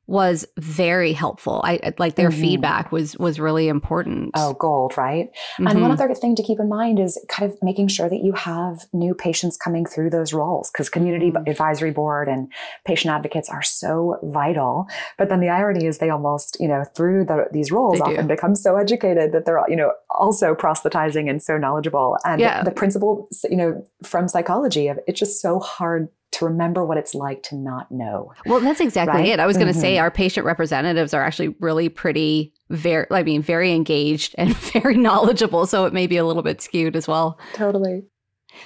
was 0.06 0.46
very 0.58 1.12
helpful. 1.14 1.62
I 1.64 1.94
like 1.98 2.14
their 2.14 2.30
mm-hmm. 2.30 2.40
feedback 2.40 2.92
was 2.92 3.16
was 3.18 3.40
really 3.40 3.68
important. 3.68 4.32
Oh, 4.34 4.52
gold, 4.52 4.96
right? 4.98 5.30
Mm-hmm. 5.30 5.66
And 5.66 5.80
one 5.80 5.90
mm-hmm. 5.90 6.02
other 6.02 6.14
thing 6.14 6.36
to 6.36 6.42
keep 6.42 6.60
in 6.60 6.68
mind 6.68 7.00
is 7.00 7.18
kind 7.28 7.50
of 7.50 7.56
making 7.62 7.88
sure 7.88 8.08
that 8.08 8.22
you 8.22 8.32
have 8.32 8.84
new 8.92 9.14
patients 9.14 9.56
coming 9.56 9.86
through 9.86 10.10
those 10.10 10.32
roles 10.32 10.70
because 10.70 10.90
community 10.90 11.30
mm-hmm. 11.30 11.48
advisory 11.48 11.90
board 11.90 12.28
and 12.28 12.52
patient 12.84 13.14
advocates 13.14 13.48
are 13.48 13.62
so 13.62 14.18
vital. 14.22 14.86
But 15.16 15.30
then 15.30 15.40
the 15.40 15.48
irony 15.48 15.86
is 15.86 15.98
they 15.98 16.10
almost, 16.10 16.58
you 16.60 16.68
know, 16.68 16.84
through 16.94 17.24
the, 17.24 17.46
these 17.52 17.72
roles 17.72 17.94
they 17.94 18.04
often 18.04 18.26
do. 18.26 18.34
become 18.34 18.54
so 18.54 18.76
educated 18.76 19.32
that 19.32 19.46
they're, 19.46 19.62
you 19.68 19.76
know, 19.76 19.92
also 20.10 20.54
proselytizing 20.54 21.28
and 21.28 21.42
so 21.42 21.56
knowledgeable. 21.56 22.18
And 22.24 22.40
yeah. 22.40 22.62
the 22.62 22.70
principle, 22.70 23.28
you 23.48 23.56
know, 23.56 23.86
from 24.02 24.28
psychology 24.28 24.88
of 24.88 24.98
it's 25.06 25.18
just 25.18 25.40
so 25.40 25.60
hard 25.60 26.08
to 26.34 26.44
remember 26.44 26.84
what 26.84 26.98
it's 26.98 27.14
like 27.14 27.42
to 27.44 27.56
not 27.56 27.90
know. 27.90 28.32
Well, 28.46 28.60
that's 28.60 28.80
exactly 28.80 29.22
right? 29.22 29.28
it. 29.30 29.40
I 29.40 29.46
was 29.46 29.56
going 29.56 29.68
to 29.68 29.72
mm-hmm. 29.72 29.80
say 29.80 29.98
our 29.98 30.10
patient 30.10 30.46
representatives 30.46 31.14
are 31.14 31.22
actually 31.22 31.54
really 31.60 31.88
pretty 31.88 32.52
very 32.70 33.06
I 33.10 33.22
mean 33.22 33.42
very 33.42 33.72
engaged 33.72 34.34
and 34.38 34.54
very 34.72 34.96
knowledgeable, 34.96 35.66
so 35.66 35.84
it 35.86 35.92
may 35.92 36.06
be 36.06 36.16
a 36.16 36.24
little 36.24 36.42
bit 36.42 36.60
skewed 36.60 36.96
as 36.96 37.08
well. 37.08 37.38
Totally. 37.54 38.02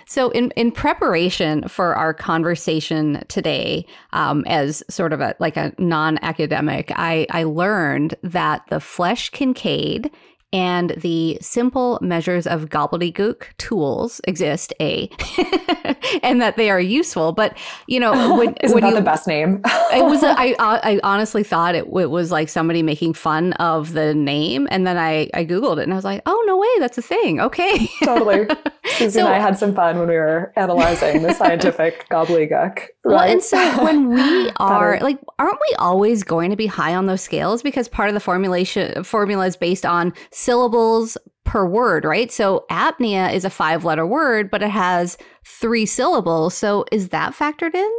So, 0.06 0.30
in, 0.30 0.50
in 0.52 0.70
preparation 0.70 1.66
for 1.68 1.94
our 1.94 2.12
conversation 2.12 3.22
today, 3.28 3.86
um, 4.12 4.44
as 4.46 4.82
sort 4.90 5.12
of 5.12 5.20
a 5.20 5.34
like 5.38 5.56
a 5.56 5.72
non 5.78 6.18
academic, 6.22 6.92
I, 6.94 7.26
I 7.30 7.44
learned 7.44 8.14
that 8.22 8.62
the 8.68 8.80
Flesch 8.80 9.30
Kincaid 9.30 10.10
and 10.52 10.90
the 10.96 11.38
simple 11.42 11.98
measures 12.00 12.46
of 12.46 12.70
gobbledygook 12.70 13.44
tools 13.58 14.20
exist 14.24 14.72
a 14.80 15.10
and 16.22 16.40
that 16.40 16.56
they 16.56 16.70
are 16.70 16.80
useful 16.80 17.32
but 17.32 17.56
you 17.86 18.00
know 18.00 18.12
when, 18.38 18.54
Isn't 18.62 18.74
when 18.74 18.82
that 18.82 18.90
you, 18.90 18.94
the 18.94 19.02
best 19.02 19.26
name? 19.26 19.62
It 19.90 20.04
was 20.04 20.22
a, 20.22 20.28
I, 20.38 20.54
I 20.58 21.00
honestly 21.02 21.42
thought 21.42 21.74
it, 21.74 21.86
it, 21.86 22.10
was 22.10 22.30
like 22.30 22.50
somebody 22.50 22.82
making 22.82 23.14
fun 23.14 23.54
of 23.54 23.94
the 23.94 24.14
name 24.14 24.68
and 24.70 24.86
then 24.86 24.98
I, 24.98 25.30
I 25.32 25.46
googled 25.46 25.78
it 25.78 25.84
and 25.84 25.92
i 25.92 25.96
was 25.96 26.04
like 26.04 26.20
oh 26.26 26.44
no 26.46 26.58
way 26.58 26.68
that's 26.78 26.98
a 26.98 27.02
thing 27.02 27.40
okay. 27.40 27.88
Totally. 28.04 28.46
Susie 28.84 29.10
so, 29.10 29.20
and 29.20 29.28
i 29.28 29.38
had 29.38 29.58
some 29.58 29.74
fun 29.74 29.98
when 29.98 30.08
we 30.08 30.14
were 30.14 30.52
analyzing 30.56 31.22
the 31.22 31.32
scientific 31.32 32.06
gobbledygook 32.10 32.50
right? 32.50 32.90
well 33.04 33.20
and 33.20 33.42
so 33.42 33.58
when 33.82 34.10
we 34.10 34.50
are 34.56 34.98
like 35.00 35.18
aren't 35.38 35.58
we 35.70 35.74
always 35.76 36.22
going 36.22 36.50
to 36.50 36.56
be 36.56 36.66
high 36.66 36.94
on 36.94 37.06
those 37.06 37.22
scales? 37.22 37.62
Because 37.62 37.88
part 37.88 38.08
of 38.08 38.14
the 38.14 38.20
formulation 38.20 39.02
formula 39.04 39.46
is 39.46 39.56
based 39.56 39.86
on 39.86 40.12
syllables 40.38 41.18
per 41.42 41.66
word, 41.66 42.04
right? 42.04 42.30
So 42.30 42.64
apnea 42.70 43.32
is 43.32 43.44
a 43.44 43.50
five 43.50 43.84
letter 43.84 44.06
word, 44.06 44.50
but 44.50 44.62
it 44.62 44.70
has 44.70 45.18
three 45.44 45.84
syllables. 45.84 46.54
So 46.54 46.84
is 46.92 47.08
that 47.08 47.34
factored 47.34 47.74
in? 47.74 47.90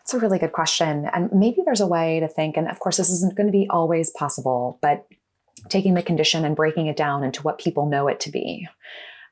It's 0.00 0.14
a 0.14 0.18
really 0.18 0.38
good 0.38 0.52
question. 0.52 1.08
And 1.12 1.30
maybe 1.32 1.58
there's 1.64 1.80
a 1.80 1.86
way 1.86 2.18
to 2.20 2.28
think, 2.28 2.56
and 2.56 2.68
of 2.68 2.80
course, 2.80 2.96
this 2.96 3.10
isn't 3.10 3.36
going 3.36 3.46
to 3.46 3.52
be 3.52 3.68
always 3.70 4.10
possible, 4.10 4.78
but 4.82 5.06
taking 5.68 5.94
the 5.94 6.02
condition 6.02 6.44
and 6.44 6.56
breaking 6.56 6.86
it 6.86 6.96
down 6.96 7.22
into 7.22 7.42
what 7.42 7.58
people 7.58 7.86
know 7.86 8.08
it 8.08 8.18
to 8.20 8.30
be 8.30 8.66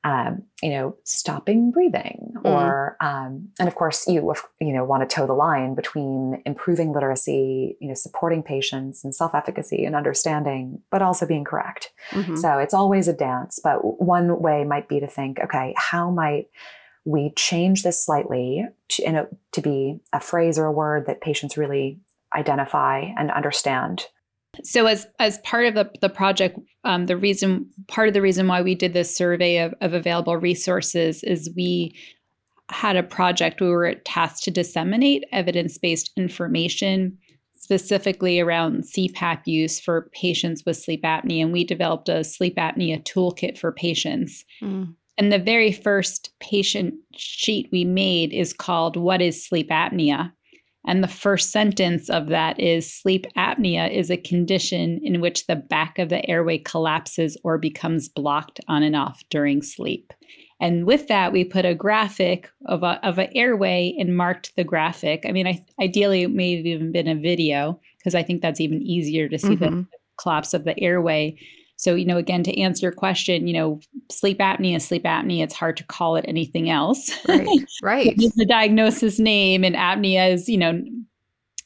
um, 0.07 0.45
you 0.63 0.71
know, 0.71 0.97
stopping 1.03 1.73
breathing, 1.73 2.33
mm. 2.37 2.45
or 2.45 2.97
um, 3.01 3.49
and 3.59 3.67
of 3.67 3.75
course 3.75 4.07
you 4.07 4.33
you 4.61 4.73
know 4.73 4.85
want 4.85 5.03
to 5.03 5.13
toe 5.13 5.27
the 5.27 5.33
line 5.33 5.75
between 5.75 6.41
improving 6.47 6.93
literacy, 6.93 7.77
you 7.81 7.89
know, 7.89 7.95
supporting 7.95 8.45
patients 8.45 9.05
and 9.05 9.13
self-efficacy 9.13 9.85
and 9.85 9.97
understanding, 9.97 10.81
but 10.93 11.03
also 11.03 11.27
being 11.27 11.43
correct. 11.43 11.91
Mm-hmm. 12.11 12.37
So 12.37 12.59
it's 12.59 12.73
always 12.73 13.09
a 13.09 13.13
dance. 13.13 13.59
But 13.63 14.01
one 14.01 14.41
way 14.41 14.63
might 14.63 14.89
be 14.89 15.01
to 15.01 15.09
think, 15.09 15.41
okay, 15.41 15.75
how 15.77 16.13
might 16.13 16.47
we 17.05 17.33
change 17.35 17.83
this 17.83 18.01
slightly 18.01 18.65
to, 18.91 19.03
a, 19.03 19.27
to 19.53 19.61
be 19.61 19.99
a 20.13 20.21
phrase 20.21 20.57
or 20.57 20.67
a 20.67 20.73
word 20.73 21.07
that 21.07 21.21
patients 21.21 21.57
really 21.57 21.99
identify 22.33 23.01
and 23.17 23.33
understand 23.33 24.07
so 24.63 24.87
as 24.87 25.07
as 25.19 25.39
part 25.39 25.67
of 25.67 25.75
the, 25.75 25.91
the 26.01 26.09
project 26.09 26.59
um, 26.85 27.07
the 27.07 27.17
reason 27.17 27.69
part 27.89 28.09
of 28.09 28.15
the 28.15 28.23
reason 28.23 28.47
why 28.47 28.63
we 28.63 28.75
did 28.75 28.93
this 28.93 29.15
survey 29.15 29.59
of, 29.59 29.75
of 29.81 29.93
available 29.93 30.37
resources 30.37 31.23
is 31.23 31.51
we 31.57 31.95
had 32.71 32.97
a 32.97 33.03
project 33.03 33.61
we 33.61 33.69
were 33.69 33.95
tasked 34.05 34.43
to 34.45 34.51
disseminate 34.51 35.25
evidence-based 35.33 36.11
information 36.17 37.17
specifically 37.55 38.41
around 38.41 38.83
CPAP 38.83 39.43
use 39.47 39.81
for 39.81 40.11
patients 40.13 40.65
with 40.67 40.77
sleep 40.77 41.03
apnea 41.03 41.43
and 41.43 41.53
we 41.53 41.65
developed 41.65 42.09
a 42.09 42.25
sleep 42.25 42.57
apnea 42.57 43.03
toolkit 43.05 43.59
for 43.59 43.73
patients 43.73 44.45
mm. 44.63 44.93
and 45.19 45.33
the 45.33 45.39
very 45.39 45.73
first 45.73 46.31
patient 46.41 46.95
sheet 47.15 47.69
we 47.73 47.85
made 47.85 48.33
is 48.33 48.53
called 48.53 48.97
what 48.97 49.23
is 49.23 49.45
sleep 49.45 49.71
apnea 49.71 50.33
and 50.87 51.03
the 51.03 51.09
first 51.09 51.51
sentence 51.51 52.09
of 52.09 52.29
that 52.29 52.59
is 52.61 52.93
sleep 52.93 53.27
apnea 53.37 53.91
is 53.93 54.11
a 54.11 54.17
condition 54.17 55.01
in 55.03 55.21
which 55.21 55.47
the 55.47 55.57
back 55.57 55.99
of 55.99 56.09
the 56.09 56.29
airway 56.31 56.59
collapses 56.59 57.37
or 57.43 57.59
becomes 57.59 58.09
blocked 58.09 58.61
on 58.69 58.83
and 58.83 58.95
off 58.95 59.23
during 59.29 59.63
sleep. 59.63 60.13
And 60.61 60.87
with 60.87 61.09
that, 61.09 61.33
we 61.33 61.45
put 61.45 61.67
a 61.67 61.75
graphic 61.75 62.51
of 62.67 62.83
a 62.83 62.99
of 63.07 63.19
an 63.19 63.29
airway 63.35 63.95
and 63.99 64.17
marked 64.17 64.57
the 64.57 64.65
graphic. 64.65 65.25
I 65.29 65.33
mean, 65.33 65.47
I, 65.47 65.65
ideally, 65.81 66.23
it 66.23 66.31
may 66.31 66.57
have 66.57 66.65
even 66.65 66.93
been 66.93 67.09
a 67.09 67.15
video 67.15 67.79
because 67.99 68.15
I 68.15 68.23
think 68.23 68.41
that's 68.41 68.61
even 68.61 68.81
easier 68.81 69.29
to 69.29 69.39
see 69.39 69.57
mm-hmm. 69.57 69.81
the 69.81 69.87
collapse 70.19 70.55
of 70.55 70.65
the 70.65 70.79
airway. 70.81 71.37
So, 71.77 71.95
you 71.95 72.07
know, 72.07 72.17
again, 72.17 72.43
to 72.45 72.61
answer 72.61 72.87
your 72.87 72.93
question, 72.93 73.47
you 73.47 73.53
know, 73.53 73.81
sleep 74.11 74.39
apnea, 74.39 74.81
sleep 74.81 75.05
apnea, 75.05 75.45
it's 75.45 75.55
hard 75.55 75.77
to 75.77 75.85
call 75.85 76.17
it 76.17 76.25
anything 76.27 76.71
else. 76.71 77.11
Right. 77.29 77.69
Right. 77.83 78.17
the 78.17 78.47
diagnosis 78.47 79.19
name, 79.19 79.65
and 79.65 79.77
apnea 79.77 80.33
is, 80.33 80.49
you 80.49 80.57
know, 80.57 80.83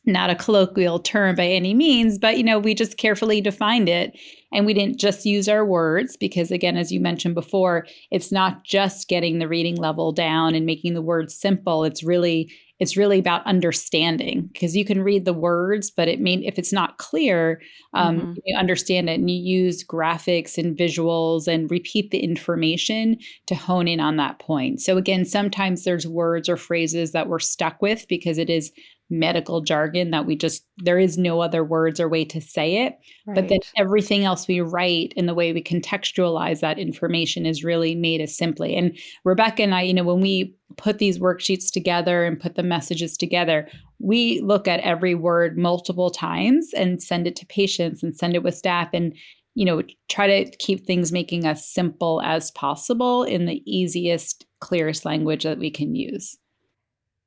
not 0.06 0.30
a 0.30 0.34
colloquial 0.34 0.98
term 0.98 1.36
by 1.36 1.46
any 1.46 1.74
means, 1.74 2.18
but 2.18 2.38
you 2.38 2.42
know, 2.44 2.58
we 2.58 2.74
just 2.74 2.96
carefully 2.96 3.40
defined 3.40 3.88
it 3.88 4.18
and 4.52 4.64
we 4.66 4.74
didn't 4.74 4.98
just 4.98 5.26
use 5.26 5.48
our 5.48 5.64
words 5.64 6.16
because 6.16 6.50
again 6.50 6.76
as 6.76 6.90
you 6.90 7.00
mentioned 7.00 7.34
before, 7.34 7.86
it's 8.10 8.32
not 8.32 8.64
just 8.64 9.08
getting 9.08 9.38
the 9.38 9.48
reading 9.48 9.76
level 9.76 10.12
down 10.12 10.54
and 10.54 10.66
making 10.66 10.94
the 10.94 11.02
words 11.02 11.34
simple. 11.34 11.84
It's 11.84 12.02
really 12.02 12.50
it's 12.80 12.96
really 12.96 13.18
about 13.18 13.46
understanding 13.46 14.48
because 14.52 14.74
you 14.74 14.84
can 14.84 15.02
read 15.02 15.24
the 15.24 15.32
words 15.32 15.90
but 15.90 16.08
it 16.08 16.20
mean 16.20 16.42
if 16.42 16.58
it's 16.58 16.72
not 16.72 16.98
clear 16.98 17.60
um, 17.94 18.20
mm-hmm. 18.20 18.32
you 18.44 18.56
understand 18.56 19.08
it 19.08 19.20
and 19.20 19.30
you 19.30 19.36
use 19.36 19.84
graphics 19.84 20.58
and 20.58 20.76
visuals 20.76 21.46
and 21.46 21.70
repeat 21.70 22.10
the 22.10 22.18
information 22.18 23.16
to 23.46 23.54
hone 23.54 23.86
in 23.86 24.00
on 24.00 24.16
that 24.16 24.38
point 24.38 24.80
so 24.80 24.96
again 24.96 25.24
sometimes 25.24 25.84
there's 25.84 26.06
words 26.06 26.48
or 26.48 26.56
phrases 26.56 27.12
that 27.12 27.28
we're 27.28 27.38
stuck 27.38 27.80
with 27.80 28.06
because 28.08 28.38
it 28.38 28.50
is 28.50 28.72
medical 29.10 29.60
jargon 29.60 30.10
that 30.10 30.24
we 30.24 30.36
just 30.36 30.64
there 30.78 30.98
is 30.98 31.18
no 31.18 31.40
other 31.40 31.64
words 31.64 31.98
or 31.98 32.08
way 32.08 32.24
to 32.24 32.40
say 32.40 32.84
it 32.84 32.96
right. 33.26 33.34
but 33.34 33.48
then 33.48 33.58
everything 33.76 34.24
else 34.24 34.46
we 34.46 34.60
write 34.60 35.12
and 35.16 35.28
the 35.28 35.34
way 35.34 35.52
we 35.52 35.62
contextualize 35.62 36.60
that 36.60 36.78
information 36.78 37.44
is 37.44 37.64
really 37.64 37.94
made 37.94 38.20
as 38.20 38.36
simply 38.36 38.76
and 38.76 38.96
rebecca 39.24 39.62
and 39.62 39.74
i 39.74 39.82
you 39.82 39.92
know 39.92 40.04
when 40.04 40.20
we 40.20 40.54
put 40.76 40.98
these 40.98 41.18
worksheets 41.18 41.72
together 41.72 42.24
and 42.24 42.40
put 42.40 42.54
the 42.54 42.62
messages 42.62 43.16
together 43.16 43.68
we 43.98 44.40
look 44.40 44.68
at 44.68 44.80
every 44.80 45.14
word 45.14 45.58
multiple 45.58 46.10
times 46.10 46.70
and 46.76 47.02
send 47.02 47.26
it 47.26 47.34
to 47.34 47.44
patients 47.46 48.02
and 48.02 48.16
send 48.16 48.34
it 48.34 48.42
with 48.44 48.54
staff 48.54 48.88
and 48.92 49.14
you 49.54 49.64
know 49.64 49.82
try 50.08 50.26
to 50.26 50.56
keep 50.58 50.86
things 50.86 51.10
making 51.10 51.44
as 51.44 51.66
simple 51.66 52.22
as 52.22 52.52
possible 52.52 53.24
in 53.24 53.46
the 53.46 53.62
easiest 53.66 54.46
clearest 54.60 55.04
language 55.04 55.42
that 55.42 55.58
we 55.58 55.70
can 55.70 55.94
use 55.94 56.36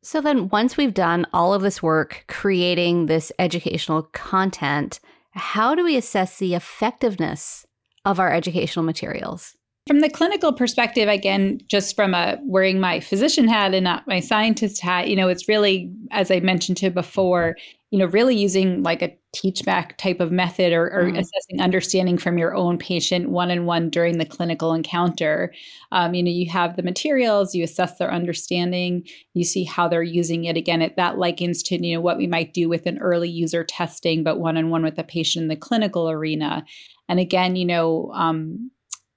so 0.04 0.20
then, 0.20 0.50
once 0.50 0.76
we've 0.76 0.94
done 0.94 1.26
all 1.34 1.54
of 1.54 1.62
this 1.62 1.82
work 1.82 2.26
creating 2.28 3.06
this 3.06 3.32
educational 3.40 4.04
content, 4.12 5.00
how 5.32 5.74
do 5.74 5.84
we 5.84 5.96
assess 5.96 6.38
the 6.38 6.56
effectiveness 6.56 7.66
of 8.06 8.20
our 8.20 8.32
educational 8.32 8.84
materials? 8.84 9.56
From 9.88 10.00
the 10.00 10.10
clinical 10.10 10.54
perspective, 10.54 11.10
again, 11.10 11.60
just 11.68 11.96
from 11.96 12.14
a 12.14 12.38
wearing 12.44 12.80
my 12.80 13.00
physician 13.00 13.48
hat 13.48 13.74
and 13.74 13.84
not 13.84 14.08
my 14.08 14.20
scientist 14.20 14.82
hat, 14.82 15.10
you 15.10 15.16
know, 15.16 15.28
it's 15.28 15.50
really, 15.50 15.92
as 16.12 16.32
I 16.32 16.40
mentioned 16.42 16.78
to 16.78 16.90
before, 16.90 17.56
you 17.94 18.00
know, 18.00 18.08
really 18.08 18.36
using 18.36 18.82
like 18.82 19.04
a 19.04 19.16
teach 19.34 19.64
back 19.66 20.00
type 20.00 20.20
of 20.20 20.32
method 20.32 20.74
or, 20.74 20.88
or 20.88 21.12
mm. 21.12 21.20
assessing 21.20 21.62
understanding 21.62 22.18
from 22.18 22.40
your 22.40 22.56
own 22.56 22.76
patient 22.76 23.30
one 23.30 23.52
on 23.52 23.68
one 23.68 23.92
during 23.92 24.18
the 24.18 24.26
clinical 24.26 24.74
encounter. 24.74 25.54
Um, 25.92 26.16
you 26.16 26.24
know, 26.24 26.32
you 26.32 26.50
have 26.50 26.76
the 26.76 26.82
materials, 26.82 27.54
you 27.54 27.64
assess 27.64 28.00
their 28.00 28.12
understanding, 28.12 29.08
you 29.36 29.44
see 29.44 29.64
how 29.64 29.88
they're 29.88 30.02
using 30.02 30.46
it. 30.46 30.58
Again, 30.58 30.82
it, 30.82 30.96
that 30.96 31.20
likens 31.20 31.62
to, 31.64 31.86
you 31.86 31.94
know, 31.94 32.02
what 32.02 32.18
we 32.18 32.26
might 32.26 32.52
do 32.52 32.68
with 32.68 32.88
an 32.88 32.98
early 32.98 33.30
user 33.30 33.64
testing, 33.64 34.24
but 34.24 34.40
one 34.40 34.58
on 34.58 34.72
one 34.72 34.82
with 34.82 34.96
the 34.96 35.04
patient 35.04 35.44
in 35.44 35.50
the 35.50 35.56
clinical 35.56 36.10
arena. 36.10 36.66
And 37.08 37.20
again, 37.20 37.56
you 37.56 37.66
know, 37.66 38.12
um, 38.16 38.72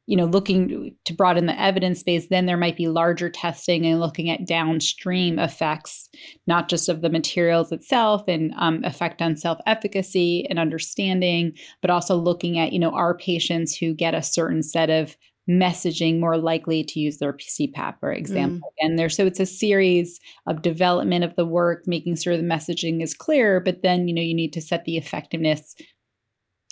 you 0.07 0.16
know 0.16 0.24
looking 0.24 0.94
to 1.04 1.14
broaden 1.14 1.46
the 1.46 1.61
evidence 1.61 2.02
base 2.02 2.28
then 2.28 2.46
there 2.46 2.57
might 2.57 2.76
be 2.76 2.88
larger 2.88 3.28
testing 3.28 3.84
and 3.84 4.00
looking 4.00 4.30
at 4.30 4.46
downstream 4.46 5.38
effects 5.38 6.09
not 6.46 6.68
just 6.68 6.88
of 6.88 7.02
the 7.02 7.11
materials 7.11 7.72
itself 7.72 8.22
and 8.28 8.52
um, 8.57 8.82
effect 8.84 9.20
on 9.20 9.36
self-efficacy 9.36 10.46
and 10.48 10.59
understanding 10.59 11.52
but 11.82 11.90
also 11.90 12.16
looking 12.16 12.59
at 12.59 12.72
you 12.72 12.78
know 12.78 12.90
are 12.90 13.16
patients 13.16 13.76
who 13.76 13.94
get 13.94 14.14
a 14.14 14.22
certain 14.22 14.62
set 14.62 14.90
of 14.90 15.16
messaging 15.48 16.18
more 16.18 16.36
likely 16.36 16.82
to 16.82 16.98
use 16.98 17.18
their 17.18 17.32
CPAP, 17.32 18.00
for 18.00 18.12
example. 18.12 18.72
Mm. 18.82 18.86
And 18.86 18.98
there, 18.98 19.09
so 19.09 19.26
it's 19.26 19.40
a 19.40 19.46
series 19.46 20.18
of 20.46 20.62
development 20.62 21.24
of 21.24 21.36
the 21.36 21.46
work, 21.46 21.84
making 21.86 22.16
sure 22.16 22.36
the 22.36 22.42
messaging 22.42 23.00
is 23.00 23.14
clear, 23.14 23.61
but 23.61 23.82
then 23.82 24.09
you 24.09 24.14
know 24.14 24.22
you 24.22 24.34
need 24.34 24.52
to 24.54 24.61
set 24.61 24.84
the 24.84 24.96
effectiveness 24.96 25.76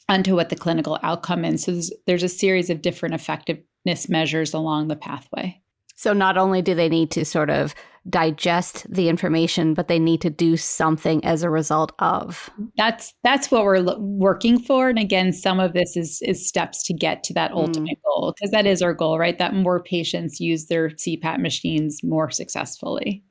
onto 0.09 0.35
what 0.35 0.49
the 0.49 0.57
clinical 0.57 0.99
outcome 1.03 1.45
is. 1.45 1.65
So 1.65 1.73
there's, 1.73 1.93
there's 2.07 2.23
a 2.23 2.29
series 2.29 2.71
of 2.71 2.83
different 2.83 3.15
effectiveness 3.15 4.09
measures 4.09 4.55
along 4.55 4.89
the 4.89 4.97
pathway. 4.97 5.61
So 5.97 6.13
not 6.13 6.37
only 6.37 6.61
do 6.61 6.75
they 6.75 6.89
need 6.89 7.11
to 7.13 7.25
sort 7.25 7.51
of 7.51 7.75
digest 8.11 8.87
the 8.93 9.09
information, 9.09 9.73
but 9.73 9.89
they 9.89 9.99
need 9.99 10.21
to 10.21 10.31
do 10.31 10.57
something 10.57 11.25
as 11.25 11.43
a 11.43 11.49
result 11.49 11.93
of. 12.01 12.51
That's 12.77 13.15
that's 13.23 13.51
what 13.51 13.65
we're 13.65 13.79
lo- 13.79 13.99
working 13.99 14.59
for. 14.59 14.89
And 14.89 14.99
again, 14.99 15.33
some 15.33 15.61
of 15.61 15.73
this 15.73 15.97
is 15.97 16.21
is 16.23 16.47
steps 16.47 16.83
to 16.85 16.95
get 16.95 17.23
to 17.25 17.35
that 17.35 17.53
mm. 17.53 17.57
ultimate 17.57 17.99
mm. 17.99 18.03
goal 18.05 18.35
because 18.35 18.51
that 18.51 18.67
is 18.67 18.83
our 18.83 18.93
goal, 18.93 19.19
right? 19.19 19.39
That 19.39 19.55
more 19.55 19.83
patients 19.83 20.41
use 20.41 20.67
their 20.67 20.91
CPAP 20.91 21.41
machines 21.41 22.01
more 22.03 22.31
successfully. 22.31 23.25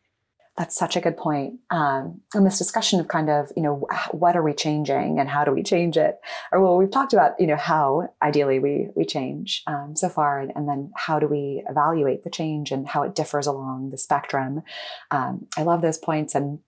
That's 0.55 0.75
such 0.75 0.95
a 0.95 1.01
good 1.01 1.17
point. 1.17 1.59
Um, 1.71 2.21
and 2.35 2.45
this 2.45 2.59
discussion 2.59 2.99
of 2.99 3.07
kind 3.07 3.29
of, 3.29 3.51
you 3.55 3.63
know, 3.63 3.87
what 4.11 4.35
are 4.35 4.43
we 4.43 4.53
changing 4.53 5.19
and 5.19 5.27
how 5.27 5.43
do 5.43 5.51
we 5.51 5.63
change 5.63 5.97
it? 5.97 6.19
Or 6.51 6.61
well, 6.61 6.77
we've 6.77 6.91
talked 6.91 7.13
about, 7.13 7.39
you 7.39 7.47
know, 7.47 7.55
how 7.55 8.13
ideally 8.21 8.59
we 8.59 8.89
we 8.95 9.03
change 9.03 9.63
um, 9.65 9.95
so 9.95 10.09
far, 10.09 10.39
and, 10.39 10.51
and, 10.55 10.69
then 10.69 10.91
how 10.95 11.17
do 11.17 11.27
we 11.27 11.63
evaluate 11.67 12.23
the 12.23 12.29
change 12.29 12.71
and 12.71 12.87
how 12.87 13.01
it 13.01 13.15
differs 13.15 13.47
along 13.47 13.89
the 13.89 13.97
spectrum. 13.97 14.61
Um, 15.09 15.47
I 15.57 15.63
love 15.63 15.81
those 15.81 15.97
points 15.97 16.35
and 16.35 16.59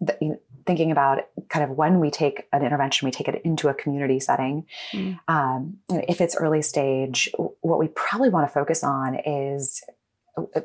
the, 0.00 0.16
you 0.20 0.28
know, 0.30 0.40
thinking 0.66 0.90
about 0.90 1.26
kind 1.48 1.64
of 1.64 1.76
when 1.76 2.00
we 2.00 2.10
take 2.10 2.46
an 2.52 2.62
intervention, 2.62 3.06
we 3.06 3.12
take 3.12 3.28
it 3.28 3.40
into 3.44 3.68
a 3.68 3.74
community 3.74 4.20
setting. 4.20 4.66
Mm. 4.92 5.18
Um, 5.28 5.78
if 5.88 6.20
it's 6.20 6.36
early 6.36 6.62
stage, 6.62 7.30
what 7.36 7.78
we 7.78 7.88
probably 7.88 8.28
want 8.28 8.46
to 8.46 8.52
focus 8.52 8.84
on 8.84 9.16
is 9.26 9.82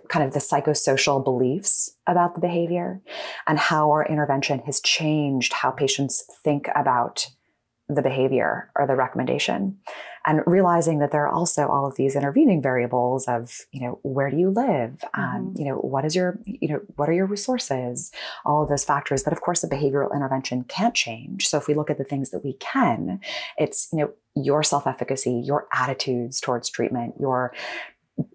kind 0.10 0.26
of 0.26 0.34
the 0.34 0.40
psychosocial 0.40 1.24
beliefs 1.24 1.92
about 2.08 2.36
the 2.36 2.42
behavior 2.42 3.02
and 3.48 3.60
how 3.60 3.92
our 3.92 4.06
intervention 4.06 4.60
has 4.60 4.80
changed 4.82 5.54
how 5.54 5.72
patients 5.72 6.24
think 6.44 6.70
about 6.76 7.28
the 7.90 8.02
behavior 8.02 8.70
or 8.76 8.86
the 8.86 8.96
recommendation. 8.96 9.78
And 10.26 10.42
realizing 10.46 11.00
that 11.00 11.12
there 11.12 11.26
are 11.26 11.34
also 11.34 11.68
all 11.68 11.86
of 11.86 11.96
these 11.96 12.18
intervening 12.18 12.62
variables 12.62 13.30
of 13.30 13.62
you 13.72 13.80
know 13.80 14.00
where 14.04 14.30
do 14.30 14.36
you 14.36 14.50
live? 14.50 14.98
Mm-hmm. 15.16 15.22
um, 15.22 15.54
you 15.58 15.64
know 15.64 15.76
what 15.76 16.04
is 16.04 16.14
your 16.14 16.38
you 16.44 16.68
know 16.68 16.82
what 16.98 17.08
are 17.08 17.14
your 17.14 17.26
resources? 17.26 18.12
All 18.46 18.62
of 18.62 18.68
those 18.68 18.84
factors 18.84 19.24
that 19.24 19.32
of 19.32 19.40
course 19.40 19.64
a 19.64 19.70
behavioral 19.70 20.14
intervention 20.14 20.66
can't 20.66 20.94
change. 20.94 21.48
So 21.48 21.58
if 21.58 21.68
we 21.68 21.76
look 21.76 21.90
at 21.90 21.98
the 21.98 22.04
things 22.04 22.32
that 22.32 22.44
we 22.44 22.54
can 22.54 23.22
it's 23.58 23.88
you 23.94 24.00
know 24.00 24.12
your 24.36 24.64
self-efficacy 24.64 25.42
your 25.46 25.68
attitudes 25.74 26.42
towards 26.42 26.70
treatment 26.70 27.16
your 27.20 27.54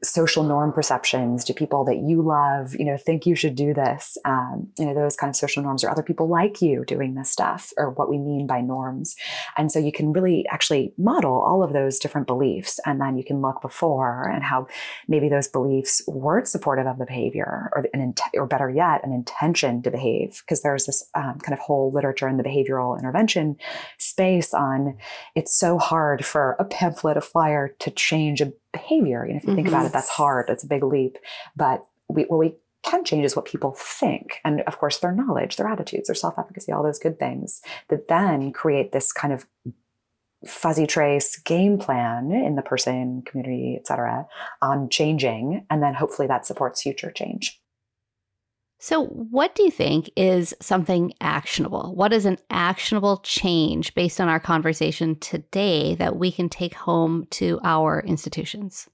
social 0.03 0.45
norm 0.45 0.73
perceptions 0.73 1.45
do 1.45 1.53
people 1.53 1.85
that 1.85 1.99
you 1.99 2.23
love 2.23 2.75
you 2.75 2.85
know 2.85 2.97
think 2.97 3.27
you 3.27 3.35
should 3.35 3.55
do 3.55 3.75
this 3.75 4.17
um, 4.25 4.69
you 4.79 4.87
know 4.87 4.95
those 4.95 5.17
kind 5.17 5.31
of 5.31 5.37
social 5.37 5.63
norms 5.63 5.85
or 5.85 5.91
other 5.91 6.03
people 6.03 6.29
like 6.29 6.63
you 6.63 6.85
doing 6.85 7.15
this 7.15 7.31
stuff 7.31 7.73
or 7.77 7.91
what 7.91 8.09
we 8.09 8.19
mean 8.19 8.47
by 8.47 8.61
norms. 8.61 9.17
And 9.57 9.71
so 9.71 9.79
you 9.79 9.93
can 9.93 10.13
really 10.13 10.47
actually 10.51 10.93
model 10.99 11.33
all 11.33 11.63
of 11.63 11.73
those 11.73 11.99
different 11.99 12.27
beliefs 12.27 12.79
and 12.85 13.01
then 13.01 13.17
you 13.17 13.25
can 13.25 13.41
look 13.41 13.61
before 13.61 14.29
and 14.29 14.43
how 14.43 14.67
maybe 15.09 15.29
those 15.29 15.49
beliefs 15.49 16.03
weren't 16.07 16.49
supportive 16.49 16.87
of 16.87 16.99
the 16.99 17.07
behavior 17.07 17.71
or 17.75 17.85
an 17.93 18.01
int- 18.01 18.21
or 18.35 18.47
better 18.47 18.71
yet 18.71 19.05
an 19.05 19.13
intention 19.13 19.83
to 19.83 19.91
behave 19.91 20.43
because 20.45 20.63
there's 20.63 20.87
this 20.87 21.09
um, 21.15 21.39
kind 21.41 21.53
of 21.53 21.59
whole 21.59 21.93
literature 21.93 22.29
in 22.29 22.37
the 22.37 22.43
behavioral 22.43 22.99
intervention 22.99 23.57
space 23.99 24.55
on 24.55 24.97
it's 25.35 25.55
so 25.55 25.79
hard 25.79 26.25
for 26.25 26.57
a 26.59 26.65
pamphlet 26.65 27.17
a 27.17 27.21
flyer 27.21 27.75
to 27.79 27.91
change 27.91 28.41
a 28.41 28.53
behavior. 28.73 29.27
Know, 29.27 29.37
if 29.37 29.43
you 29.43 29.49
mm-hmm. 29.49 29.57
think 29.57 29.69
about 29.69 29.83
it, 29.83 29.87
mm-hmm. 29.87 29.93
that's 29.95 30.09
hard. 30.09 30.47
That's 30.49 30.65
a 30.65 30.69
big 30.69 30.83
leap. 30.83 31.19
But 31.57 31.85
we, 32.09 32.25
what 32.25 32.39
we 32.39 32.57
can 32.83 33.05
change 33.05 33.25
is 33.25 33.37
what 33.37 33.45
people 33.45 33.75
think. 33.79 34.41
And 34.45 34.63
of 34.63 34.79
course, 34.79 34.99
their 34.99 35.13
knowledge, 35.13 35.57
their 35.57 35.69
attitudes, 35.69 36.09
their 36.09 36.15
self 36.15 36.39
efficacy, 36.39 36.73
all 36.73 36.83
those 36.83 36.99
good 36.99 37.19
things 37.19 37.63
that 37.89 38.09
then 38.09 38.53
create 38.53 38.93
this 38.93 39.13
kind 39.13 39.33
of 39.33 39.47
fuzzy 40.47 40.87
trace 40.87 41.39
game 41.39 41.79
plan 41.79 42.33
in 42.33 42.57
the 42.57 42.63
person, 42.63 43.23
community, 43.25 43.77
et 43.79 43.87
cetera, 43.87 44.27
on 44.61 44.89
changing. 44.89 45.65
And 45.71 45.83
then 45.83 45.95
hopefully 45.95 46.27
that 46.29 46.47
supports 46.47 46.83
future 46.83 47.13
change. 47.13 47.62
So, 48.85 49.05
what 49.05 49.55
do 49.55 49.63
you 49.63 49.71
think 49.71 50.11
is 50.17 50.53
something 50.61 51.13
actionable? 51.21 51.95
What 51.95 52.13
is 52.13 52.27
an 52.27 52.39
actionable 52.51 53.19
change 53.19 53.95
based 53.95 54.21
on 54.21 54.27
our 54.29 54.41
conversation 54.41 55.21
today 55.21 55.95
that 56.01 56.17
we 56.17 56.33
can 56.33 56.49
take 56.49 56.75
home 56.75 57.29
to 57.31 57.61
our 57.63 58.01
institutions? 58.01 58.89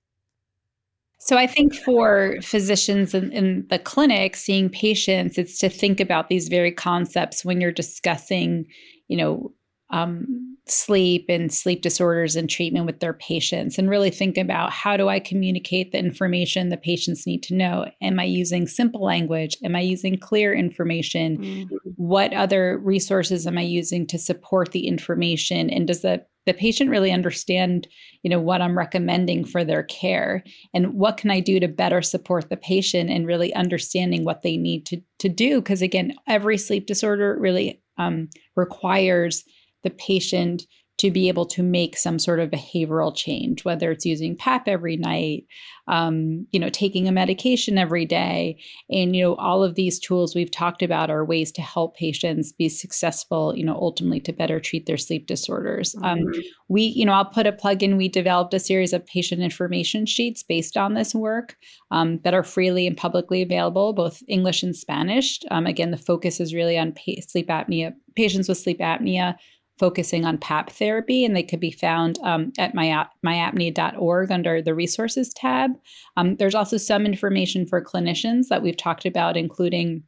So, 1.19 1.39
I 1.39 1.47
think 1.47 1.75
for 1.75 2.37
physicians 2.43 3.15
in, 3.15 3.33
in, 3.33 3.67
the 3.71 3.79
clinic 3.79 4.37
seeing 4.37 4.69
patients, 4.69 5.39
it's 5.39 5.59
to 5.61 5.71
think 5.71 6.01
about 6.01 6.29
these 6.29 6.49
very 6.49 6.71
concepts 6.71 7.43
when 7.43 7.59
you're 7.59 7.73
discussing, 7.73 8.67
you 9.07 9.17
know, 9.17 9.55
um, 9.91 10.57
sleep 10.67 11.27
and 11.29 11.53
sleep 11.53 11.83
disorders 11.83 12.37
and 12.37 12.51
treatment 12.51 12.87
with 12.87 13.01
their 13.01 13.15
patients 13.15 13.79
and 13.79 13.89
really 13.89 14.11
think 14.11 14.37
about 14.37 14.71
how 14.71 14.97
do 14.97 15.09
I 15.09 15.19
communicate 15.19 15.93
the 15.93 15.99
information 15.99 16.69
the 16.69 16.77
patients 16.77 17.27
need 17.27 17.43
to 17.45 17.55
know? 17.55 17.91
Am 18.03 18.21
I 18.21 18.25
using 18.25 18.67
simple 18.67 19.03
language? 19.03 19.57
Am 19.65 19.75
I 19.75 19.81
using 19.81 20.19
clear 20.19 20.55
information? 20.55 21.39
Mm-hmm. 21.39 21.77
What 21.97 22.33
other 22.35 22.79
resources 22.79 23.47
am 23.47 23.57
I 23.57 23.63
using 23.63 24.07
to 24.09 24.19
support 24.19 24.73
the 24.73 24.87
information? 24.87 25.71
And 25.71 25.87
does 25.87 26.03
the 26.03 26.25
the 26.47 26.55
patient 26.55 26.89
really 26.89 27.13
understand 27.13 27.87
you 28.23 28.31
know 28.31 28.41
what 28.41 28.63
i'm 28.63 28.79
recommending 28.79 29.45
for 29.45 29.65
their 29.65 29.83
care 29.83 30.43
and 30.73 30.95
what 30.95 31.19
can 31.19 31.31
i 31.31 31.41
do 31.41 31.61
to 31.61 31.69
better 31.69 32.01
support 32.01 32.49
the 32.49 32.57
patient 32.57 33.11
and 33.11 33.27
really 33.27 33.53
understanding 33.53 34.25
what 34.25 34.41
they 34.41 34.57
need 34.57 34.87
to, 34.87 34.99
to 35.19 35.29
do 35.29 35.61
because 35.61 35.83
again 35.83 36.15
every 36.27 36.57
sleep 36.57 36.87
disorder 36.87 37.37
really 37.39 37.83
um, 37.99 38.31
requires 38.57 39.45
the 39.83 39.91
patient 39.91 40.65
to 40.99 41.13
be 41.13 41.29
able 41.29 41.47
to 41.47 41.63
make 41.63 41.97
some 41.97 42.19
sort 42.19 42.41
of 42.41 42.51
behavioral 42.51 43.17
change, 43.17 43.65
whether 43.65 43.93
it's 43.93 44.05
using 44.05 44.37
PAP 44.37 44.67
every 44.67 44.97
night, 44.97 45.47
um, 45.87 46.45
you 46.51 46.59
know, 46.59 46.69
taking 46.69 47.07
a 47.07 47.13
medication 47.13 47.79
every 47.79 48.05
day, 48.05 48.61
and 48.91 49.15
you 49.15 49.23
know, 49.23 49.37
all 49.37 49.63
of 49.63 49.77
these 49.77 50.01
tools 50.01 50.35
we've 50.35 50.51
talked 50.51 50.83
about 50.83 51.09
are 51.09 51.25
ways 51.25 51.53
to 51.53 51.63
help 51.63 51.97
patients 51.97 52.53
be 52.53 52.69
successful, 52.69 53.57
you 53.57 53.65
know, 53.65 53.77
ultimately 53.77 54.19
to 54.21 54.33
better 54.33 54.59
treat 54.59 54.87
their 54.87 54.97
sleep 54.97 55.29
disorders. 55.29 55.95
Um, 56.03 56.19
mm-hmm. 56.19 56.41
We, 56.67 56.83
you 56.83 57.07
know, 57.07 57.13
I'll 57.13 57.25
put 57.25 57.47
a 57.47 57.53
plug 57.53 57.85
in. 57.85 57.97
We 57.97 58.09
developed 58.09 58.53
a 58.53 58.59
series 58.59 58.93
of 58.93 59.07
patient 59.07 59.41
information 59.41 60.05
sheets 60.05 60.43
based 60.43 60.77
on 60.77 60.95
this 60.95 61.15
work 61.15 61.57
um, 61.93 62.19
that 62.25 62.35
are 62.35 62.43
freely 62.43 62.89
and 62.89 62.97
publicly 62.97 63.41
available, 63.41 63.93
both 63.93 64.21
English 64.27 64.65
and 64.65 64.75
Spanish. 64.75 65.39
Um, 65.53 65.65
again, 65.65 65.93
the 65.93 65.97
focus 65.97 66.41
is 66.41 66.53
really 66.53 66.77
on 66.77 66.93
pa- 66.93 67.23
sleep 67.27 67.49
apnea 67.49 67.95
patients 68.17 68.49
with 68.49 68.59
sleep 68.59 68.81
apnea 68.81 69.37
focusing 69.79 70.25
on 70.25 70.39
PAP 70.39 70.71
therapy, 70.71 71.25
and 71.25 71.37
they 71.37 71.43
could 71.43 71.61
be 71.61 71.71
found 71.71 72.19
um, 72.23 72.53
at 72.59 72.75
my, 72.75 73.07
myapnea.org 73.25 74.31
under 74.31 74.61
the 74.61 74.75
resources 74.75 75.33
tab. 75.35 75.73
Um, 76.17 76.37
there's 76.37 76.55
also 76.55 76.77
some 76.77 77.07
information 77.07 77.67
for 77.67 77.83
clinicians 77.83 78.49
that 78.49 78.63
we've 78.63 78.77
talked 78.77 79.07
about, 79.07 79.37
including 79.37 80.03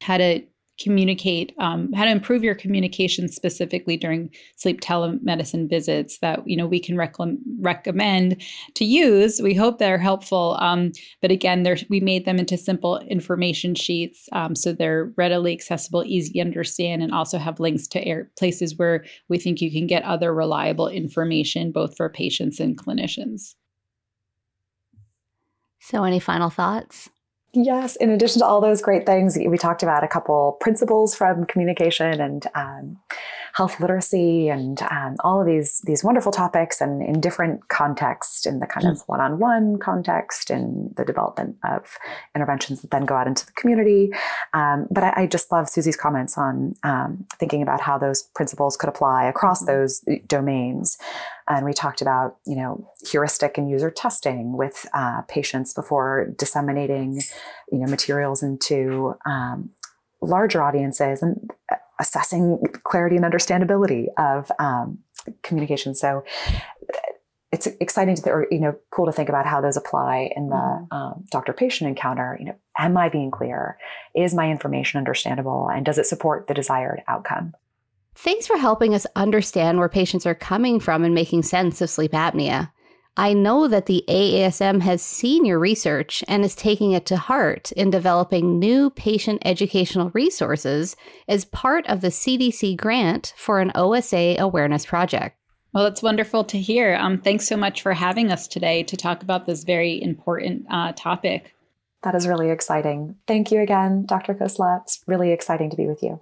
how 0.00 0.18
to 0.18 0.42
communicate 0.80 1.54
um, 1.58 1.92
how 1.92 2.04
to 2.04 2.10
improve 2.10 2.42
your 2.42 2.54
communication 2.54 3.28
specifically 3.28 3.96
during 3.96 4.30
sleep 4.56 4.80
telemedicine 4.80 5.68
visits 5.68 6.18
that 6.18 6.46
you 6.46 6.56
know 6.56 6.66
we 6.66 6.80
can 6.80 6.96
rec- 6.96 7.16
recommend 7.60 8.42
to 8.74 8.84
use. 8.84 9.40
We 9.40 9.54
hope 9.54 9.78
they're 9.78 9.98
helpful 9.98 10.56
um, 10.60 10.92
but 11.20 11.30
again 11.30 11.66
we 11.88 12.00
made 12.00 12.24
them 12.24 12.38
into 12.38 12.56
simple 12.56 12.98
information 13.00 13.74
sheets 13.74 14.28
um, 14.32 14.54
so 14.54 14.72
they're 14.72 15.12
readily 15.16 15.52
accessible 15.52 16.04
easy 16.06 16.32
to 16.34 16.40
understand 16.40 17.02
and 17.02 17.12
also 17.12 17.38
have 17.38 17.60
links 17.60 17.86
to 17.88 18.04
air- 18.04 18.30
places 18.38 18.76
where 18.76 19.04
we 19.28 19.38
think 19.38 19.60
you 19.60 19.70
can 19.70 19.86
get 19.86 20.02
other 20.04 20.34
reliable 20.34 20.88
information 20.88 21.72
both 21.72 21.96
for 21.96 22.08
patients 22.08 22.58
and 22.60 22.78
clinicians. 22.78 23.54
So 25.80 26.04
any 26.04 26.20
final 26.20 26.50
thoughts 26.50 27.10
Yes, 27.52 27.96
in 27.96 28.10
addition 28.10 28.40
to 28.40 28.46
all 28.46 28.60
those 28.60 28.80
great 28.80 29.06
things, 29.06 29.36
we 29.36 29.58
talked 29.58 29.82
about 29.82 30.04
a 30.04 30.08
couple 30.08 30.56
principles 30.60 31.16
from 31.16 31.46
communication 31.46 32.20
and 32.20 32.46
um, 32.54 32.98
health 33.54 33.80
literacy 33.80 34.48
and 34.48 34.82
um, 34.82 35.16
all 35.24 35.40
of 35.40 35.46
these 35.46 35.80
these 35.84 36.04
wonderful 36.04 36.32
topics 36.32 36.80
and 36.80 37.02
in 37.02 37.20
different 37.20 37.68
contexts 37.68 38.46
in 38.46 38.60
the 38.60 38.66
kind 38.66 38.86
mm. 38.86 38.90
of 38.90 39.02
one-on-one 39.06 39.78
context 39.78 40.50
and 40.50 40.94
the 40.96 41.04
development 41.04 41.56
of 41.64 41.98
interventions 42.34 42.82
that 42.82 42.90
then 42.90 43.04
go 43.04 43.14
out 43.14 43.26
into 43.26 43.46
the 43.46 43.52
community 43.52 44.10
um, 44.54 44.86
but 44.90 45.04
I, 45.04 45.22
I, 45.22 45.26
just 45.26 45.52
love 45.52 45.68
susie's 45.68 45.96
comments 45.96 46.36
on 46.36 46.74
um, 46.82 47.24
thinking 47.38 47.62
about 47.62 47.80
how 47.80 47.98
those 47.98 48.22
principles 48.34 48.76
could 48.76 48.88
apply 48.88 49.24
across 49.24 49.62
mm-hmm. 49.62 49.72
those 49.72 50.02
uh, 50.08 50.14
domains 50.26 50.98
and 51.48 51.64
we 51.64 51.72
talked 51.72 52.00
about 52.00 52.36
you 52.46 52.56
know 52.56 52.88
heuristic 53.06 53.58
and 53.58 53.70
user 53.70 53.90
testing 53.90 54.56
with 54.56 54.86
uh, 54.94 55.22
patients 55.22 55.74
before 55.74 56.32
disseminating 56.36 57.20
you 57.70 57.78
know 57.78 57.86
materials 57.86 58.42
into 58.42 59.14
um, 59.26 59.70
larger 60.22 60.62
audiences 60.62 61.22
and 61.22 61.50
uh, 61.70 61.76
assessing 62.00 62.60
clarity 62.82 63.16
and 63.16 63.24
understandability 63.24 64.06
of 64.18 64.50
um, 64.58 64.98
communication. 65.42 65.94
So 65.94 66.24
it's 67.52 67.66
exciting 67.80 68.16
to, 68.16 68.30
or, 68.30 68.46
you 68.50 68.60
know, 68.60 68.76
cool 68.90 69.06
to 69.06 69.12
think 69.12 69.28
about 69.28 69.44
how 69.44 69.60
those 69.60 69.76
apply 69.76 70.30
in 70.34 70.48
the 70.48 70.54
mm-hmm. 70.54 70.96
um, 70.96 71.24
doctor-patient 71.30 71.88
encounter. 71.88 72.36
You 72.38 72.46
know, 72.46 72.56
am 72.78 72.96
I 72.96 73.08
being 73.08 73.30
clear? 73.30 73.76
Is 74.14 74.34
my 74.34 74.50
information 74.50 74.98
understandable? 74.98 75.68
And 75.68 75.84
does 75.84 75.98
it 75.98 76.06
support 76.06 76.46
the 76.46 76.54
desired 76.54 77.02
outcome? 77.08 77.54
Thanks 78.14 78.46
for 78.46 78.56
helping 78.56 78.94
us 78.94 79.06
understand 79.16 79.78
where 79.78 79.88
patients 79.88 80.26
are 80.26 80.34
coming 80.34 80.80
from 80.80 81.04
and 81.04 81.14
making 81.14 81.42
sense 81.42 81.80
of 81.80 81.90
sleep 81.90 82.12
apnea. 82.12 82.70
I 83.16 83.32
know 83.32 83.66
that 83.66 83.86
the 83.86 84.04
AASM 84.08 84.80
has 84.82 85.02
seen 85.02 85.44
your 85.44 85.58
research 85.58 86.22
and 86.28 86.44
is 86.44 86.54
taking 86.54 86.92
it 86.92 87.06
to 87.06 87.16
heart 87.16 87.72
in 87.72 87.90
developing 87.90 88.58
new 88.58 88.90
patient 88.90 89.42
educational 89.44 90.10
resources 90.10 90.96
as 91.26 91.44
part 91.44 91.86
of 91.88 92.00
the 92.00 92.08
CDC 92.08 92.76
grant 92.76 93.34
for 93.36 93.60
an 93.60 93.72
OSA 93.74 94.36
awareness 94.38 94.86
project. 94.86 95.36
Well, 95.72 95.86
it's 95.86 96.02
wonderful 96.02 96.44
to 96.44 96.58
hear. 96.58 96.96
Um, 96.96 97.18
thanks 97.18 97.46
so 97.46 97.56
much 97.56 97.82
for 97.82 97.92
having 97.92 98.32
us 98.32 98.48
today 98.48 98.82
to 98.84 98.96
talk 98.96 99.22
about 99.22 99.46
this 99.46 99.64
very 99.64 100.02
important 100.02 100.66
uh, 100.70 100.92
topic. 100.96 101.54
That 102.02 102.14
is 102.14 102.26
really 102.26 102.50
exciting. 102.50 103.16
Thank 103.26 103.52
you 103.52 103.60
again, 103.60 104.06
Dr. 104.06 104.34
Khosla. 104.34 104.82
It's 104.82 105.00
really 105.06 105.32
exciting 105.32 105.70
to 105.70 105.76
be 105.76 105.86
with 105.86 106.02
you. 106.02 106.20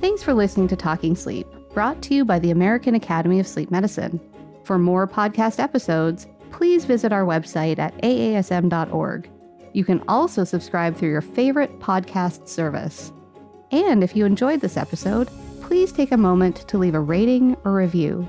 Thanks 0.00 0.22
for 0.22 0.34
listening 0.34 0.68
to 0.68 0.76
Talking 0.76 1.14
Sleep, 1.14 1.46
brought 1.72 2.00
to 2.02 2.14
you 2.14 2.24
by 2.24 2.38
the 2.38 2.50
American 2.50 2.94
Academy 2.94 3.40
of 3.40 3.46
Sleep 3.46 3.70
Medicine. 3.70 4.20
For 4.70 4.78
more 4.78 5.08
podcast 5.08 5.58
episodes, 5.58 6.28
please 6.52 6.84
visit 6.84 7.12
our 7.12 7.24
website 7.24 7.80
at 7.80 7.92
aasm.org. 8.02 9.28
You 9.72 9.84
can 9.84 10.00
also 10.06 10.44
subscribe 10.44 10.94
through 10.94 11.10
your 11.10 11.22
favorite 11.22 11.80
podcast 11.80 12.46
service. 12.46 13.12
And 13.72 14.04
if 14.04 14.14
you 14.14 14.24
enjoyed 14.24 14.60
this 14.60 14.76
episode, 14.76 15.28
please 15.60 15.90
take 15.90 16.12
a 16.12 16.16
moment 16.16 16.68
to 16.68 16.78
leave 16.78 16.94
a 16.94 17.00
rating 17.00 17.56
or 17.64 17.74
review. 17.74 18.24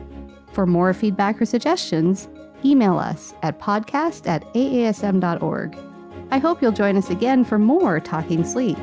For 0.51 0.65
more 0.65 0.95
feedback 0.95 1.39
or 1.39 1.45
suggestions, 1.45 2.27
email 2.65 2.97
us 2.97 3.35
at 3.43 3.59
podcast 3.59 4.25
at 4.25 4.43
aasm.org. 4.55 5.77
I 6.31 6.39
hope 6.39 6.59
you'll 6.59 6.71
join 6.71 6.97
us 6.97 7.11
again 7.11 7.45
for 7.45 7.59
more 7.59 7.99
Talking 7.99 8.43
Sleep. 8.43 8.79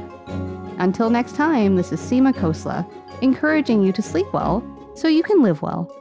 Until 0.79 1.11
next 1.11 1.35
time, 1.35 1.75
this 1.75 1.91
is 1.91 1.99
Seema 1.99 2.33
Khosla, 2.35 2.89
encouraging 3.21 3.83
you 3.83 3.91
to 3.95 4.01
sleep 4.01 4.33
well 4.33 4.63
so 4.95 5.09
you 5.09 5.25
can 5.25 5.43
live 5.43 5.61
well. 5.61 5.93